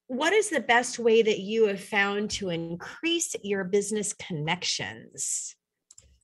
what 0.06 0.32
is 0.32 0.48
the 0.48 0.60
best 0.60 0.98
way 0.98 1.20
that 1.22 1.40
you 1.40 1.66
have 1.66 1.82
found 1.82 2.30
to 2.30 2.48
increase 2.48 3.34
your 3.42 3.64
business 3.64 4.14
connections? 4.14 5.54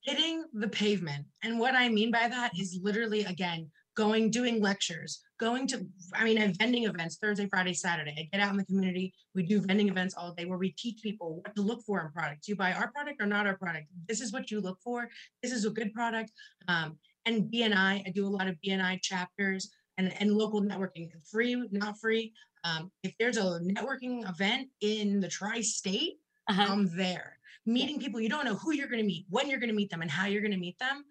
hitting 0.05 0.45
the 0.53 0.69
pavement. 0.69 1.25
And 1.43 1.59
what 1.59 1.75
I 1.75 1.89
mean 1.89 2.11
by 2.11 2.29
that 2.29 2.53
is 2.59 2.79
literally, 2.83 3.25
again, 3.25 3.71
going, 3.97 4.31
doing 4.31 4.61
lectures, 4.61 5.21
going 5.39 5.67
to, 5.69 5.87
I 6.15 6.25
mean, 6.25 6.39
and 6.39 6.57
vending 6.57 6.85
events 6.85 7.17
Thursday, 7.17 7.49
Friday, 7.49 7.75
Saturday. 7.75 8.15
I 8.19 8.29
get 8.37 8.41
out 8.41 8.53
in 8.53 8.57
the 8.57 8.65
community. 8.65 9.13
We 9.35 9.43
do 9.43 9.61
vending 9.61 9.89
events 9.89 10.15
all 10.17 10.33
day 10.33 10.45
where 10.45 10.59
we 10.59 10.71
teach 10.71 11.03
people 11.03 11.41
what 11.45 11.55
to 11.57 11.63
look 11.63 11.83
for 11.85 12.01
in 12.01 12.11
products. 12.13 12.49
You 12.49 12.57
buy 12.57 12.73
our 12.73 12.91
product 12.91 13.21
or 13.21 13.27
not 13.27 13.47
our 13.47 13.57
product. 13.57 13.87
This 14.09 14.21
is 14.21 14.33
what 14.33 14.51
you 14.51 14.61
look 14.61 14.79
for. 14.83 15.09
This 15.43 15.53
is 15.53 15.65
a 15.65 15.71
good 15.71 15.93
product. 15.93 16.33
Um, 16.69 16.99
and 17.27 17.51
BNI, 17.51 18.07
I 18.07 18.13
do 18.15 18.27
a 18.27 18.29
lot 18.29 18.49
of 18.49 18.57
BNI 18.65 19.01
chapters 19.03 19.71
and, 19.99 20.13
and 20.21 20.33
local 20.33 20.63
networking, 20.63 21.11
free, 21.31 21.69
not 21.71 21.99
free. 21.99 22.33
Um, 22.65 22.91
if 23.03 23.15
there's 23.19 23.37
a 23.37 23.61
networking 23.61 24.29
event 24.29 24.69
in 24.81 25.21
the 25.21 25.29
tri-state, 25.29 26.15
uh-huh. 26.49 26.67
I'm 26.69 26.97
there 26.97 27.39
meeting 27.67 27.99
people 27.99 28.21
you 28.21 28.29
don't 28.29 28.45
know 28.45 28.55
who 28.55 28.73
you're 28.73 28.89
going 28.89 29.01
to 29.01 29.07
meet 29.07 29.25
when 29.31 29.49
you're 29.49 29.59
going 29.59 29.71
to 29.71 29.75
meet 29.75 29.91
them 29.91 30.03
and 30.03 30.11
how 30.11 30.27
you're 30.27 30.43
going 30.43 30.53
to 30.53 30.59
meet 30.59 30.79
them 30.79 31.05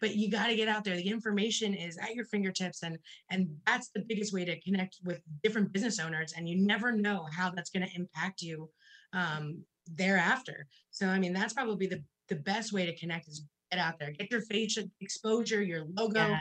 but 0.00 0.14
you 0.14 0.30
got 0.30 0.48
to 0.48 0.56
get 0.56 0.68
out 0.68 0.84
there. 0.84 0.96
The 0.96 1.08
information 1.08 1.74
is 1.74 1.96
at 1.98 2.14
your 2.14 2.24
fingertips 2.24 2.82
and 2.82 2.98
and 3.30 3.48
that's 3.66 3.88
the 3.88 4.04
biggest 4.06 4.32
way 4.32 4.44
to 4.44 4.60
connect 4.60 4.98
with 5.04 5.20
different 5.42 5.72
business 5.72 5.98
owners 5.98 6.34
and 6.36 6.48
you 6.48 6.56
never 6.56 6.92
know 6.92 7.26
how 7.36 7.50
that's 7.50 7.70
going 7.70 7.86
to 7.86 7.94
impact 7.94 8.42
you 8.42 8.70
um, 9.12 9.62
thereafter. 9.94 10.66
So 10.90 11.06
i 11.06 11.18
mean 11.18 11.32
that's 11.32 11.54
probably 11.54 11.86
the 11.86 12.02
the 12.28 12.36
best 12.36 12.72
way 12.72 12.86
to 12.86 12.96
connect 12.96 13.28
is 13.28 13.44
get 13.70 13.80
out 13.80 13.98
there 13.98 14.12
get 14.12 14.30
your 14.30 14.42
face 14.42 14.78
exposure 15.00 15.62
your 15.62 15.84
logo 15.96 16.20
yeah. 16.20 16.38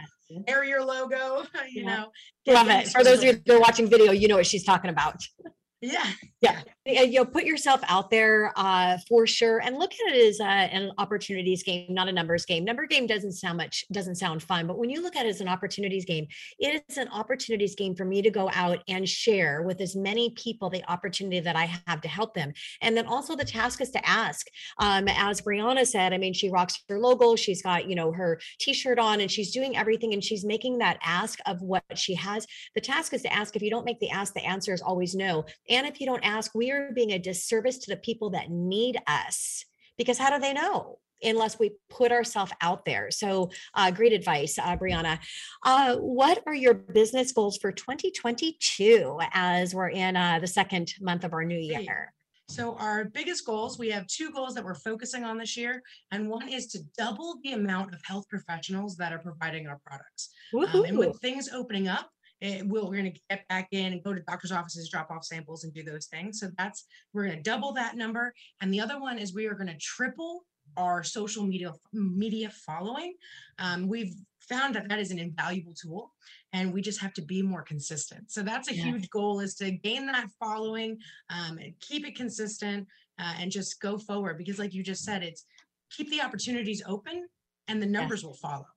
wear 0.48 0.64
your 0.64 0.84
logo 0.84 1.44
you 1.70 1.84
yeah. 1.84 1.96
know 1.96 2.54
love 2.54 2.70
it. 2.70 2.88
For 2.88 3.04
those 3.04 3.20
of 3.20 3.24
you 3.26 3.34
that 3.46 3.56
are 3.56 3.60
watching 3.60 3.90
video 3.90 4.12
you 4.12 4.28
know 4.28 4.36
what 4.38 4.46
she's 4.46 4.64
talking 4.64 4.90
about 4.90 5.16
yeah. 5.86 6.12
Yeah. 6.42 6.62
You 6.86 7.20
know, 7.20 7.26
put 7.26 7.46
yourself 7.46 7.82
out 7.88 8.12
there 8.12 8.54
uh, 8.56 8.98
for 9.10 9.26
sure 9.26 9.60
and 9.60 9.78
look 9.78 9.92
at 9.94 10.14
it 10.14 10.28
as 10.28 10.40
uh, 10.40 10.44
an 10.44 10.92
opportunities 11.00 11.64
game, 11.64 11.88
not 11.90 12.08
a 12.08 12.12
numbers 12.12 12.46
game. 12.46 12.64
Number 12.64 12.86
game 12.86 13.08
doesn't 13.08 13.32
sound 13.32 13.58
much, 13.58 13.84
doesn't 13.92 14.16
sound 14.16 14.44
fun, 14.44 14.68
but 14.68 14.78
when 14.78 14.92
you 14.92 15.02
look 15.02 15.16
at 15.16 15.26
it 15.26 15.30
as 15.30 15.42
an 15.42 15.48
opportunities 15.48 16.06
game, 16.06 16.28
it 16.60 16.84
is 16.88 16.98
an 16.98 17.08
opportunities 17.10 17.74
game 17.74 17.96
for 17.96 18.06
me 18.06 18.22
to 18.22 18.30
go 18.30 18.52
out 18.54 18.80
and 18.88 19.10
share 19.10 19.64
with 19.64 19.82
as 19.82 19.96
many 19.96 20.30
people 20.32 20.70
the 20.70 20.84
opportunity 20.88 21.40
that 21.40 21.56
I 21.56 21.72
have 21.88 22.02
to 22.02 22.08
help 22.08 22.36
them. 22.36 22.54
And 22.82 22.96
then 22.96 23.08
also 23.08 23.36
the 23.36 23.46
task 23.46 23.82
is 23.82 23.90
to 23.92 24.08
ask. 24.08 24.46
Um, 24.80 25.08
as 25.08 25.42
Brianna 25.42 25.88
said, 25.88 26.14
I 26.14 26.18
mean, 26.20 26.34
she 26.34 26.50
rocks 26.52 26.84
her 26.90 27.00
logo, 27.00 27.36
she's 27.36 27.64
got, 27.64 27.90
you 27.90 27.96
know, 27.96 28.12
her 28.12 28.40
t 28.60 28.74
shirt 28.74 29.00
on 29.00 29.22
and 29.22 29.32
she's 29.32 29.52
doing 29.52 29.76
everything 29.76 30.14
and 30.14 30.24
she's 30.24 30.46
making 30.46 30.78
that 30.80 31.00
ask 31.04 31.40
of 31.48 31.62
what 31.62 31.84
she 31.96 32.14
has. 32.14 32.46
The 32.76 32.82
task 32.82 33.14
is 33.14 33.24
to 33.24 33.34
ask. 33.34 33.56
If 33.56 33.62
you 33.62 33.72
don't 33.72 33.86
make 33.86 34.00
the 34.00 34.12
ask, 34.12 34.34
the 34.34 34.46
answer 34.46 34.74
is 34.74 34.82
always 34.82 35.16
no. 35.16 35.46
And 35.70 35.75
if 35.84 36.00
you 36.00 36.06
don't 36.06 36.24
ask, 36.24 36.54
we 36.54 36.72
are 36.72 36.92
being 36.94 37.12
a 37.12 37.20
disservice 37.20 37.80
to 37.80 37.90
the 37.90 37.98
people 37.98 38.30
that 38.30 38.52
need 38.52 38.98
us 39.08 39.66
because 39.98 40.18
how 40.18 40.30
do 40.30 40.40
they 40.40 40.54
know? 40.54 41.00
unless 41.24 41.58
we 41.58 41.72
put 41.90 42.12
ourselves 42.12 42.52
out 42.62 42.86
there. 42.86 43.10
So, 43.12 43.50
uh, 43.74 43.92
great 43.92 44.14
advice, 44.14 44.58
uh, 44.60 44.76
Brianna. 44.78 45.20
Uh, 45.64 45.96
what 45.96 46.44
are 46.46 46.54
your 46.54 46.74
business 46.74 47.32
goals 47.32 47.58
for 47.58 47.72
2022 47.72 49.20
as 49.34 49.74
we're 49.74 49.90
in 49.90 50.16
uh, 50.16 50.40
the 50.40 50.48
second 50.48 50.94
month 51.02 51.24
of 51.24 51.34
our 51.34 51.44
new 51.44 51.58
year? 51.58 52.14
So, 52.48 52.76
our 52.76 53.06
biggest 53.06 53.46
goals 53.46 53.80
we 53.80 53.90
have 53.90 54.06
two 54.08 54.32
goals 54.32 54.54
that 54.54 54.64
we're 54.64 54.76
focusing 54.76 55.24
on 55.24 55.38
this 55.38 55.58
year, 55.58 55.82
and 56.12 56.30
one 56.30 56.48
is 56.48 56.68
to 56.68 56.80
double 56.98 57.40
the 57.44 57.54
amount 57.54 57.94
of 57.94 58.02
health 58.06 58.26
professionals 58.30 58.96
that 58.98 59.12
are 59.12 59.20
providing 59.20 59.68
our 59.68 59.80
products. 59.86 60.30
Um, 60.54 60.86
and 60.86 60.98
with 60.98 61.20
things 61.22 61.50
opening 61.52 61.88
up, 61.88 62.10
it 62.46 62.68
will 62.68 62.88
we're 62.88 63.02
going 63.02 63.12
to 63.12 63.20
get 63.30 63.48
back 63.48 63.70
in 63.72 63.94
and 63.94 64.04
go 64.04 64.14
to 64.14 64.22
doctor's 64.22 64.52
offices 64.52 64.90
drop 64.90 65.10
off 65.10 65.26
samples 65.26 65.64
and 65.64 65.74
do 65.74 65.84
those 65.84 66.06
things. 66.06 66.40
So 66.40 66.50
that's 66.58 66.86
we're 67.14 67.26
going 67.26 67.38
to 67.38 67.44
double 67.44 67.74
that 67.74 67.98
number. 67.98 68.34
And 68.62 68.74
the 68.74 68.80
other 68.80 69.00
one 69.00 69.18
is 69.18 69.34
we 69.34 69.48
are 69.48 69.56
going 69.56 69.68
to 69.68 69.78
triple 69.78 70.46
our 70.78 71.04
social 71.04 71.44
media 71.46 71.74
media 71.94 72.52
following. 72.66 73.16
Um, 73.60 73.88
we've 73.88 74.14
found 74.40 74.76
that 74.76 74.90
that 74.90 75.00
is 75.00 75.10
an 75.10 75.18
invaluable 75.18 75.74
tool 75.74 76.14
and 76.54 76.72
we 76.72 76.82
just 76.82 77.02
have 77.02 77.14
to 77.14 77.22
be 77.22 77.42
more 77.42 77.64
consistent. 77.64 78.30
So 78.32 78.44
that's 78.44 78.70
a 78.70 78.76
yeah. 78.76 78.84
huge 78.84 79.10
goal 79.10 79.40
is 79.40 79.56
to 79.56 79.72
gain 79.72 80.06
that 80.08 80.28
following 80.40 81.00
um, 81.32 81.58
and 81.58 81.74
keep 81.80 82.06
it 82.08 82.16
consistent 82.16 82.88
uh, 83.20 83.34
and 83.40 83.52
just 83.52 83.82
go 83.82 83.98
forward. 83.98 84.38
Because 84.38 84.60
like 84.60 84.74
you 84.74 84.84
just 84.84 85.04
said 85.04 85.24
it's 85.24 85.46
keep 85.90 86.12
the 86.12 86.22
opportunities 86.22 86.84
open 86.86 87.28
and 87.68 87.82
the 87.82 87.88
numbers 87.88 88.22
yeah. 88.22 88.28
will 88.28 88.36
follow 88.36 88.68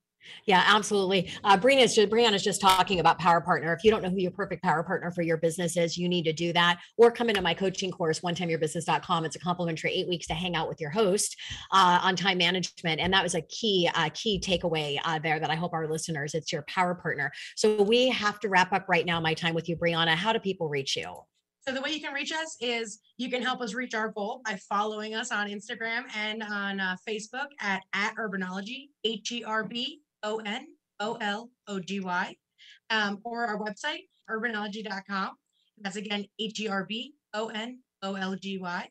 yeah, 0.45 0.64
absolutely. 0.66 1.31
Uh, 1.45 1.57
Brianna's 1.57 1.95
just, 1.95 2.09
Brianna's 2.09 2.43
just 2.43 2.61
talking 2.61 3.01
about 3.01 3.18
Power 3.18 3.41
Partner. 3.41 3.72
If 3.72 3.85
you 3.85 3.91
don't 3.91 4.03
know 4.03 4.11
who 4.11 4.18
your 4.18 4.31
perfect 4.31 4.62
Power 4.62 4.83
Partner 4.83 5.11
for 5.11 5.22
your 5.22 5.37
business 5.37 5.76
is, 5.76 5.97
you 5.97 6.09
need 6.09 6.24
to 6.24 6.33
do 6.33 6.53
that 6.53 6.79
or 6.97 7.11
come 7.11 7.29
into 7.29 7.43
my 7.43 7.55
coaching 7.55 7.91
course, 7.91 8.20
onetimeyourbusiness.com. 8.20 9.24
It's 9.24 9.37
a 9.37 9.41
complimentary 9.41 9.93
eight 9.93 10.09
weeks 10.09 10.26
to 10.29 10.35
hang 10.35 10.57
out 10.57 10.68
with 10.68 10.81
your 10.81 10.91
host 10.91 11.37
uh, 11.72 12.01
on 12.03 12.16
time 12.16 12.39
management. 12.39 13.01
And 13.01 13.12
that 13.12 13.22
was 13.22 13.35
a 13.35 13.43
key, 13.43 13.91
uh, 13.95 14.11
key 14.14 14.41
takeaway 14.41 14.99
uh, 15.05 15.18
there 15.18 15.39
that 15.39 15.51
I 15.51 15.55
hope 15.55 15.72
our 15.72 15.87
listeners, 15.87 16.35
it's 16.35 16.53
your 16.53 16.62
Power 16.62 16.95
Partner. 16.95 17.31
So 17.57 17.83
we 17.83 18.09
have 18.09 18.41
to 18.41 18.49
wrap 18.49 18.72
up 18.72 18.87
right 18.89 19.05
now 19.05 19.20
my 19.20 19.35
time 19.35 19.55
with 19.55 19.68
you, 19.68 19.76
Brianna. 19.76 20.14
How 20.14 20.33
do 20.33 20.39
people 20.39 20.68
reach 20.68 20.97
you? 20.97 21.14
So 21.68 21.74
the 21.74 21.83
way 21.83 21.91
you 21.91 22.01
can 22.01 22.14
reach 22.14 22.33
us 22.33 22.57
is 22.62 23.01
you 23.18 23.29
can 23.29 23.43
help 23.43 23.61
us 23.61 23.74
reach 23.74 23.95
our 23.95 24.09
goal 24.09 24.41
by 24.47 24.59
following 24.70 25.14
us 25.14 25.31
on 25.31 25.49
Instagram 25.49 26.05
and 26.16 26.43
on 26.43 26.81
uh, 26.81 26.97
Facebook 27.07 27.49
at, 27.61 27.83
at 27.93 28.14
Herbonology, 28.14 28.89
H-E-R-B 29.05 30.01
O 30.23 30.39
N 30.39 30.66
O 31.01 31.14
L 31.21 31.51
O 31.66 31.81
G 31.81 32.01
Y, 32.01 32.37
um, 32.91 33.21
or 33.25 33.47
our 33.47 33.59
website, 33.59 34.07
herbonology.com. 34.31 35.31
That's 35.81 35.97
again, 35.97 36.27
H 36.39 36.61
E 36.61 36.69
R 36.69 36.85
B 36.85 37.14
O 37.35 37.49
N 37.49 37.81
O 38.03 38.14
L 38.14 38.35
G 38.37 38.59
Y. 38.59 38.89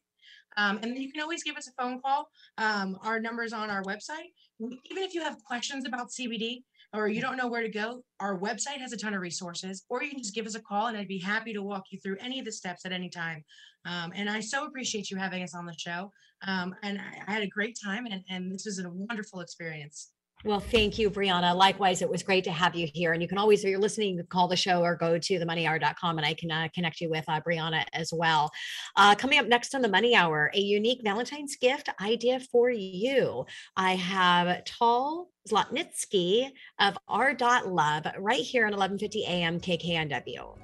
Um, 0.58 0.78
and 0.82 0.86
then 0.86 1.02
you 1.02 1.12
can 1.12 1.22
always 1.22 1.44
give 1.44 1.56
us 1.56 1.68
a 1.68 1.82
phone 1.82 2.02
call. 2.02 2.30
Um, 2.58 2.98
our 3.04 3.20
numbers 3.20 3.54
on 3.54 3.70
our 3.70 3.84
website. 3.84 4.32
Even 4.60 5.04
if 5.04 5.14
you 5.14 5.22
have 5.22 5.38
questions 5.44 5.86
about 5.86 6.10
CBD 6.10 6.64
or 6.94 7.08
you 7.08 7.22
don't 7.22 7.38
know 7.38 7.48
where 7.48 7.62
to 7.62 7.70
go, 7.70 8.04
our 8.20 8.40
website 8.40 8.80
has 8.80 8.92
a 8.92 8.98
ton 8.98 9.14
of 9.14 9.22
resources, 9.22 9.84
or 9.88 10.02
you 10.02 10.10
can 10.10 10.18
just 10.20 10.34
give 10.34 10.48
us 10.48 10.56
a 10.56 10.62
call 10.62 10.88
and 10.88 10.98
I'd 10.98 11.08
be 11.08 11.20
happy 11.20 11.54
to 11.54 11.62
walk 11.62 11.84
you 11.92 12.00
through 12.00 12.18
any 12.20 12.40
of 12.40 12.46
the 12.46 12.52
steps 12.52 12.86
at 12.86 12.92
any 12.92 13.10
time. 13.10 13.44
Um, 13.86 14.12
and 14.16 14.30
I 14.30 14.40
so 14.40 14.66
appreciate 14.66 15.12
you 15.12 15.18
having 15.18 15.44
us 15.44 15.54
on 15.54 15.66
the 15.66 15.76
show. 15.78 16.12
Um, 16.46 16.76
and 16.84 17.00
I, 17.00 17.22
I, 17.28 17.34
had 17.34 17.44
a 17.44 17.48
great 17.48 17.78
time, 17.84 18.06
and, 18.06 18.24
and 18.30 18.52
this 18.52 18.66
was 18.66 18.80
a 18.80 18.90
wonderful 18.90 19.40
experience. 19.40 20.12
Well, 20.46 20.60
thank 20.60 21.00
you, 21.00 21.10
Brianna. 21.10 21.56
Likewise, 21.56 22.04
it 22.04 22.10
was 22.10 22.22
great 22.22 22.44
to 22.44 22.52
have 22.52 22.76
you 22.76 22.88
here. 22.94 23.14
And 23.14 23.24
you 23.24 23.28
can 23.28 23.40
always, 23.40 23.64
if 23.64 23.72
you're 23.72 23.80
listening, 23.80 24.22
call 24.30 24.48
the 24.48 24.56
show 24.56 24.84
or 24.84 24.96
go 24.96 25.18
to 25.18 25.40
themoneyhour.com 25.40 26.18
and 26.18 26.26
I 26.26 26.36
can 26.36 26.52
uh, 26.52 26.68
connect 26.76 27.02
you 27.02 27.10
with 27.10 27.26
uh, 27.28 27.42
Brianna 27.42 27.84
as 27.92 28.14
well. 28.14 28.52
Uh, 28.96 29.16
coming 29.16 29.40
up 29.40 29.48
next 29.48 29.74
on 29.74 29.82
the 29.82 29.90
Money 29.90 30.16
Hour, 30.16 30.52
a 30.54 30.60
unique 30.60 31.02
Valentine's 31.04 31.56
gift 31.56 31.90
idea 32.00 32.40
for 32.40 32.70
you. 32.70 33.46
I 33.76 33.96
have 33.96 34.64
Tal 34.66 35.30
Zlotnitsky 35.50 36.52
of 36.80 36.98
R. 37.08 37.36
Love 37.66 38.06
right 38.20 38.42
here 38.42 38.68
on 38.68 38.74
1150 38.74 39.26
AM 39.26 39.60
KKNW. 39.60 40.56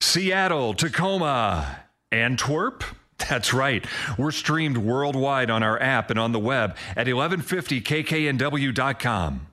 Seattle, 0.00 0.72
Tacoma, 0.72 1.85
Antwerp. 2.12 2.84
That's 3.18 3.54
right. 3.54 3.84
We're 4.18 4.30
streamed 4.30 4.76
worldwide 4.76 5.48
on 5.50 5.62
our 5.62 5.80
app 5.80 6.10
and 6.10 6.18
on 6.18 6.32
the 6.32 6.38
web 6.38 6.76
at 6.96 7.06
1150kknw.com. 7.06 9.46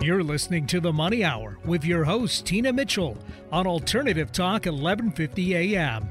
You're 0.00 0.22
listening 0.24 0.66
to 0.66 0.80
the 0.80 0.92
Money 0.92 1.22
Hour 1.22 1.58
with 1.64 1.84
your 1.84 2.02
host, 2.02 2.44
Tina 2.46 2.72
Mitchell, 2.72 3.16
on 3.52 3.68
Alternative 3.68 4.32
Talk 4.32 4.64
1150 4.64 5.76
AM. 5.76 6.08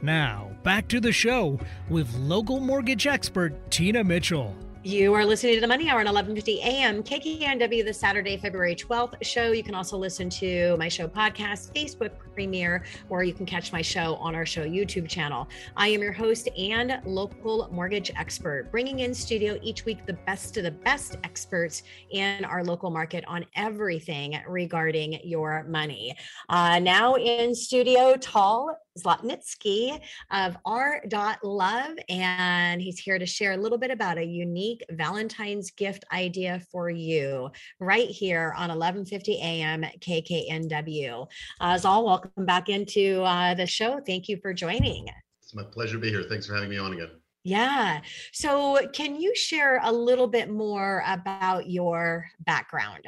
Now, 0.00 0.52
back 0.62 0.86
to 0.88 1.00
the 1.00 1.10
show 1.10 1.58
with 1.88 2.14
local 2.14 2.60
mortgage 2.60 3.08
expert, 3.08 3.68
Tina 3.70 4.04
Mitchell. 4.04 4.54
You 4.84 5.14
are 5.14 5.24
listening 5.24 5.54
to 5.54 5.60
the 5.60 5.68
Money 5.68 5.88
Hour 5.88 6.00
at 6.00 6.08
11:50 6.08 6.58
a.m. 6.58 7.04
KKNW, 7.04 7.84
the 7.84 7.94
Saturday, 7.94 8.36
February 8.36 8.74
12th 8.74 9.14
show. 9.22 9.52
You 9.52 9.62
can 9.62 9.76
also 9.76 9.96
listen 9.96 10.28
to 10.30 10.76
my 10.76 10.88
show 10.88 11.06
podcast, 11.06 11.72
Facebook 11.72 12.10
premiere, 12.34 12.84
or 13.08 13.22
you 13.22 13.32
can 13.32 13.46
catch 13.46 13.72
my 13.72 13.82
show 13.82 14.16
on 14.16 14.34
our 14.34 14.46
show 14.46 14.64
YouTube 14.64 15.08
channel. 15.08 15.48
I 15.76 15.88
am 15.88 16.02
your 16.02 16.12
host 16.12 16.48
and 16.56 17.00
local 17.04 17.68
mortgage 17.72 18.10
expert, 18.16 18.70
bringing 18.70 19.00
in 19.00 19.14
studio 19.14 19.58
each 19.62 19.84
week 19.84 20.06
the 20.06 20.12
best 20.12 20.56
of 20.56 20.64
the 20.64 20.70
best 20.70 21.16
experts 21.24 21.82
in 22.10 22.44
our 22.44 22.64
local 22.64 22.90
market 22.90 23.24
on 23.26 23.44
everything 23.56 24.40
regarding 24.48 25.20
your 25.24 25.64
money. 25.68 26.14
Uh, 26.48 26.78
now 26.78 27.14
in 27.16 27.54
studio, 27.54 28.16
Tal 28.16 28.76
Zlotnitsky 28.98 30.00
of 30.30 30.56
R. 30.64 31.02
Love, 31.42 31.96
and 32.08 32.80
he's 32.80 32.98
here 32.98 33.18
to 33.18 33.26
share 33.26 33.52
a 33.52 33.56
little 33.56 33.78
bit 33.78 33.90
about 33.90 34.18
a 34.18 34.24
unique 34.24 34.84
Valentine's 34.90 35.70
gift 35.70 36.04
idea 36.12 36.60
for 36.70 36.90
you 36.90 37.50
right 37.80 38.08
here 38.08 38.54
on 38.56 38.70
11:50 38.70 39.34
a.m. 39.36 39.84
KKNW. 40.00 41.26
Uh, 41.60 41.78
Zal, 41.78 42.04
welcome 42.04 42.21
back 42.36 42.68
into 42.68 43.22
uh, 43.22 43.54
the 43.54 43.66
show. 43.66 44.00
Thank 44.00 44.28
you 44.28 44.38
for 44.40 44.52
joining. 44.52 45.08
It's 45.42 45.54
my 45.54 45.62
pleasure 45.62 45.94
to 45.94 45.98
be 45.98 46.10
here. 46.10 46.22
Thanks 46.22 46.46
for 46.46 46.54
having 46.54 46.70
me 46.70 46.78
on 46.78 46.92
again. 46.92 47.10
Yeah. 47.44 48.00
So, 48.32 48.78
can 48.92 49.20
you 49.20 49.34
share 49.34 49.80
a 49.82 49.92
little 49.92 50.28
bit 50.28 50.48
more 50.48 51.02
about 51.06 51.68
your 51.68 52.26
background? 52.40 53.04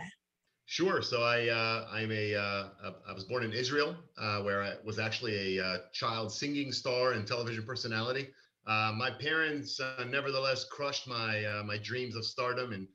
Sure. 0.67 1.03
So 1.03 1.23
I 1.23 1.49
uh, 1.49 1.87
I'm 1.93 2.11
a 2.11 2.35
uh, 2.35 2.69
I 3.09 3.13
was 3.13 3.25
born 3.25 3.45
in 3.45 3.53
Israel, 3.53 3.95
uh, 4.19 4.41
where 4.41 4.63
I 4.63 4.75
was 4.85 4.99
actually 4.99 5.59
a 5.59 5.65
uh, 5.65 5.79
child 5.93 6.33
singing 6.33 6.73
star 6.73 7.13
and 7.13 7.27
television 7.27 7.65
personality. 7.65 8.31
Uh, 8.67 8.93
my 8.97 9.11
parents, 9.11 9.79
uh, 9.79 10.05
nevertheless, 10.09 10.65
crushed 10.65 11.07
my 11.07 11.63
my 11.65 11.77
dreams 11.79 12.17
of 12.17 12.25
stardom 12.25 12.73
and 12.73 12.89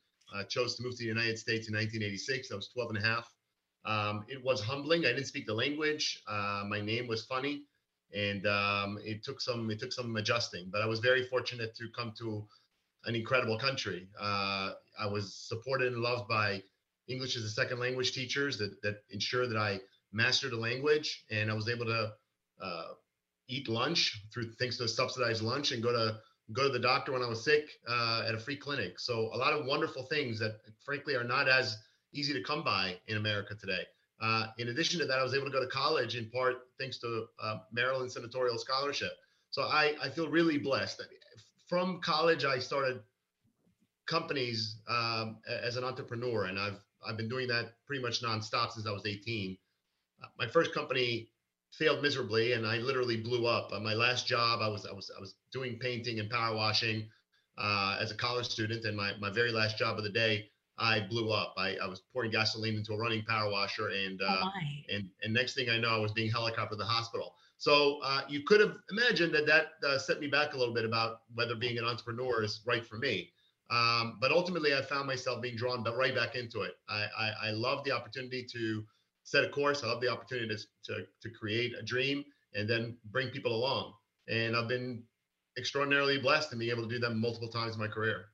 chose 0.50 0.76
to 0.76 0.84
move 0.84 0.94
to 0.94 1.04
the 1.04 1.06
United 1.06 1.38
States 1.38 1.70
in 1.70 1.76
1986. 1.76 2.52
I 2.52 2.56
was 2.56 2.70
12 2.70 2.90
and 2.90 2.98
a 2.98 3.02
half. 3.08 3.32
Um, 3.86 4.26
it 4.28 4.44
was 4.44 4.62
humbling. 4.62 5.06
I 5.06 5.10
didn't 5.10 5.28
speak 5.28 5.48
the 5.48 5.54
language. 5.54 6.22
my 6.28 6.82
name 6.82 7.08
was 7.08 7.26
funny, 7.26 7.64
and 8.14 8.46
um, 8.48 9.00
it 9.04 9.24
took 9.24 9.42
some 9.42 9.70
it 9.72 9.80
took 9.80 9.94
some 9.94 10.16
adjusting. 10.16 10.70
But 10.72 10.82
I 10.82 10.86
was 10.86 11.00
very 11.00 11.24
fortunate 11.28 11.76
to 11.78 11.88
come 11.96 12.14
to 12.20 12.46
an 13.06 13.16
incredible 13.16 13.58
country. 13.58 14.10
I 14.20 15.08
was 15.10 15.34
supported 15.34 15.94
and 15.94 16.02
loved 16.02 16.28
by 16.28 16.62
English 17.08 17.36
as 17.38 17.44
a 17.44 17.50
second 17.50 17.80
language 17.80 18.14
teachers 18.14 18.58
that 18.58 18.82
that 18.84 19.04
ensure 19.10 19.48
that 19.48 19.58
I 19.58 19.80
mastered 20.12 20.52
the 20.52 20.58
language 20.58 21.24
and 21.32 21.52
I 21.52 21.54
was 21.54 21.70
able 21.70 21.86
to 21.86 22.12
uh, 22.62 22.88
eat 23.48 23.68
lunch 23.68 24.22
through 24.34 24.52
thanks 24.54 24.78
to 24.78 24.88
subsidized 24.88 25.42
lunch 25.42 25.72
and 25.72 25.82
go 25.84 25.92
to 25.92 26.20
go 26.54 26.64
to 26.64 26.70
the 26.70 26.80
doctor 26.80 27.12
when 27.12 27.22
I 27.22 27.28
was 27.28 27.44
sick 27.44 27.70
uh, 27.88 28.24
at 28.28 28.34
a 28.34 28.40
free 28.40 28.56
clinic. 28.56 29.00
So 29.00 29.30
a 29.34 29.38
lot 29.38 29.54
of 29.54 29.66
wonderful 29.66 30.04
things 30.04 30.40
that 30.40 30.60
frankly 30.84 31.16
are 31.16 31.24
not 31.24 31.48
as 31.48 31.78
easy 32.14 32.34
to 32.34 32.44
come 32.44 32.64
by 32.64 32.98
in 33.08 33.18
America 33.18 33.56
today. 33.56 33.84
Uh, 34.22 34.48
in 34.58 34.68
addition 34.70 35.00
to 35.00 35.06
that, 35.06 35.20
I 35.20 35.24
was 35.24 35.34
able 35.34 35.46
to 35.46 35.52
go 35.52 35.62
to 35.62 35.68
college 35.68 36.16
in 36.16 36.30
part 36.30 36.56
thanks 36.80 37.00
to 37.00 37.26
uh, 37.42 37.60
Maryland 37.72 38.12
Senatorial 38.12 38.58
Scholarship. 38.58 39.12
So 39.52 39.64
I, 39.64 39.96
I 40.02 40.10
feel 40.10 40.30
really 40.30 40.58
blessed. 40.58 41.02
From 41.68 42.02
college, 42.02 42.46
I 42.46 42.60
started 42.60 43.02
companies 44.08 44.78
um, 44.88 45.38
as 45.48 45.78
an 45.78 45.84
entrepreneur, 45.84 46.46
and 46.46 46.60
I've 46.60 46.80
I've 47.08 47.16
been 47.16 47.30
doing 47.30 47.48
that 47.48 47.74
pretty 47.86 48.02
much 48.02 48.22
nonstop 48.22 48.72
since 48.72 48.86
I 48.86 48.92
was 48.92 49.06
18. 49.06 49.58
Uh, 50.22 50.28
my 50.38 50.48
first 50.48 50.74
company 50.74 51.30
failed 51.72 52.02
miserably, 52.02 52.54
and 52.54 52.66
I 52.66 52.78
literally 52.78 53.18
blew 53.18 53.46
up. 53.46 53.72
Uh, 53.72 53.80
my 53.80 53.94
last 53.94 54.28
job, 54.28 54.60
I 54.62 54.68
was 54.68 54.86
I 54.86 54.94
was 54.94 55.12
I 55.16 55.20
was 55.20 55.36
doing 55.54 55.78
painting 55.80 56.20
and 56.20 56.30
power 56.30 56.56
washing 56.56 57.08
uh, 57.58 57.98
as 58.02 58.12
a 58.12 58.16
college 58.16 58.48
student, 58.48 58.86
and 58.86 58.98
my 58.98 59.14
my 59.20 59.30
very 59.30 59.52
last 59.52 59.78
job 59.78 59.98
of 59.98 60.04
the 60.04 60.10
day, 60.10 60.50
I 60.80 61.02
blew 61.02 61.32
up. 61.32 61.54
I, 61.58 61.76
I 61.84 61.88
was 61.88 62.02
pouring 62.14 62.32
gasoline 62.32 62.76
into 62.76 62.94
a 62.94 62.98
running 62.98 63.24
power 63.24 63.52
washer, 63.52 63.90
and 63.90 64.22
uh, 64.22 64.44
oh 64.44 64.52
and 64.94 65.10
and 65.24 65.34
next 65.34 65.54
thing 65.54 65.70
I 65.70 65.78
know, 65.78 65.90
I 65.90 66.00
was 66.00 66.12
being 66.12 66.32
helicoptered 66.32 66.72
to 66.72 66.76
the 66.76 66.86
hospital. 66.86 67.36
So 67.58 68.00
uh, 68.04 68.22
you 68.30 68.44
could 68.44 68.62
have 68.62 68.78
imagined 68.90 69.34
that 69.36 69.46
that 69.48 69.66
uh, 69.86 69.98
set 69.98 70.20
me 70.20 70.28
back 70.28 70.54
a 70.54 70.58
little 70.58 70.74
bit 70.74 70.86
about 70.86 71.22
whether 71.34 71.56
being 71.56 71.78
an 71.78 71.84
entrepreneur 71.84 72.44
is 72.44 72.62
right 72.66 72.86
for 72.86 72.98
me. 72.98 73.32
Um, 73.70 74.18
but 74.20 74.32
ultimately, 74.32 74.74
I 74.74 74.82
found 74.82 75.08
myself 75.08 75.42
being 75.42 75.56
drawn 75.56 75.84
right 75.84 76.16
back 76.16 76.36
into 76.36 76.62
it. 76.62 76.74
I, 76.88 77.06
I, 77.18 77.32
I 77.48 77.52
love 77.52 77.84
the 77.84 77.92
opportunity 77.92 78.46
to 78.52 78.84
set 79.24 79.44
a 79.44 79.50
course. 79.50 79.84
I 79.84 79.88
love 79.88 80.02
the 80.02 80.08
opportunity 80.08 80.56
to, 80.56 80.94
to, 80.94 81.06
to 81.22 81.30
create 81.30 81.74
a 81.78 81.84
dream 81.84 82.24
and 82.56 82.68
then 82.68 82.98
bring 83.12 83.30
people 83.30 83.54
along. 83.54 83.94
And 84.28 84.56
I've 84.56 84.68
been 84.68 85.04
extraordinarily 85.58 86.18
blessed 86.18 86.52
in 86.52 86.60
being 86.60 86.72
able 86.72 86.84
to 86.84 86.90
do 86.90 87.00
that 87.00 87.12
multiple 87.12 87.50
times 87.50 87.76
in 87.76 87.80
my 87.80 87.88
career. 87.88 88.26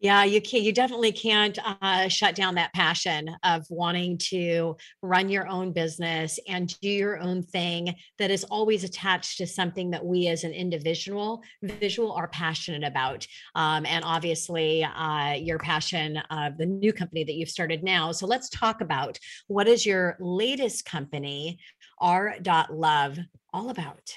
Yeah, 0.00 0.24
you 0.24 0.42
can. 0.42 0.62
You 0.62 0.72
definitely 0.72 1.12
can't 1.12 1.58
uh, 1.80 2.08
shut 2.08 2.34
down 2.34 2.56
that 2.56 2.74
passion 2.74 3.30
of 3.42 3.64
wanting 3.70 4.18
to 4.28 4.76
run 5.02 5.28
your 5.30 5.48
own 5.48 5.72
business 5.72 6.38
and 6.46 6.78
do 6.80 6.88
your 6.90 7.20
own 7.20 7.42
thing 7.42 7.94
that 8.18 8.30
is 8.30 8.44
always 8.44 8.84
attached 8.84 9.38
to 9.38 9.46
something 9.46 9.90
that 9.92 10.04
we 10.04 10.28
as 10.28 10.44
an 10.44 10.52
individual 10.52 11.42
visual 11.62 12.12
are 12.12 12.28
passionate 12.28 12.84
about. 12.86 13.26
Um, 13.54 13.86
and 13.86 14.04
obviously, 14.04 14.84
uh, 14.84 15.34
your 15.34 15.58
passion 15.58 16.18
of 16.28 16.58
the 16.58 16.66
new 16.66 16.92
company 16.92 17.24
that 17.24 17.34
you've 17.34 17.48
started 17.48 17.82
now. 17.82 18.12
So 18.12 18.26
let's 18.26 18.50
talk 18.50 18.80
about 18.80 19.18
what 19.46 19.68
is 19.68 19.86
your 19.86 20.16
latest 20.20 20.84
company, 20.84 21.58
R. 21.98 22.36
Love, 22.70 23.18
all 23.52 23.70
about. 23.70 24.12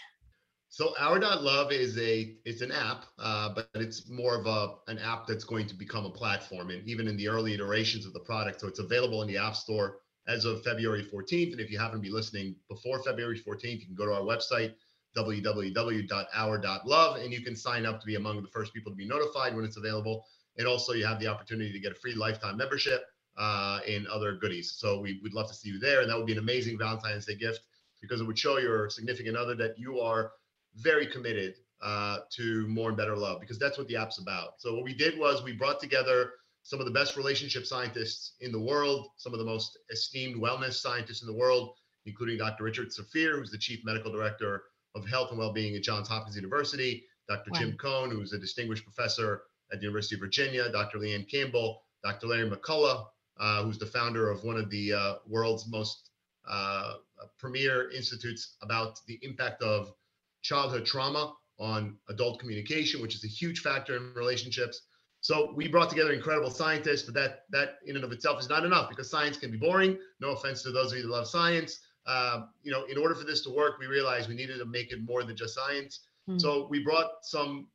So 0.77 0.93
our.love 0.99 1.71
is 1.71 1.97
a 1.97 2.35
it's 2.45 2.61
an 2.61 2.71
app, 2.71 3.05
uh, 3.17 3.51
but 3.55 3.67
it's 3.73 4.11
more 4.11 4.39
of 4.39 4.45
a 4.45 4.75
an 4.85 4.99
app 4.99 5.25
that's 5.25 5.43
going 5.43 5.65
to 5.65 5.73
become 5.73 6.05
a 6.05 6.11
platform, 6.11 6.69
and 6.69 6.87
even 6.87 7.07
in 7.07 7.17
the 7.17 7.27
early 7.27 7.55
iterations 7.55 8.05
of 8.05 8.13
the 8.13 8.19
product. 8.19 8.61
So 8.61 8.67
it's 8.67 8.77
available 8.77 9.23
in 9.23 9.27
the 9.27 9.37
App 9.37 9.55
Store 9.55 9.97
as 10.27 10.45
of 10.45 10.61
February 10.61 11.03
14th. 11.11 11.53
And 11.53 11.59
if 11.59 11.71
you 11.71 11.79
happen 11.79 11.97
to 11.97 12.03
be 12.03 12.11
listening 12.11 12.57
before 12.69 13.01
February 13.01 13.39
14th, 13.39 13.79
you 13.79 13.87
can 13.87 13.95
go 13.95 14.05
to 14.05 14.13
our 14.13 14.21
website 14.21 14.75
www.our.love 15.17 17.15
and 17.15 17.33
you 17.33 17.41
can 17.41 17.55
sign 17.55 17.87
up 17.87 17.99
to 17.99 18.05
be 18.05 18.13
among 18.13 18.43
the 18.43 18.49
first 18.49 18.71
people 18.71 18.91
to 18.91 18.95
be 18.95 19.07
notified 19.07 19.55
when 19.55 19.65
it's 19.65 19.77
available. 19.77 20.25
And 20.59 20.67
also, 20.67 20.93
you 20.93 21.07
have 21.07 21.19
the 21.19 21.25
opportunity 21.25 21.71
to 21.71 21.79
get 21.79 21.93
a 21.93 21.95
free 21.95 22.13
lifetime 22.13 22.55
membership 22.55 23.03
uh, 23.35 23.79
and 23.89 24.05
other 24.05 24.33
goodies. 24.33 24.75
So 24.77 24.99
we, 24.99 25.19
would 25.23 25.33
love 25.33 25.47
to 25.47 25.55
see 25.55 25.69
you 25.69 25.79
there, 25.79 26.01
and 26.01 26.09
that 26.11 26.17
would 26.17 26.27
be 26.27 26.33
an 26.33 26.37
amazing 26.37 26.77
Valentine's 26.77 27.25
Day 27.25 27.35
gift 27.35 27.61
because 27.99 28.21
it 28.21 28.25
would 28.25 28.37
show 28.37 28.59
your 28.59 28.91
significant 28.91 29.35
other 29.35 29.55
that 29.55 29.73
you 29.79 29.99
are 29.99 30.33
very 30.77 31.07
committed 31.07 31.55
uh, 31.81 32.19
to 32.31 32.67
more 32.67 32.89
and 32.89 32.97
better 32.97 33.15
love 33.15 33.39
because 33.39 33.59
that's 33.59 33.77
what 33.77 33.87
the 33.87 33.95
app's 33.95 34.19
about. 34.19 34.59
So 34.59 34.73
what 34.73 34.83
we 34.83 34.93
did 34.93 35.17
was 35.17 35.43
we 35.43 35.53
brought 35.53 35.79
together 35.79 36.31
some 36.63 36.79
of 36.79 36.85
the 36.85 36.91
best 36.91 37.15
relationship 37.15 37.65
scientists 37.65 38.33
in 38.41 38.51
the 38.51 38.59
world, 38.59 39.09
some 39.17 39.33
of 39.33 39.39
the 39.39 39.45
most 39.45 39.77
esteemed 39.89 40.41
wellness 40.41 40.73
scientists 40.73 41.21
in 41.21 41.27
the 41.27 41.33
world, 41.33 41.75
including 42.05 42.37
Dr. 42.37 42.63
Richard 42.63 42.91
Safeer, 42.91 43.37
who's 43.37 43.51
the 43.51 43.57
chief 43.57 43.85
medical 43.85 44.11
director 44.11 44.63
of 44.95 45.07
health 45.07 45.29
and 45.29 45.39
well-being 45.39 45.75
at 45.75 45.83
Johns 45.83 46.07
Hopkins 46.07 46.35
University, 46.35 47.05
Dr. 47.29 47.51
Wow. 47.51 47.59
Jim 47.59 47.77
Coan, 47.77 48.11
who's 48.11 48.33
a 48.33 48.39
distinguished 48.39 48.83
professor 48.83 49.43
at 49.71 49.79
the 49.79 49.85
University 49.85 50.15
of 50.15 50.21
Virginia, 50.21 50.69
Dr. 50.71 50.97
Leanne 50.97 51.29
Campbell, 51.29 51.81
Dr. 52.03 52.27
Larry 52.27 52.49
McCullough, 52.49 53.05
uh, 53.39 53.63
who's 53.63 53.77
the 53.77 53.85
founder 53.85 54.29
of 54.29 54.43
one 54.43 54.57
of 54.57 54.69
the 54.69 54.93
uh, 54.93 55.15
world's 55.27 55.67
most 55.67 56.09
uh, 56.49 56.95
premier 57.37 57.89
institutes 57.91 58.55
about 58.61 58.99
the 59.07 59.19
impact 59.21 59.61
of 59.61 59.93
childhood 60.41 60.85
trauma 60.85 61.33
on 61.59 61.97
adult 62.09 62.39
communication, 62.39 63.01
which 63.01 63.15
is 63.15 63.23
a 63.23 63.27
huge 63.27 63.59
factor 63.59 63.95
in 63.97 64.13
relationships. 64.15 64.81
So 65.21 65.53
we 65.55 65.67
brought 65.67 65.89
together 65.89 66.13
incredible 66.13 66.51
scientists, 66.51 67.03
but 67.03 67.13
that 67.15 67.45
that 67.49 67.79
in 67.85 67.95
and 67.95 68.05
of 68.05 68.11
itself 68.11 68.39
is 68.39 68.49
not 68.49 68.63
enough 68.63 68.89
because 68.89 69.09
science 69.09 69.37
can 69.37 69.51
be 69.51 69.57
boring. 69.57 69.97
No 70.21 70.31
offense 70.31 70.61
to 70.63 70.71
those 70.71 70.91
of 70.91 70.99
you 70.99 71.03
that 71.03 71.09
love 71.09 71.27
science. 71.27 71.79
Uh, 72.05 72.45
you 72.63 72.71
know, 72.71 72.85
in 72.85 72.97
order 72.97 73.13
for 73.13 73.25
this 73.25 73.41
to 73.41 73.49
work, 73.49 73.79
we 73.79 73.87
realized 73.87 74.29
we 74.29 74.35
needed 74.35 74.59
to 74.59 74.65
make 74.65 74.91
it 74.91 74.99
more 75.03 75.23
than 75.23 75.35
just 75.35 75.55
science. 75.55 76.01
Mm. 76.29 76.39
So 76.39 76.67
we 76.69 76.83
brought 76.83 77.09
some 77.23 77.67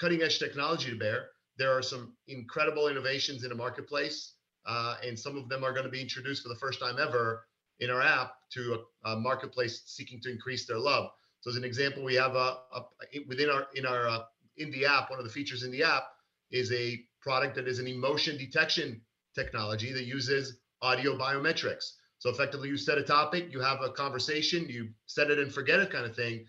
cutting 0.00 0.22
edge 0.22 0.38
technology 0.38 0.90
to 0.90 0.96
bear. 0.96 1.28
There 1.58 1.70
are 1.70 1.82
some 1.82 2.14
incredible 2.26 2.88
innovations 2.88 3.44
in 3.44 3.50
the 3.50 3.54
marketplace, 3.54 4.34
uh, 4.66 4.96
and 5.06 5.18
some 5.18 5.36
of 5.36 5.48
them 5.48 5.62
are 5.62 5.72
going 5.72 5.84
to 5.84 5.90
be 5.90 6.00
introduced 6.00 6.42
for 6.42 6.48
the 6.48 6.56
first 6.56 6.80
time 6.80 6.96
ever 6.98 7.46
in 7.78 7.90
our 7.90 8.02
app 8.02 8.32
to 8.50 8.82
a, 9.04 9.10
a 9.10 9.16
marketplace 9.16 9.82
seeking 9.86 10.20
to 10.22 10.30
increase 10.30 10.66
their 10.66 10.78
love. 10.78 11.10
So 11.46 11.50
as 11.50 11.56
an 11.56 11.62
example, 11.62 12.02
we 12.02 12.16
have 12.16 12.34
a, 12.34 12.58
a 12.72 12.82
within 13.28 13.48
our 13.50 13.68
in 13.76 13.86
our 13.86 14.08
uh, 14.08 14.22
in 14.56 14.72
the 14.72 14.84
app. 14.84 15.10
One 15.10 15.20
of 15.20 15.24
the 15.24 15.30
features 15.30 15.62
in 15.62 15.70
the 15.70 15.84
app 15.84 16.02
is 16.50 16.72
a 16.72 16.98
product 17.20 17.54
that 17.54 17.68
is 17.68 17.78
an 17.78 17.86
emotion 17.86 18.36
detection 18.36 19.00
technology 19.32 19.92
that 19.92 20.06
uses 20.06 20.58
audio 20.82 21.16
biometrics. 21.16 21.84
So 22.18 22.30
effectively, 22.30 22.68
you 22.68 22.76
set 22.76 22.98
a 22.98 23.04
topic, 23.04 23.52
you 23.52 23.60
have 23.60 23.80
a 23.80 23.90
conversation, 23.90 24.68
you 24.68 24.88
set 25.06 25.30
it 25.30 25.38
and 25.38 25.54
forget 25.54 25.78
it 25.78 25.92
kind 25.92 26.04
of 26.04 26.16
thing. 26.16 26.44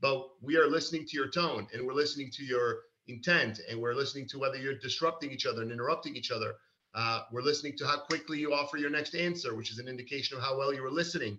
But 0.00 0.26
we 0.42 0.56
are 0.56 0.66
listening 0.66 1.06
to 1.06 1.16
your 1.16 1.30
tone 1.30 1.68
and 1.72 1.86
we're 1.86 1.92
listening 1.92 2.30
to 2.32 2.44
your 2.44 2.80
intent 3.06 3.60
and 3.70 3.80
we're 3.80 3.94
listening 3.94 4.26
to 4.30 4.40
whether 4.40 4.56
you're 4.56 4.78
disrupting 4.78 5.30
each 5.30 5.46
other 5.46 5.62
and 5.62 5.70
interrupting 5.70 6.16
each 6.16 6.32
other. 6.32 6.54
Uh, 6.92 7.20
we're 7.30 7.42
listening 7.42 7.76
to 7.76 7.86
how 7.86 8.00
quickly 8.00 8.40
you 8.40 8.52
offer 8.52 8.78
your 8.78 8.90
next 8.90 9.14
answer, 9.14 9.54
which 9.54 9.70
is 9.70 9.78
an 9.78 9.86
indication 9.86 10.36
of 10.36 10.42
how 10.42 10.58
well 10.58 10.74
you 10.74 10.82
were 10.82 10.90
listening. 10.90 11.38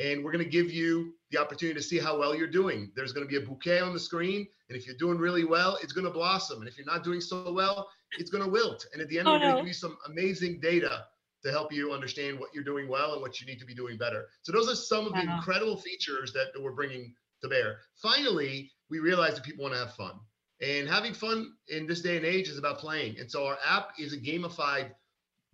And 0.00 0.24
we're 0.24 0.32
going 0.32 0.44
to 0.44 0.50
give 0.50 0.70
you 0.70 1.12
the 1.30 1.38
opportunity 1.38 1.78
to 1.78 1.82
see 1.84 1.98
how 1.98 2.18
well 2.18 2.34
you're 2.34 2.48
doing. 2.48 2.90
There's 2.96 3.12
going 3.12 3.26
to 3.26 3.30
be 3.30 3.36
a 3.36 3.46
bouquet 3.46 3.80
on 3.80 3.92
the 3.92 4.00
screen. 4.00 4.46
And 4.68 4.78
if 4.78 4.86
you're 4.86 4.96
doing 4.96 5.18
really 5.18 5.44
well, 5.44 5.78
it's 5.82 5.92
going 5.92 6.06
to 6.06 6.10
blossom. 6.10 6.60
And 6.60 6.68
if 6.68 6.78
you're 6.78 6.86
not 6.86 7.04
doing 7.04 7.20
so 7.20 7.52
well, 7.52 7.88
it's 8.18 8.30
going 8.30 8.42
to 8.42 8.50
wilt. 8.50 8.86
And 8.92 9.02
at 9.02 9.08
the 9.08 9.18
end, 9.18 9.28
oh, 9.28 9.32
we're 9.32 9.38
going 9.40 9.56
to 9.56 9.60
give 9.60 9.68
you 9.68 9.74
some 9.74 9.98
amazing 10.08 10.58
data 10.60 11.04
to 11.44 11.50
help 11.50 11.72
you 11.72 11.92
understand 11.92 12.38
what 12.38 12.50
you're 12.54 12.64
doing 12.64 12.88
well 12.88 13.12
and 13.12 13.22
what 13.22 13.40
you 13.40 13.46
need 13.46 13.58
to 13.58 13.66
be 13.66 13.74
doing 13.74 13.98
better. 13.98 14.26
So 14.42 14.52
those 14.52 14.70
are 14.70 14.74
some 14.74 15.06
of 15.06 15.12
the 15.12 15.20
incredible 15.20 15.76
features 15.76 16.32
that, 16.32 16.52
that 16.54 16.62
we're 16.62 16.72
bringing 16.72 17.14
to 17.42 17.48
bear. 17.48 17.78
Finally, 17.96 18.70
we 18.90 18.98
realize 18.98 19.34
that 19.34 19.44
people 19.44 19.62
want 19.62 19.74
to 19.74 19.80
have 19.80 19.94
fun. 19.94 20.12
And 20.60 20.86
having 20.88 21.14
fun 21.14 21.52
in 21.68 21.86
this 21.86 22.02
day 22.02 22.16
and 22.16 22.26
age 22.26 22.48
is 22.48 22.58
about 22.58 22.78
playing. 22.78 23.18
And 23.18 23.30
so 23.30 23.46
our 23.46 23.56
app 23.66 23.92
is 23.98 24.12
a 24.12 24.18
gamified 24.18 24.90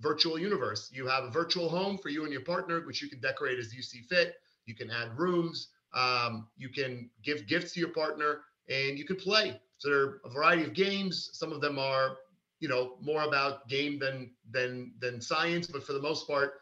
virtual 0.01 0.39
universe. 0.39 0.91
You 0.93 1.07
have 1.07 1.25
a 1.25 1.31
virtual 1.31 1.69
home 1.69 1.99
for 1.99 2.09
you 2.09 2.25
and 2.25 2.33
your 2.33 2.43
partner, 2.43 2.81
which 2.87 3.03
you 3.03 3.09
can 3.09 3.21
decorate 3.21 3.59
as 3.59 3.75
you 3.75 3.83
see 3.83 4.03
fit. 4.03 4.35
You 4.67 4.75
can 4.75 4.91
add 4.91 5.19
rooms. 5.19 5.69
Um, 5.95 6.49
you 6.57 6.69
can 6.69 7.11
give 7.23 7.47
gifts 7.47 7.73
to 7.75 7.81
your 7.81 7.91
partner, 7.91 8.41
and 8.69 8.99
you 8.99 9.05
can 9.05 9.17
play. 9.17 9.61
So 9.79 9.89
there 9.89 9.99
are 9.99 10.21
a 10.25 10.31
variety 10.31 10.65
of 10.65 10.75
games. 10.75 11.31
Some 11.33 11.53
of 11.53 11.61
them 11.61 11.79
are, 11.79 12.17
you 12.61 12.69
know, 12.69 12.97
more 13.01 13.23
about 13.23 13.69
game 13.69 13.99
than 13.99 14.31
than 14.51 14.93
than 15.01 15.21
science, 15.21 15.67
but 15.67 15.83
for 15.85 15.93
the 15.93 16.03
most 16.03 16.27
part, 16.27 16.61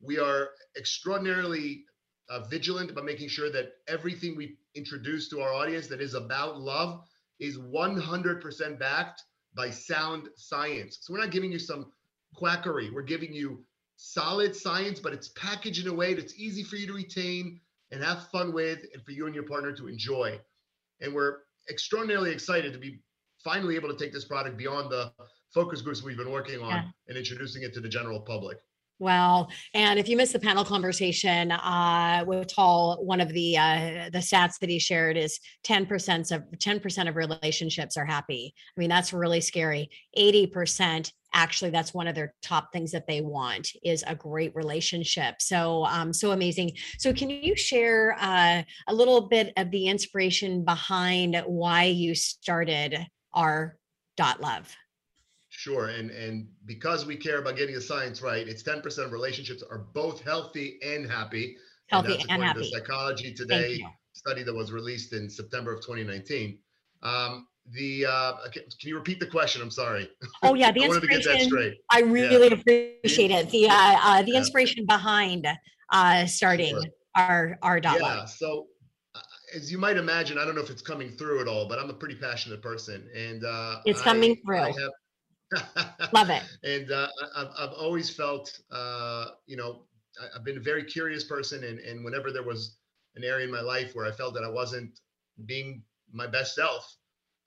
we 0.00 0.18
are 0.18 0.50
extraordinarily 0.76 1.84
uh, 2.28 2.40
vigilant 2.48 2.90
about 2.90 3.04
making 3.04 3.28
sure 3.28 3.50
that 3.50 3.74
everything 3.88 4.36
we 4.36 4.56
introduce 4.74 5.28
to 5.28 5.40
our 5.40 5.52
audience 5.52 5.86
that 5.88 6.00
is 6.00 6.14
about 6.14 6.60
love 6.60 7.04
is 7.40 7.58
100% 7.58 8.78
backed 8.78 9.22
by 9.54 9.70
sound 9.70 10.28
science. 10.36 10.98
So 11.00 11.12
we're 11.12 11.20
not 11.20 11.30
giving 11.30 11.52
you 11.52 11.58
some 11.58 11.92
quackery. 12.34 12.90
We're 12.90 13.02
giving 13.02 13.32
you 13.32 13.64
solid 13.96 14.54
science, 14.56 15.00
but 15.00 15.12
it's 15.12 15.28
packaged 15.28 15.86
in 15.86 15.92
a 15.92 15.94
way 15.94 16.14
that's 16.14 16.38
easy 16.38 16.62
for 16.62 16.76
you 16.76 16.86
to 16.86 16.92
retain 16.92 17.60
and 17.90 18.02
have 18.02 18.28
fun 18.28 18.52
with, 18.52 18.80
and 18.94 19.02
for 19.04 19.12
you 19.12 19.26
and 19.26 19.34
your 19.34 19.44
partner 19.44 19.72
to 19.72 19.86
enjoy. 19.86 20.40
And 21.00 21.14
we're 21.14 21.38
extraordinarily 21.68 22.30
excited 22.30 22.72
to 22.72 22.78
be 22.78 23.00
finally 23.44 23.76
able 23.76 23.88
to 23.90 23.96
take 23.96 24.12
this 24.12 24.24
product 24.24 24.56
beyond 24.56 24.90
the 24.90 25.12
focus 25.52 25.82
groups 25.82 26.02
we've 26.02 26.16
been 26.16 26.30
working 26.30 26.60
on 26.60 26.70
yeah. 26.70 26.82
and 27.08 27.18
introducing 27.18 27.62
it 27.62 27.74
to 27.74 27.80
the 27.80 27.88
general 27.88 28.20
public. 28.20 28.58
Well, 29.02 29.50
and 29.74 29.98
if 29.98 30.08
you 30.08 30.16
missed 30.16 30.32
the 30.32 30.38
panel 30.38 30.64
conversation 30.64 31.50
uh, 31.50 32.22
with 32.24 32.46
Tal, 32.46 33.04
one 33.04 33.20
of 33.20 33.30
the 33.30 33.58
uh, 33.58 34.10
the 34.12 34.20
stats 34.20 34.60
that 34.60 34.70
he 34.70 34.78
shared 34.78 35.16
is 35.16 35.40
ten 35.64 35.86
percent 35.86 36.30
of 36.30 36.44
ten 36.60 36.78
percent 36.78 37.08
of 37.08 37.16
relationships 37.16 37.96
are 37.96 38.04
happy. 38.04 38.54
I 38.56 38.80
mean, 38.80 38.88
that's 38.88 39.12
really 39.12 39.40
scary. 39.40 39.90
Eighty 40.14 40.46
percent 40.46 41.12
actually 41.34 41.70
that's 41.70 41.92
one 41.92 42.06
of 42.06 42.14
their 42.14 42.32
top 42.42 42.72
things 42.72 42.92
that 42.92 43.08
they 43.08 43.22
want 43.22 43.70
is 43.82 44.04
a 44.06 44.14
great 44.14 44.54
relationship 44.54 45.40
so 45.40 45.86
um 45.86 46.12
so 46.12 46.32
amazing 46.32 46.70
so 46.98 47.10
can 47.10 47.30
you 47.30 47.56
share 47.56 48.14
uh, 48.20 48.62
a 48.86 48.94
little 48.94 49.28
bit 49.28 49.50
of 49.56 49.70
the 49.70 49.86
inspiration 49.86 50.62
behind 50.62 51.42
why 51.46 51.84
you 51.84 52.14
started 52.14 52.98
our 53.32 53.78
dot 54.18 54.42
love 54.42 54.76
Sure, 55.62 55.86
and 55.90 56.10
and 56.10 56.48
because 56.66 57.06
we 57.06 57.14
care 57.14 57.38
about 57.38 57.54
getting 57.56 57.76
the 57.76 57.80
science 57.80 58.20
right, 58.20 58.48
it's 58.48 58.64
ten 58.64 58.80
percent 58.80 59.06
of 59.06 59.12
relationships 59.12 59.62
are 59.70 59.86
both 59.94 60.20
healthy 60.20 60.80
and 60.84 61.08
happy. 61.08 61.56
Healthy 61.86 62.14
and, 62.14 62.30
and 62.30 62.42
happy. 62.42 62.58
The 62.58 62.80
Psychology 62.80 63.32
Today 63.32 63.80
study 64.12 64.42
that 64.42 64.52
was 64.52 64.72
released 64.72 65.12
in 65.12 65.30
September 65.30 65.72
of 65.72 65.80
2019. 65.80 66.58
Um, 67.04 67.46
the 67.70 68.06
uh, 68.06 68.32
can 68.52 68.64
you 68.80 68.96
repeat 68.96 69.20
the 69.20 69.26
question? 69.26 69.62
I'm 69.62 69.70
sorry. 69.70 70.10
Oh 70.42 70.54
yeah, 70.54 70.72
the 70.72 70.82
inspiration. 70.82 71.76
I 71.92 72.00
really 72.00 72.48
yeah. 72.48 72.54
appreciate 72.54 73.30
it. 73.30 73.48
The 73.50 73.68
uh, 73.68 73.98
uh 74.02 74.22
the 74.22 74.34
inspiration 74.34 74.84
yeah. 74.88 74.96
behind 74.96 75.46
uh 75.92 76.26
starting 76.26 76.74
sure. 76.74 76.82
our 77.14 77.58
our 77.62 77.78
dot. 77.78 78.00
Yeah. 78.00 78.24
So 78.24 78.66
uh, 79.14 79.20
as 79.54 79.70
you 79.70 79.78
might 79.78 79.96
imagine, 79.96 80.38
I 80.38 80.44
don't 80.44 80.56
know 80.56 80.60
if 80.60 80.70
it's 80.70 80.82
coming 80.82 81.10
through 81.10 81.40
at 81.40 81.46
all, 81.46 81.68
but 81.68 81.78
I'm 81.78 81.88
a 81.88 81.94
pretty 81.94 82.16
passionate 82.16 82.62
person, 82.62 83.08
and 83.16 83.44
uh, 83.44 83.76
it's 83.86 84.02
coming 84.02 84.32
I, 84.32 84.42
through. 84.44 84.58
I 84.58 84.66
have, 84.66 84.90
Love 86.12 86.30
it. 86.30 86.42
and 86.64 86.90
uh, 86.90 87.08
I've, 87.36 87.48
I've 87.58 87.72
always 87.72 88.10
felt, 88.10 88.58
uh, 88.70 89.26
you 89.46 89.56
know, 89.56 89.82
I've 90.34 90.44
been 90.44 90.58
a 90.58 90.60
very 90.60 90.84
curious 90.84 91.24
person. 91.24 91.64
And, 91.64 91.78
and 91.80 92.04
whenever 92.04 92.30
there 92.30 92.42
was 92.42 92.76
an 93.16 93.24
area 93.24 93.44
in 93.44 93.52
my 93.52 93.60
life 93.60 93.94
where 93.94 94.06
I 94.06 94.12
felt 94.12 94.34
that 94.34 94.44
I 94.44 94.48
wasn't 94.48 94.98
being 95.46 95.82
my 96.12 96.26
best 96.26 96.54
self, 96.54 96.96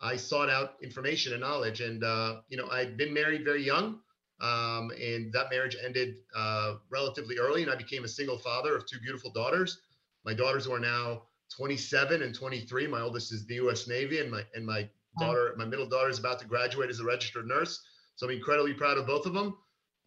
I 0.02 0.16
sought 0.16 0.50
out 0.50 0.74
information 0.84 1.34
and 1.34 1.42
knowledge. 1.42 1.82
And, 1.82 2.04
uh, 2.04 2.42
you 2.50 2.58
know, 2.58 2.70
I'd 2.70 2.98
been 2.98 3.14
married 3.14 3.44
very 3.44 3.64
young. 3.64 4.00
Um, 4.42 4.92
and 5.02 5.32
that 5.32 5.50
marriage 5.50 5.78
ended 5.84 6.16
uh, 6.36 6.76
relatively 6.90 7.38
early. 7.38 7.64
And 7.64 7.72
I 7.72 7.76
became 7.76 8.04
a 8.04 8.08
single 8.08 8.38
father 8.38 8.76
of 8.76 8.86
two 8.86 9.00
beautiful 9.00 9.32
daughters. 9.32 9.80
My 10.26 10.34
daughters 10.34 10.68
are 10.68 10.80
now 10.80 11.24
27 11.56 12.22
and 12.22 12.34
23. 12.34 12.88
My 12.88 13.02
oldest 13.02 13.32
is 13.32 13.46
the 13.46 13.56
U.S. 13.56 13.88
Navy, 13.88 14.20
and 14.20 14.32
my 14.32 14.44
and 14.56 14.66
my 14.66 14.90
daughter, 15.20 15.54
my 15.58 15.66
middle 15.66 15.88
daughter, 15.88 16.10
is 16.10 16.20
about 16.20 16.40
to 16.40 16.48
graduate 16.48 16.90
as 16.90 17.00
a 17.00 17.06
registered 17.06 17.48
nurse. 17.48 17.82
So 18.16 18.28
I'm 18.28 18.34
incredibly 18.34 18.74
proud 18.74 18.98
of 18.98 19.08
both 19.08 19.26
of 19.26 19.34
them. 19.34 19.58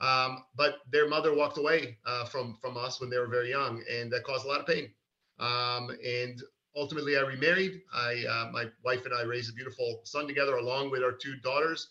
Um, 0.00 0.44
but 0.56 0.76
their 0.90 1.08
mother 1.08 1.34
walked 1.34 1.58
away 1.58 1.98
uh, 2.06 2.24
from 2.26 2.56
from 2.62 2.76
us 2.76 3.00
when 3.00 3.10
they 3.10 3.18
were 3.18 3.26
very 3.26 3.50
young, 3.50 3.82
and 3.90 4.12
that 4.12 4.24
caused 4.24 4.44
a 4.44 4.48
lot 4.48 4.60
of 4.60 4.66
pain. 4.66 4.90
Um, 5.40 5.90
and 6.04 6.40
ultimately, 6.76 7.16
I 7.16 7.22
remarried. 7.22 7.80
I 7.92 8.24
uh, 8.24 8.50
my 8.52 8.66
wife 8.84 9.04
and 9.04 9.14
I 9.14 9.22
raised 9.22 9.50
a 9.50 9.54
beautiful 9.54 10.00
son 10.04 10.28
together, 10.28 10.56
along 10.56 10.90
with 10.90 11.02
our 11.02 11.12
two 11.12 11.36
daughters, 11.42 11.88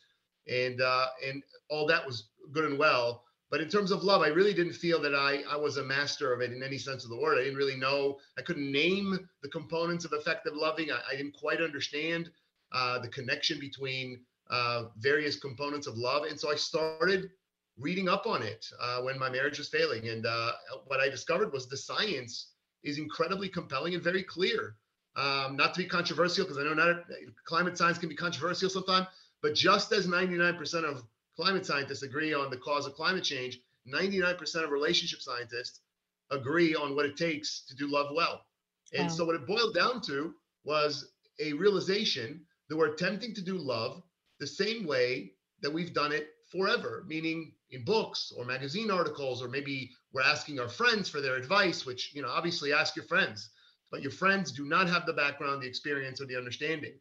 and 0.47 0.82
uh, 0.82 1.07
and 1.26 1.43
all 1.70 1.86
that 1.88 2.05
was 2.05 2.30
good 2.53 2.65
and 2.65 2.80
well. 2.80 3.24
But 3.49 3.61
in 3.61 3.70
terms 3.70 3.91
of 3.91 4.03
love, 4.03 4.22
I 4.22 4.28
really 4.28 4.53
didn't 4.53 4.74
feel 4.74 5.01
that 5.01 5.15
I 5.15 5.43
I 5.49 5.57
was 5.57 5.78
a 5.78 5.84
master 5.84 6.34
of 6.34 6.41
it 6.41 6.53
in 6.53 6.63
any 6.63 6.78
sense 6.78 7.03
of 7.03 7.09
the 7.09 7.20
word. 7.20 7.38
I 7.38 7.43
didn't 7.43 7.57
really 7.57 7.78
know. 7.78 8.20
I 8.38 8.41
couldn't 8.41 8.72
name 8.72 9.20
the 9.41 9.49
components 9.49 10.05
of 10.05 10.13
effective 10.13 10.53
loving. 10.55 10.91
I, 10.91 10.99
I 11.11 11.15
didn't 11.18 11.34
quite 11.34 11.61
understand 11.61 12.30
uh, 12.72 12.99
the 12.99 13.09
connection 13.09 13.59
between 13.59 14.22
uh, 14.49 14.85
various 14.97 15.37
components 15.39 15.87
of 15.87 15.97
love. 15.97 16.23
And 16.23 16.39
so 16.39 16.51
I 16.51 16.55
started 16.55 17.29
reading 17.77 18.09
up 18.09 18.25
on 18.25 18.41
it 18.41 18.65
uh, 18.81 19.01
when 19.01 19.19
my 19.19 19.29
marriage 19.29 19.57
was 19.57 19.69
failing. 19.69 20.07
And 20.09 20.25
uh, 20.25 20.51
what 20.85 20.99
I 20.99 21.09
discovered 21.09 21.53
was 21.53 21.67
the 21.67 21.77
science 21.77 22.51
is 22.83 22.97
incredibly 22.97 23.49
compelling 23.49 23.93
and 23.93 24.03
very 24.03 24.23
clear. 24.23 24.75
Um, 25.15 25.55
not 25.55 25.73
to 25.73 25.79
be 25.79 25.89
controversial, 25.89 26.45
because 26.45 26.59
I 26.59 26.63
know 26.63 26.75
not 26.75 27.03
climate 27.45 27.77
science 27.77 27.97
can 27.97 28.09
be 28.09 28.15
controversial 28.15 28.69
sometimes, 28.69 29.07
but 29.41 29.55
just 29.55 29.91
as 29.91 30.07
99% 30.07 30.83
of 30.83 31.03
climate 31.35 31.65
scientists 31.65 32.03
agree 32.03 32.33
on 32.33 32.51
the 32.51 32.57
cause 32.57 32.85
of 32.85 32.93
climate 32.93 33.23
change, 33.23 33.59
99% 33.91 34.63
of 34.63 34.69
relationship 34.69 35.21
scientists 35.21 35.81
agree 36.29 36.75
on 36.75 36.95
what 36.95 37.05
it 37.05 37.17
takes 37.17 37.63
to 37.67 37.75
do 37.75 37.87
love 37.87 38.07
well. 38.13 38.45
And 38.93 39.11
so 39.11 39.25
what 39.25 39.35
it 39.35 39.47
boiled 39.47 39.73
down 39.73 40.01
to 40.01 40.33
was 40.63 41.11
a 41.39 41.53
realization 41.53 42.41
that 42.69 42.77
we're 42.77 42.93
attempting 42.93 43.33
to 43.35 43.41
do 43.41 43.57
love 43.57 44.01
the 44.39 44.47
same 44.47 44.85
way 44.85 45.33
that 45.61 45.73
we've 45.73 45.93
done 45.93 46.11
it 46.11 46.29
forever, 46.51 47.03
meaning 47.07 47.53
in 47.71 47.83
books 47.83 48.31
or 48.35 48.45
magazine 48.45 48.89
articles, 48.91 49.41
or 49.43 49.49
maybe 49.49 49.91
we're 50.13 50.21
asking 50.21 50.59
our 50.59 50.69
friends 50.69 51.09
for 51.09 51.21
their 51.21 51.35
advice, 51.35 51.85
which, 51.85 52.13
you 52.13 52.21
know, 52.21 52.29
obviously 52.29 52.71
ask 52.71 52.95
your 52.95 53.05
friends, 53.05 53.49
but 53.91 54.01
your 54.01 54.11
friends 54.11 54.51
do 54.51 54.65
not 54.65 54.88
have 54.88 55.05
the 55.05 55.13
background, 55.13 55.61
the 55.61 55.67
experience, 55.67 56.21
or 56.21 56.25
the 56.25 56.38
understanding. 56.38 56.93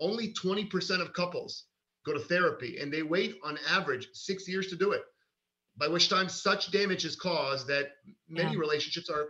Only 0.00 0.34
20% 0.34 1.00
of 1.00 1.12
couples 1.12 1.64
go 2.04 2.12
to 2.12 2.18
therapy 2.18 2.78
and 2.78 2.92
they 2.92 3.02
wait 3.02 3.38
on 3.44 3.58
average 3.68 4.08
six 4.12 4.48
years 4.48 4.66
to 4.68 4.76
do 4.76 4.92
it, 4.92 5.02
by 5.76 5.88
which 5.88 6.08
time 6.08 6.28
such 6.28 6.70
damage 6.70 7.04
is 7.04 7.16
caused 7.16 7.66
that 7.68 7.92
many 8.28 8.52
yeah. 8.52 8.58
relationships 8.58 9.08
are, 9.08 9.28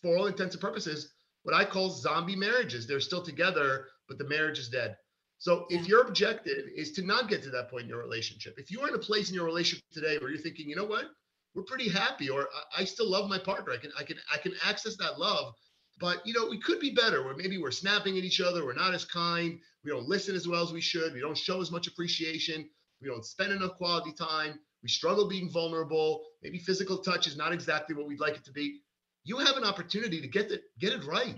for 0.00 0.16
all 0.16 0.26
intents 0.26 0.54
and 0.54 0.62
purposes, 0.62 1.12
what 1.42 1.54
I 1.54 1.64
call 1.64 1.90
zombie 1.90 2.36
marriages. 2.36 2.86
They're 2.86 3.00
still 3.00 3.22
together, 3.22 3.86
but 4.08 4.16
the 4.18 4.28
marriage 4.28 4.58
is 4.58 4.68
dead. 4.68 4.96
So 5.38 5.66
if 5.68 5.86
your 5.86 6.02
objective 6.02 6.64
is 6.74 6.92
to 6.92 7.02
not 7.02 7.28
get 7.28 7.42
to 7.42 7.50
that 7.50 7.70
point 7.70 7.84
in 7.84 7.88
your 7.88 8.00
relationship, 8.00 8.54
if 8.58 8.70
you 8.70 8.80
are 8.80 8.88
in 8.88 8.94
a 8.94 8.98
place 8.98 9.28
in 9.28 9.34
your 9.34 9.44
relationship 9.44 9.84
today 9.92 10.16
where 10.18 10.30
you're 10.30 10.40
thinking, 10.40 10.68
you 10.68 10.76
know 10.76 10.84
what, 10.84 11.06
we're 11.54 11.64
pretty 11.64 11.88
happy, 11.88 12.30
or 12.30 12.48
I, 12.76 12.82
I 12.82 12.84
still 12.84 13.10
love 13.10 13.28
my 13.28 13.38
partner, 13.38 13.72
I 13.72 13.76
can 13.76 13.92
I 13.98 14.04
can 14.04 14.16
I 14.32 14.38
can 14.38 14.54
access 14.64 14.96
that 14.96 15.18
love, 15.18 15.54
but 15.98 16.26
you 16.26 16.32
know 16.32 16.48
we 16.48 16.58
could 16.60 16.80
be 16.80 16.90
better 16.90 17.22
where 17.24 17.36
maybe 17.36 17.58
we're 17.58 17.70
snapping 17.70 18.18
at 18.18 18.24
each 18.24 18.40
other 18.40 18.64
we're 18.64 18.74
not 18.74 18.94
as 18.94 19.04
kind 19.04 19.58
we 19.84 19.90
don't 19.90 20.08
listen 20.08 20.34
as 20.34 20.48
well 20.48 20.62
as 20.62 20.72
we 20.72 20.80
should 20.80 21.12
we 21.12 21.20
don't 21.20 21.38
show 21.38 21.60
as 21.60 21.70
much 21.70 21.86
appreciation 21.86 22.68
we 23.00 23.08
don't 23.08 23.24
spend 23.24 23.52
enough 23.52 23.76
quality 23.76 24.12
time 24.12 24.58
we 24.82 24.88
struggle 24.88 25.28
being 25.28 25.50
vulnerable 25.50 26.24
maybe 26.42 26.58
physical 26.58 26.98
touch 26.98 27.26
is 27.26 27.36
not 27.36 27.52
exactly 27.52 27.96
what 27.96 28.06
we'd 28.06 28.20
like 28.20 28.36
it 28.36 28.44
to 28.44 28.52
be. 28.52 28.80
You 29.24 29.38
have 29.38 29.56
an 29.56 29.64
opportunity 29.64 30.20
to 30.20 30.28
get 30.28 30.50
it 30.52 30.62
get 30.78 30.92
it 30.92 31.04
right 31.04 31.34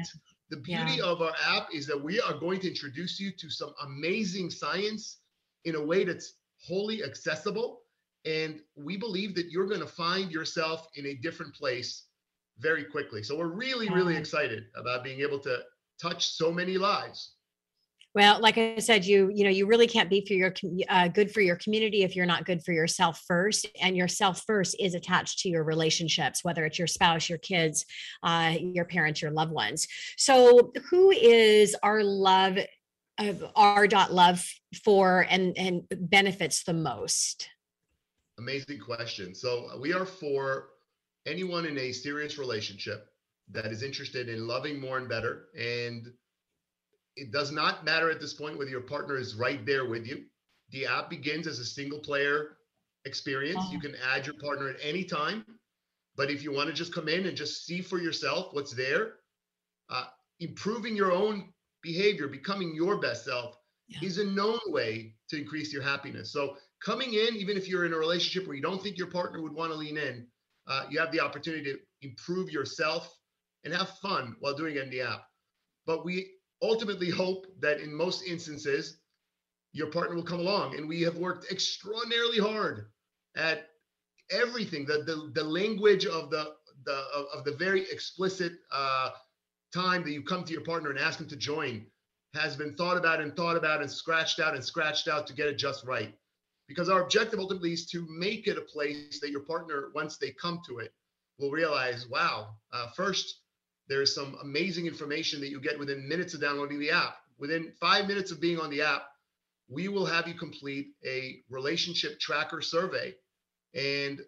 the 0.51 0.57
beauty 0.57 0.97
yeah. 0.99 1.05
of 1.05 1.21
our 1.21 1.35
app 1.45 1.69
is 1.73 1.87
that 1.87 2.01
we 2.01 2.21
are 2.21 2.35
going 2.35 2.61
to 2.61 2.69
introduce 2.69 3.19
you 3.19 3.31
to 3.33 3.51
some 3.51 3.73
amazing 3.85 4.51
science 4.51 5.19
in 5.65 5.75
a 5.75 5.85
way 5.85 6.05
that's 6.05 6.35
wholly 6.65 7.03
accessible 7.03 7.81
and 8.27 8.61
we 8.75 8.97
believe 8.97 9.35
that 9.37 9.51
you're 9.51 9.67
going 9.67 9.81
to 9.81 9.87
find 9.87 10.33
yourself 10.33 10.89
in 10.97 11.07
a 11.07 11.15
different 11.15 11.55
place 11.55 12.07
very 12.59 12.85
quickly. 12.85 13.23
So 13.23 13.39
we're 13.39 13.47
really, 13.47 13.89
really 13.89 14.17
excited 14.17 14.65
about 14.75 15.05
being 15.05 15.21
able 15.21 15.39
to 15.41 15.61
touch 16.03 16.29
so 16.29 16.53
many 16.53 16.77
lives. 16.77 17.36
Well, 18.17 18.41
like 18.41 18.57
I 18.57 18.79
said, 18.79 19.05
you 19.05 19.31
you 19.35 19.45
know 19.45 19.51
you 19.51 19.67
really 19.67 19.87
can't 19.87 20.09
be 20.09 20.25
for 20.25 20.33
your 20.33 20.55
uh, 20.89 21.09
good 21.09 21.31
for 21.31 21.43
your 21.43 21.57
community 21.57 22.03
if 22.03 22.17
you're 22.17 22.25
not 22.25 22.47
good 22.47 22.65
for 22.65 22.73
yourself 22.73 23.23
first, 23.29 23.67
and 23.79 23.95
yourself 23.95 24.43
first 24.47 24.75
is 24.81 24.95
attached 24.95 25.41
to 25.41 25.51
your 25.51 25.65
relationships, 25.65 26.43
whether 26.43 26.65
it's 26.65 26.79
your 26.79 26.87
spouse, 26.87 27.29
your 27.29 27.37
kids, 27.37 27.85
uh, 28.23 28.55
your 28.59 28.87
parents, 28.87 29.21
your 29.21 29.33
loved 29.33 29.53
ones. 29.53 29.87
So, 30.17 30.73
who 30.89 31.11
is 31.11 31.77
our 31.83 32.03
love 32.03 32.57
of 33.19 33.45
our 33.55 33.87
dot 33.87 34.15
love 34.15 34.43
for 34.83 35.27
and 35.29 35.55
and 35.59 35.83
benefits 35.91 36.65
the 36.65 36.73
most? 36.73 37.51
Amazing 38.39 38.81
question. 38.81 39.35
So 39.35 39.79
we 39.79 39.93
are 39.93 40.07
for 40.07 40.69
anyone 41.27 41.67
in 41.67 41.77
a 41.77 41.93
serious 41.93 42.39
relationship 42.39 43.09
that 43.51 43.67
is 43.67 43.83
interested 43.83 44.31
in 44.31 44.47
loving 44.47 44.81
more 44.81 44.97
and 44.97 45.07
better. 45.07 45.49
And 45.55 46.13
it 47.17 47.33
does 47.33 47.51
not 47.51 47.85
matter 47.85 48.11
at 48.11 48.21
this 48.21 48.35
point 48.35 48.59
whether 48.59 48.71
your 48.71 48.83
partner 48.83 49.17
is 49.17 49.35
right 49.35 49.65
there 49.65 49.89
with 49.89 50.07
you. 50.07 50.25
The 50.71 50.87
app 50.87 51.11
begins 51.11 51.47
as 51.47 51.59
a 51.59 51.65
single 51.65 51.99
player 51.99 52.59
experience. 53.05 53.63
You 53.71 53.81
can 53.81 53.95
add 54.13 54.27
your 54.27 54.35
partner 54.37 54.69
at 54.69 54.77
any 54.83 55.05
time. 55.05 55.45
But 56.17 56.31
if 56.31 56.43
you 56.43 56.53
want 56.53 56.69
to 56.69 56.75
just 56.75 56.95
come 56.95 57.09
in 57.09 57.27
and 57.27 57.37
just 57.37 57.65
see 57.65 57.81
for 57.81 57.99
yourself 57.99 58.53
what's 58.53 58.73
there, 58.73 59.15
uh, 59.91 60.07
improving 60.41 60.97
your 60.97 61.13
own 61.13 61.53
behavior, 61.83 62.27
becoming 62.27 62.75
your 62.75 62.99
best 62.99 63.25
self 63.25 63.57
yeah. 63.89 63.99
is 64.03 64.19
a 64.19 64.25
known 64.25 64.59
way 64.67 65.15
to 65.29 65.39
increase 65.39 65.73
your 65.73 65.83
happiness. 65.83 66.33
So 66.33 66.57
coming 66.85 67.15
in, 67.15 67.37
even 67.37 67.57
if 67.57 67.69
you're 67.69 67.85
in 67.85 67.93
a 67.93 67.99
relationship 67.99 68.47
where 68.47 68.57
you 68.57 68.63
don't 68.63 68.83
think 68.83 68.99
your 68.99 69.11
partner 69.11 69.41
would 69.43 69.55
want 69.55 69.73
to 69.73 69.79
lean 69.79 69.97
in, 69.97 70.27
uh, 70.67 70.85
you 70.91 70.99
have 70.99 71.13
the 71.13 71.21
opportunity 71.21 71.73
to 71.73 71.79
improve 72.03 72.51
yourself 72.51 73.15
and 73.65 73.73
have 73.73 73.91
fun 73.99 74.37
while 74.41 74.55
doing 74.55 74.77
it 74.77 74.83
in 74.83 74.91
the 74.91 75.03
app. 75.03 75.27
But 75.87 76.05
we 76.05 76.36
ultimately 76.63 77.11
hope 77.11 77.47
that 77.61 77.81
in 77.81 77.95
most 77.95 78.25
instances, 78.25 78.99
your 79.73 79.89
partner 79.89 80.17
will 80.17 80.23
come 80.23 80.41
along. 80.41 80.77
And 80.77 80.89
we 80.89 81.03
have 81.03 81.17
worked 81.17 81.51
extraordinarily 81.51 82.39
hard 82.39 82.87
at 83.37 83.69
everything, 84.31 84.87
the 84.87 85.03
the, 85.05 85.31
the 85.35 85.45
language 85.45 86.07
of 86.07 86.31
the 86.31 86.55
the 86.85 87.05
of, 87.35 87.45
the 87.45 87.53
very 87.53 87.83
explicit 87.91 88.53
uh, 88.73 89.11
time 89.75 90.03
that 90.05 90.13
you 90.13 90.23
come 90.23 90.45
to 90.45 90.53
your 90.53 90.63
partner 90.63 90.91
and 90.91 90.99
ask 90.99 91.19
them 91.19 91.29
to 91.29 91.37
join 91.37 91.85
has 92.35 92.57
been 92.57 92.75
thought 92.75 92.97
about 92.97 93.21
and 93.21 93.35
thought 93.35 93.57
about 93.57 93.81
and 93.81 93.91
scratched 93.91 94.41
out 94.41 94.55
and 94.55 94.63
scratched 94.63 95.09
out 95.09 95.27
to 95.27 95.33
get 95.33 95.49
it 95.49 95.57
just 95.57 95.85
right 95.85 96.15
because 96.69 96.89
our 96.89 97.03
objective 97.03 97.39
ultimately 97.39 97.73
is 97.73 97.87
to 97.87 98.07
make 98.11 98.47
it 98.47 98.59
a 98.59 98.61
place 98.61 99.21
that 99.21 99.31
your 99.31 99.41
partner 99.41 99.91
once 99.95 100.19
they 100.19 100.31
come 100.33 100.61
to 100.67 100.79
it 100.79 100.93
will 101.39 101.51
realize 101.51 102.07
wow 102.09 102.49
uh, 102.73 102.89
first 102.95 103.41
there's 103.89 104.15
some 104.15 104.37
amazing 104.43 104.87
information 104.87 105.41
that 105.41 105.49
you 105.49 105.61
get 105.61 105.79
within 105.79 106.09
minutes 106.09 106.35
of 106.35 106.41
downloading 106.41 106.79
the 106.79 106.91
app 106.91 107.17
within 107.39 107.73
five 107.81 108.07
minutes 108.07 108.31
of 108.31 108.41
being 108.41 108.59
on 108.59 108.71
the 108.71 108.83
app 108.83 109.05
we 109.69 109.89
will 109.89 110.07
have 110.07 110.29
you 110.29 110.35
complete 110.35 110.89
a 111.05 111.41
relationship 111.51 112.19
tracker 112.21 112.63
survey 112.63 113.15
and 113.75 114.21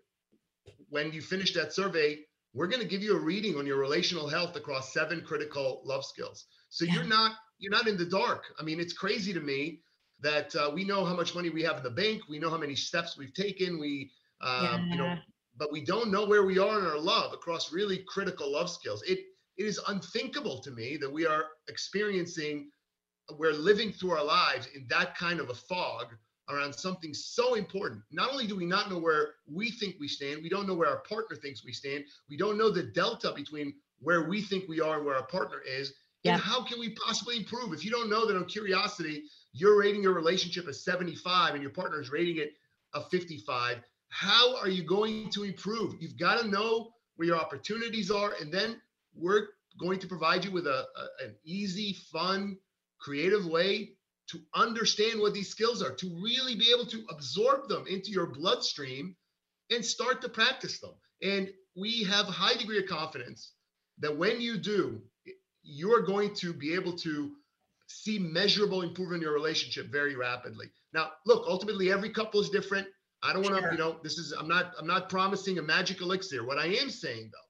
when 0.89 1.13
you 1.13 1.21
finish 1.21 1.55
that 1.55 1.73
survey 1.73 2.19
we're 2.55 2.67
going 2.67 2.83
to 2.83 2.89
give 2.89 3.03
you 3.03 3.17
a 3.17 3.21
reading 3.21 3.57
on 3.57 3.67
your 3.67 3.79
relational 3.79 4.29
health 4.29 4.57
across 4.57 4.93
seven 4.93 5.23
critical 5.27 5.83
love 5.85 6.05
skills 6.05 6.47
so 6.71 6.85
yeah. 6.85 6.95
you're 6.95 7.05
not 7.05 7.33
you're 7.59 7.73
not 7.73 7.87
in 7.87 7.97
the 7.97 8.07
dark 8.07 8.45
i 8.59 8.63
mean 8.63 8.81
it's 8.81 8.93
crazy 8.93 9.33
to 9.33 9.41
me 9.41 9.81
that 10.21 10.55
uh, 10.57 10.71
we 10.73 10.85
know 10.85 11.05
how 11.05 11.15
much 11.15 11.35
money 11.35 11.51
we 11.51 11.63
have 11.63 11.77
in 11.77 11.83
the 11.83 11.91
bank, 11.91 12.23
we 12.29 12.39
know 12.39 12.51
how 12.51 12.59
many 12.59 12.75
steps 12.75 13.17
we've 13.17 13.35
taken, 13.35 13.79
we, 13.79 14.11
um, 14.41 14.65
yeah. 14.65 14.85
you 14.87 14.97
know, 14.97 15.15
but 15.57 15.73
we 15.73 15.85
don't 15.85 16.11
know 16.11 16.27
where 16.27 16.45
we 16.45 16.59
are 16.59 16.79
in 16.79 16.87
our 16.87 16.99
love 16.99 17.33
across 17.33 17.73
really 17.73 18.05
critical 18.09 18.53
love 18.53 18.71
skills. 18.71 19.03
It 19.03 19.21
it 19.59 19.67
is 19.67 19.81
unthinkable 19.89 20.59
to 20.61 20.71
me 20.71 20.97
that 20.97 21.13
we 21.13 21.27
are 21.27 21.45
experiencing, 21.69 22.71
we're 23.37 23.53
living 23.53 23.93
through 23.93 24.13
our 24.13 24.25
lives 24.25 24.69
in 24.75 24.87
that 24.89 25.17
kind 25.17 25.41
of 25.41 25.51
a 25.51 25.55
fog 25.55 26.15
around 26.49 26.73
something 26.73 27.13
so 27.13 27.55
important. 27.55 28.01
Not 28.11 28.31
only 28.31 28.47
do 28.47 28.57
we 28.57 28.65
not 28.65 28.91
know 28.91 28.99
where 28.99 29.35
we 29.47 29.71
think 29.71 29.97
we 30.01 30.09
stand, 30.09 30.43
we 30.43 30.49
don't 30.49 30.67
know 30.67 30.75
where 30.75 30.89
our 30.89 31.03
partner 31.09 31.37
thinks 31.37 31.65
we 31.65 31.73
stand, 31.73 32.05
we 32.31 32.37
don't 32.37 32.57
know 32.57 32.71
the 32.71 32.85
delta 32.85 33.33
between 33.35 33.75
where 34.01 34.29
we 34.29 34.41
think 34.41 34.69
we 34.69 34.81
are 34.81 34.97
and 34.97 35.05
where 35.05 35.17
our 35.17 35.27
partner 35.27 35.61
is. 35.61 35.93
Yeah. 36.23 36.35
And 36.35 36.43
how 36.43 36.65
can 36.65 36.81
we 36.81 36.91
possibly 36.91 37.37
improve? 37.37 37.73
If 37.73 37.85
you 37.85 37.91
don't 37.91 38.09
know 38.09 38.27
that 38.27 38.37
on 38.37 38.47
curiosity, 38.47 39.25
you're 39.53 39.79
rating 39.79 40.03
your 40.03 40.15
relationship 40.15 40.69
a 40.69 40.73
75 40.73 41.55
and 41.55 41.63
your 41.63 41.73
partner 41.73 42.01
is 42.01 42.11
rating 42.11 42.39
it 42.39 42.53
a 42.95 43.03
55 43.03 43.79
how 44.09 44.57
are 44.57 44.69
you 44.69 44.83
going 44.83 45.29
to 45.31 45.45
improve 45.45 45.95
you've 46.01 46.17
got 46.17 46.41
to 46.41 46.49
know 46.49 46.91
where 47.17 47.29
your 47.29 47.37
opportunities 47.37 48.11
are 48.11 48.33
and 48.41 48.53
then 48.53 48.81
we're 49.19 49.49
going 49.79 49.99
to 50.01 50.07
provide 50.07 50.45
you 50.45 50.51
with 50.51 50.66
a, 50.66 50.85
a, 50.97 51.25
an 51.25 51.35
easy 51.45 51.97
fun 52.12 52.57
creative 53.01 53.47
way 53.47 53.91
to 54.29 54.39
understand 54.55 55.21
what 55.21 55.33
these 55.33 55.49
skills 55.49 55.83
are 55.83 55.95
to 55.95 56.21
really 56.23 56.55
be 56.55 56.73
able 56.75 56.87
to 56.87 57.05
absorb 57.11 57.69
them 57.69 57.85
into 57.89 58.11
your 58.11 58.27
bloodstream 58.27 59.14
and 59.71 59.85
start 59.85 60.21
to 60.23 60.29
practice 60.29 60.81
them 60.81 60.95
and 61.23 61.49
we 61.77 62.03
have 62.03 62.29
a 62.29 62.33
high 62.33 62.55
degree 62.55 62.79
of 62.79 62.87
confidence 62.87 63.53
that 63.99 64.16
when 64.16 64.41
you 64.41 64.59
do 64.59 65.01
you're 65.62 66.03
going 66.03 66.35
to 66.35 66.53
be 66.53 66.75
able 66.75 66.93
to 66.93 67.33
see 67.89 68.19
measurable 68.19 68.83
improvement 68.83 69.23
in 69.23 69.23
your 69.23 69.35
relationship 69.35 69.91
very 69.91 70.14
rapidly. 70.14 70.66
Now, 70.93 71.11
look, 71.27 71.45
ultimately 71.49 71.91
every 71.91 72.11
couple 72.11 72.41
is 72.41 72.51
different. 72.51 72.87
I 73.23 73.33
don't 73.33 73.43
want 73.43 73.57
to, 73.57 73.62
sure. 73.62 73.73
you 73.73 73.79
know, 73.79 73.97
this 74.03 74.19
is 74.19 74.33
I'm 74.33 74.49
not 74.49 74.73
I'm 74.79 74.87
not 74.87 75.09
promising 75.09 75.59
a 75.59 75.62
magic 75.62 76.01
elixir. 76.01 76.47
What 76.47 76.59
I 76.59 76.66
am 76.66 76.91
saying 76.91 77.31
though 77.33 77.47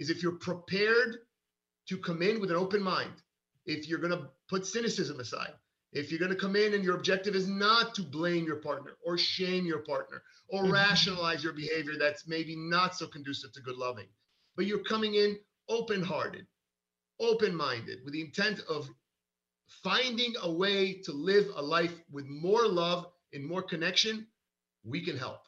is 0.00 0.10
if 0.10 0.22
you're 0.22 0.32
prepared 0.32 1.18
to 1.88 1.98
come 1.98 2.22
in 2.22 2.40
with 2.40 2.50
an 2.50 2.56
open 2.56 2.82
mind, 2.82 3.12
if 3.66 3.86
you're 3.86 4.00
going 4.00 4.18
to 4.18 4.28
put 4.48 4.66
cynicism 4.66 5.20
aside, 5.20 5.52
if 5.92 6.10
you're 6.10 6.18
going 6.18 6.32
to 6.32 6.36
come 6.36 6.56
in 6.56 6.74
and 6.74 6.82
your 6.82 6.96
objective 6.96 7.34
is 7.34 7.48
not 7.48 7.94
to 7.94 8.02
blame 8.02 8.46
your 8.46 8.56
partner 8.56 8.92
or 9.04 9.18
shame 9.18 9.66
your 9.66 9.80
partner 9.80 10.22
or 10.48 10.62
mm-hmm. 10.62 10.72
rationalize 10.72 11.44
your 11.44 11.52
behavior 11.52 11.92
that's 11.98 12.26
maybe 12.26 12.56
not 12.56 12.96
so 12.96 13.06
conducive 13.06 13.52
to 13.52 13.60
good 13.60 13.76
loving, 13.76 14.06
but 14.56 14.66
you're 14.66 14.84
coming 14.84 15.14
in 15.14 15.36
open-hearted, 15.68 16.46
open-minded 17.20 17.98
with 18.04 18.14
the 18.14 18.22
intent 18.22 18.60
of 18.68 18.88
finding 19.84 20.32
a 20.42 20.50
way 20.50 20.94
to 20.94 21.12
live 21.12 21.46
a 21.54 21.62
life 21.62 21.94
with 22.10 22.26
more 22.26 22.66
love 22.66 23.06
and 23.32 23.46
more 23.46 23.62
connection, 23.62 24.26
we 24.84 25.04
can 25.04 25.16
help. 25.16 25.40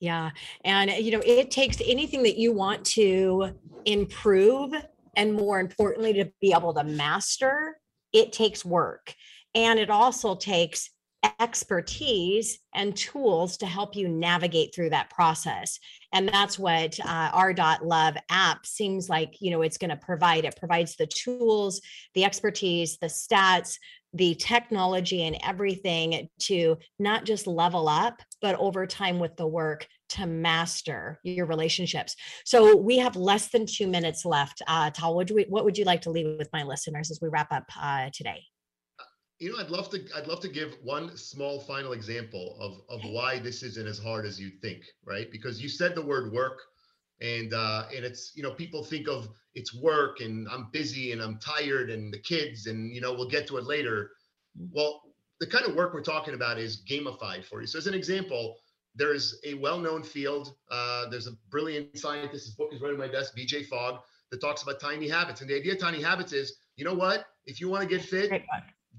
Yeah. 0.00 0.30
And, 0.64 0.90
you 0.90 1.10
know, 1.10 1.22
it 1.24 1.50
takes 1.50 1.78
anything 1.84 2.22
that 2.22 2.38
you 2.38 2.52
want 2.52 2.84
to 2.86 3.50
improve 3.84 4.72
and 5.18 5.34
more 5.34 5.58
importantly, 5.58 6.12
to 6.12 6.30
be 6.40 6.52
able 6.52 6.72
to 6.74 6.84
master, 6.84 7.80
it 8.12 8.32
takes 8.32 8.64
work. 8.64 9.14
And 9.54 9.80
it 9.80 9.90
also 9.90 10.36
takes 10.36 10.90
expertise 11.40 12.58
and 12.74 12.96
tools 12.96 13.56
to 13.58 13.66
help 13.66 13.96
you 13.96 14.08
navigate 14.08 14.74
through 14.74 14.90
that 14.90 15.10
process. 15.10 15.78
And 16.12 16.28
that's 16.28 16.58
what 16.58 16.98
uh, 17.00 17.30
our 17.32 17.52
dot 17.52 17.84
love 17.84 18.16
app 18.30 18.64
seems 18.64 19.08
like 19.08 19.34
you 19.40 19.50
know 19.50 19.62
it's 19.62 19.78
going 19.78 19.90
to 19.90 19.96
provide. 19.96 20.44
It 20.44 20.56
provides 20.56 20.96
the 20.96 21.06
tools 21.06 21.80
the 22.14 22.24
expertise 22.24 22.98
the 22.98 23.06
stats 23.06 23.76
the 24.14 24.34
technology 24.36 25.24
and 25.24 25.36
everything 25.44 26.28
to 26.38 26.78
not 26.98 27.24
just 27.24 27.46
level 27.46 27.88
up 27.88 28.22
but 28.40 28.54
over 28.56 28.86
time 28.86 29.18
with 29.18 29.36
the 29.36 29.46
work 29.46 29.86
to 30.08 30.26
master 30.26 31.20
your 31.22 31.44
relationships. 31.44 32.16
So 32.44 32.74
we 32.74 32.96
have 32.98 33.16
less 33.16 33.50
than 33.50 33.66
two 33.66 33.86
minutes 33.86 34.24
left. 34.24 34.62
Uh, 34.66 34.90
tal 34.90 35.14
what, 35.14 35.30
we, 35.30 35.44
what 35.50 35.64
would 35.66 35.76
you 35.76 35.84
like 35.84 36.00
to 36.02 36.10
leave 36.10 36.38
with 36.38 36.48
my 36.52 36.62
listeners 36.62 37.10
as 37.10 37.18
we 37.20 37.28
wrap 37.28 37.52
up 37.52 37.64
uh, 37.78 38.08
today 38.14 38.42
you 39.38 39.52
know, 39.52 39.58
I'd 39.58 39.70
love 39.70 39.88
to 39.90 40.04
I'd 40.16 40.26
love 40.26 40.40
to 40.40 40.48
give 40.48 40.76
one 40.82 41.16
small 41.16 41.60
final 41.60 41.92
example 41.92 42.56
of 42.60 42.80
of 42.88 43.08
why 43.10 43.38
this 43.38 43.62
isn't 43.62 43.86
as 43.86 43.98
hard 43.98 44.26
as 44.26 44.40
you 44.40 44.50
think, 44.50 44.82
right? 45.04 45.30
Because 45.30 45.62
you 45.62 45.68
said 45.68 45.94
the 45.94 46.02
word 46.02 46.32
work 46.32 46.60
and 47.20 47.54
uh 47.54 47.86
and 47.94 48.04
it's 48.04 48.32
you 48.34 48.42
know 48.42 48.52
people 48.52 48.82
think 48.82 49.08
of 49.08 49.28
it's 49.54 49.74
work 49.74 50.20
and 50.20 50.48
I'm 50.48 50.68
busy 50.72 51.12
and 51.12 51.22
I'm 51.22 51.38
tired 51.38 51.90
and 51.90 52.12
the 52.12 52.18
kids 52.18 52.66
and 52.66 52.94
you 52.94 53.00
know 53.00 53.12
we'll 53.12 53.28
get 53.28 53.46
to 53.48 53.58
it 53.58 53.64
later. 53.64 54.10
Mm-hmm. 54.58 54.74
Well, 54.74 55.02
the 55.40 55.46
kind 55.46 55.66
of 55.66 55.74
work 55.76 55.94
we're 55.94 56.02
talking 56.02 56.34
about 56.34 56.58
is 56.58 56.82
gamified 56.88 57.44
for 57.44 57.60
you. 57.60 57.66
So 57.68 57.78
as 57.78 57.86
an 57.86 57.94
example, 57.94 58.56
there's 58.96 59.38
a 59.44 59.54
well-known 59.54 60.02
field. 60.02 60.54
Uh, 60.68 61.08
there's 61.08 61.28
a 61.28 61.32
brilliant 61.48 61.96
scientist. 61.96 62.46
His 62.46 62.54
book 62.54 62.70
is 62.72 62.80
right 62.80 62.92
on 62.92 62.98
my 62.98 63.06
desk, 63.06 63.36
BJ 63.38 63.66
Fogg, 63.66 64.00
that 64.32 64.40
talks 64.40 64.62
about 64.62 64.80
tiny 64.80 65.08
habits. 65.08 65.40
And 65.40 65.48
the 65.48 65.54
idea 65.54 65.74
of 65.74 65.78
tiny 65.78 66.02
habits 66.02 66.32
is, 66.32 66.56
you 66.74 66.84
know 66.84 66.94
what? 66.94 67.26
If 67.46 67.60
you 67.60 67.68
want 67.68 67.88
to 67.88 67.88
get 67.88 68.04
fit, 68.04 68.30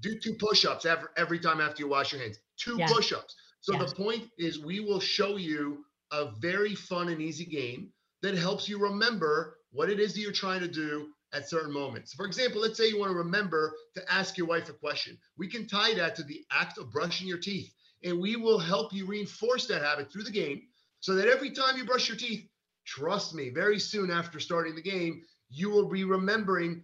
do 0.00 0.18
two 0.18 0.34
push-ups 0.34 0.86
every, 0.86 1.08
every 1.16 1.38
time 1.38 1.60
after 1.60 1.82
you 1.82 1.88
wash 1.88 2.12
your 2.12 2.20
hands. 2.20 2.38
Two 2.56 2.76
yeah. 2.78 2.86
push-ups. 2.88 3.34
So 3.60 3.74
yeah. 3.74 3.84
the 3.84 3.94
point 3.94 4.24
is 4.38 4.58
we 4.58 4.80
will 4.80 5.00
show 5.00 5.36
you 5.36 5.84
a 6.12 6.30
very 6.40 6.74
fun 6.74 7.08
and 7.08 7.20
easy 7.20 7.44
game 7.44 7.90
that 8.22 8.36
helps 8.36 8.68
you 8.68 8.78
remember 8.78 9.56
what 9.72 9.90
it 9.90 10.00
is 10.00 10.14
that 10.14 10.20
you're 10.20 10.32
trying 10.32 10.60
to 10.60 10.68
do 10.68 11.08
at 11.32 11.48
certain 11.48 11.72
moments. 11.72 12.12
For 12.12 12.26
example, 12.26 12.60
let's 12.60 12.76
say 12.76 12.88
you 12.88 12.98
want 12.98 13.12
to 13.12 13.18
remember 13.18 13.74
to 13.94 14.12
ask 14.12 14.36
your 14.36 14.46
wife 14.46 14.68
a 14.68 14.72
question. 14.72 15.16
We 15.38 15.48
can 15.48 15.66
tie 15.66 15.94
that 15.94 16.16
to 16.16 16.22
the 16.24 16.44
act 16.50 16.78
of 16.78 16.90
brushing 16.90 17.28
your 17.28 17.38
teeth, 17.38 17.72
and 18.02 18.20
we 18.20 18.36
will 18.36 18.58
help 18.58 18.92
you 18.92 19.06
reinforce 19.06 19.66
that 19.66 19.82
habit 19.82 20.10
through 20.12 20.24
the 20.24 20.30
game 20.30 20.62
so 21.00 21.14
that 21.14 21.28
every 21.28 21.50
time 21.50 21.76
you 21.76 21.84
brush 21.84 22.08
your 22.08 22.16
teeth, 22.16 22.46
trust 22.84 23.34
me, 23.34 23.50
very 23.50 23.78
soon 23.78 24.10
after 24.10 24.40
starting 24.40 24.74
the 24.74 24.82
game, 24.82 25.22
you 25.50 25.70
will 25.70 25.88
be 25.88 26.04
remembering, 26.04 26.82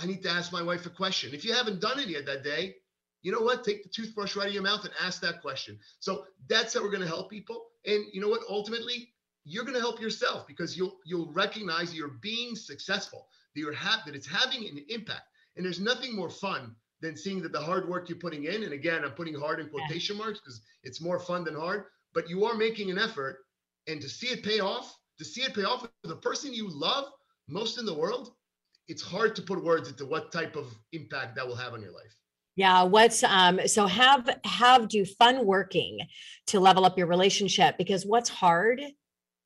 I 0.00 0.06
need 0.06 0.22
to 0.22 0.30
ask 0.30 0.52
my 0.52 0.62
wife 0.62 0.86
a 0.86 0.90
question. 0.90 1.34
If 1.34 1.44
you 1.44 1.52
haven't 1.52 1.80
done 1.80 1.98
it 1.98 2.08
yet 2.08 2.26
that 2.26 2.42
day, 2.42 2.76
you 3.22 3.32
know 3.32 3.40
what? 3.40 3.64
Take 3.64 3.82
the 3.82 3.88
toothbrush 3.90 4.34
right 4.34 4.44
out 4.44 4.48
of 4.48 4.54
your 4.54 4.62
mouth 4.62 4.84
and 4.84 4.94
ask 5.04 5.20
that 5.20 5.42
question. 5.42 5.78
So 5.98 6.24
that's 6.48 6.72
how 6.74 6.82
we're 6.82 6.90
going 6.90 7.02
to 7.02 7.08
help 7.08 7.28
people. 7.28 7.66
And 7.84 8.04
you 8.12 8.20
know 8.20 8.28
what? 8.28 8.42
Ultimately, 8.48 9.12
you're 9.44 9.64
going 9.64 9.74
to 9.74 9.80
help 9.80 10.00
yourself 10.00 10.46
because 10.46 10.76
you'll 10.76 10.98
you'll 11.04 11.32
recognize 11.32 11.94
you're 11.94 12.18
being 12.20 12.54
successful 12.54 13.26
that 13.54 13.60
you're 13.60 13.74
ha- 13.74 14.02
that 14.06 14.14
it's 14.14 14.26
having 14.26 14.66
an 14.68 14.84
impact 14.88 15.22
and 15.56 15.64
there's 15.64 15.80
nothing 15.80 16.14
more 16.14 16.30
fun 16.30 16.74
than 17.00 17.16
seeing 17.16 17.40
that 17.42 17.52
the 17.52 17.60
hard 17.60 17.88
work 17.88 18.08
you're 18.08 18.18
putting 18.18 18.44
in 18.44 18.62
and 18.64 18.72
again 18.72 19.04
i'm 19.04 19.12
putting 19.12 19.34
hard 19.34 19.60
in 19.60 19.68
quotation 19.68 20.16
marks 20.16 20.40
because 20.40 20.60
it's 20.82 21.00
more 21.00 21.18
fun 21.18 21.44
than 21.44 21.54
hard 21.54 21.84
but 22.12 22.28
you 22.28 22.44
are 22.44 22.54
making 22.54 22.90
an 22.90 22.98
effort 22.98 23.38
and 23.86 24.00
to 24.00 24.08
see 24.08 24.28
it 24.28 24.44
pay 24.44 24.60
off 24.60 24.94
to 25.18 25.24
see 25.24 25.42
it 25.42 25.54
pay 25.54 25.64
off 25.64 25.82
with 25.82 25.90
the 26.04 26.16
person 26.16 26.52
you 26.52 26.68
love 26.68 27.06
most 27.48 27.78
in 27.78 27.86
the 27.86 27.94
world 27.94 28.32
it's 28.90 29.02
hard 29.02 29.34
to 29.36 29.42
put 29.42 29.62
words 29.62 29.88
into 29.88 30.04
what 30.04 30.32
type 30.32 30.56
of 30.56 30.66
impact 30.92 31.36
that 31.36 31.46
will 31.46 31.56
have 31.56 31.72
on 31.72 31.80
your 31.80 31.92
life 31.92 32.14
yeah 32.56 32.82
what's 32.82 33.22
um 33.24 33.60
so 33.66 33.86
have 33.86 34.28
have 34.44 34.88
do 34.88 35.04
fun 35.04 35.46
working 35.46 36.00
to 36.46 36.60
level 36.60 36.84
up 36.84 36.98
your 36.98 37.06
relationship 37.06 37.78
because 37.78 38.04
what's 38.04 38.28
hard 38.28 38.82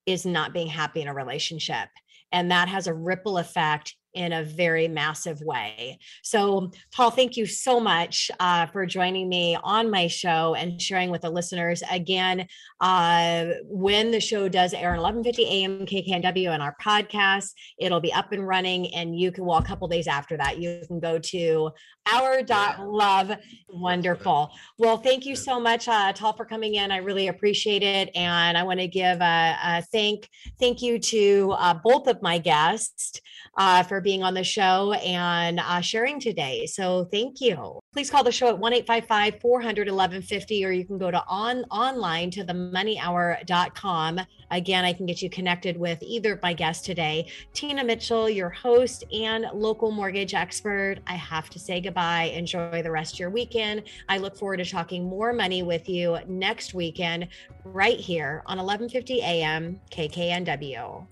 is 0.07 0.27
not 0.27 0.53
being 0.53 0.67
happy 0.67 1.01
in 1.01 1.09
a 1.09 1.15
relationship. 1.15 1.89
And 2.33 2.51
that 2.51 2.69
has 2.69 2.87
a 2.87 2.95
ripple 2.95 3.39
effect 3.39 3.95
in 4.15 4.33
a 4.33 4.45
very 4.45 4.89
massive 4.89 5.41
way. 5.41 5.99
So, 6.23 6.71
Paul, 6.93 7.11
thank 7.11 7.37
you 7.37 7.47
so 7.47 7.81
much 7.81 8.31
uh, 8.41 8.67
for 8.67 8.87
joining 8.87 9.29
me 9.29 9.57
on 9.63 9.91
my 9.91 10.07
show 10.07 10.55
and 10.55 10.81
sharing 10.81 11.11
with 11.11 11.23
the 11.23 11.31
listeners. 11.31 11.83
Again, 11.91 12.47
uh, 12.81 13.47
when 13.65 14.11
the 14.11 14.21
show 14.21 14.49
does 14.49 14.73
air 14.75 14.95
at 14.95 15.01
11:50 15.01 15.39
a.m. 15.47 15.87
KKNW 15.87 16.53
on 16.53 16.61
our 16.61 16.77
podcast, 16.81 17.53
it'll 17.79 18.01
be 18.01 18.13
up 18.13 18.33
and 18.33 18.47
running, 18.47 18.95
and 18.95 19.19
you 19.19 19.33
can. 19.33 19.45
Well, 19.45 19.59
a 19.59 19.65
couple 19.65 19.89
days 19.89 20.07
after 20.07 20.37
that, 20.37 20.59
you 20.59 20.83
can 20.87 21.01
go 21.01 21.19
to 21.19 21.71
our 22.13 22.43
dot 22.43 22.87
love. 22.87 23.33
Wonderful. 23.69 24.53
Well, 24.79 24.99
thank 24.99 25.27
you 25.27 25.37
so 25.37 25.59
much, 25.59 25.89
uh, 25.89 26.13
Tal, 26.13 26.33
for 26.35 26.45
coming 26.45 26.75
in. 26.75 26.91
I 26.91 26.99
really 26.99 27.29
appreciate 27.29 27.83
it, 27.83 28.11
and 28.15 28.57
I 28.57 28.63
want 28.63 28.81
to 28.81 28.89
give 28.89 29.21
a, 29.21 29.57
a, 29.65 29.83
thank 29.93 30.29
thank 30.61 30.83
you 30.83 30.99
to 30.99 31.55
uh, 31.59 31.75
both 31.75 32.07
of 32.07 32.23
my 32.23 32.39
guests 32.39 33.21
uh, 33.57 33.83
for 33.83 34.01
being 34.05 34.23
on 34.23 34.35
the 34.35 34.45
show 34.45 34.93
and 34.93 35.59
uh, 35.59 35.81
sharing 35.81 36.21
today. 36.21 36.67
So 36.67 37.09
thank 37.11 37.41
you. 37.41 37.81
Please 37.93 38.11
call 38.11 38.23
the 38.23 38.33
show 38.33 38.49
at 38.49 38.59
1 38.59 38.73
855 38.73 39.41
400 39.41 39.89
1150, 39.89 40.65
or 40.65 40.71
you 40.71 40.85
can 40.85 40.99
go 40.99 41.11
to 41.11 41.25
on 41.27 41.65
online 41.65 42.31
to 42.33 42.45
themoneyhour.com. 42.45 44.21
Again, 44.51 44.85
I 44.85 44.93
can 44.93 45.07
get 45.07 45.23
you 45.23 45.31
connected 45.31 45.77
with 45.77 46.01
either 46.03 46.35
of 46.35 46.43
my 46.43 46.53
guests 46.53 46.85
today 46.85 47.27
Tina 47.53 47.83
Mitchell, 47.83 48.29
your 48.29 48.51
host 48.51 49.05
and 49.13 49.47
local 49.55 49.91
mortgage 49.91 50.35
expert. 50.35 50.97
I 51.07 51.15
have 51.15 51.51
to 51.51 51.59
say 51.59 51.81
goodbye. 51.81 52.25
Enjoy 52.35 52.83
the 52.83 52.91
rest 52.91 53.15
of 53.15 53.21
your 53.21 53.31
weekend. 53.31 53.85
I 54.09 54.19
look 54.19 54.37
forward 54.37 54.59
to 54.59 54.65
talking 54.65 55.05
more 55.05 55.33
money 55.33 55.63
with 55.63 55.89
you 55.89 56.19
next 56.27 56.75
weekend, 56.75 57.29
right 57.65 57.99
here 57.99 58.43
on 58.47 58.59
1150 58.59 59.23
AM 59.23 59.81
KKNW. 59.91 61.07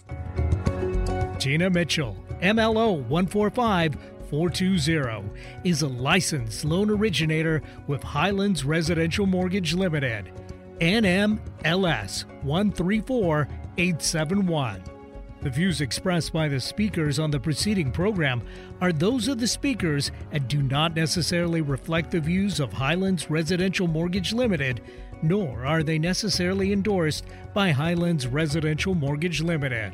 Tina 1.38 1.70
Mitchell 1.70 2.16
MLO 2.42 3.06
145 3.06 3.96
420, 4.28 5.30
is 5.62 5.82
a 5.82 5.88
licensed 5.88 6.64
loan 6.64 6.90
originator 6.90 7.62
with 7.86 8.02
Highlands 8.02 8.64
Residential 8.64 9.26
Mortgage 9.26 9.74
Limited. 9.74 10.32
NMLS 10.80 12.24
134871. 12.42 14.82
The 15.42 15.50
views 15.50 15.80
expressed 15.80 16.32
by 16.32 16.48
the 16.48 16.58
speakers 16.58 17.20
on 17.20 17.30
the 17.30 17.38
preceding 17.38 17.92
program 17.92 18.42
are 18.80 18.92
those 18.92 19.28
of 19.28 19.38
the 19.38 19.46
speakers 19.46 20.10
and 20.32 20.48
do 20.48 20.62
not 20.62 20.96
necessarily 20.96 21.60
reflect 21.60 22.10
the 22.10 22.18
views 22.18 22.58
of 22.58 22.72
Highlands 22.72 23.30
Residential 23.30 23.86
Mortgage 23.86 24.32
Limited, 24.32 24.80
nor 25.22 25.64
are 25.64 25.84
they 25.84 25.98
necessarily 25.98 26.72
endorsed 26.72 27.24
by 27.54 27.70
Highlands 27.70 28.26
Residential 28.26 28.96
Mortgage 28.96 29.42
Limited. 29.42 29.92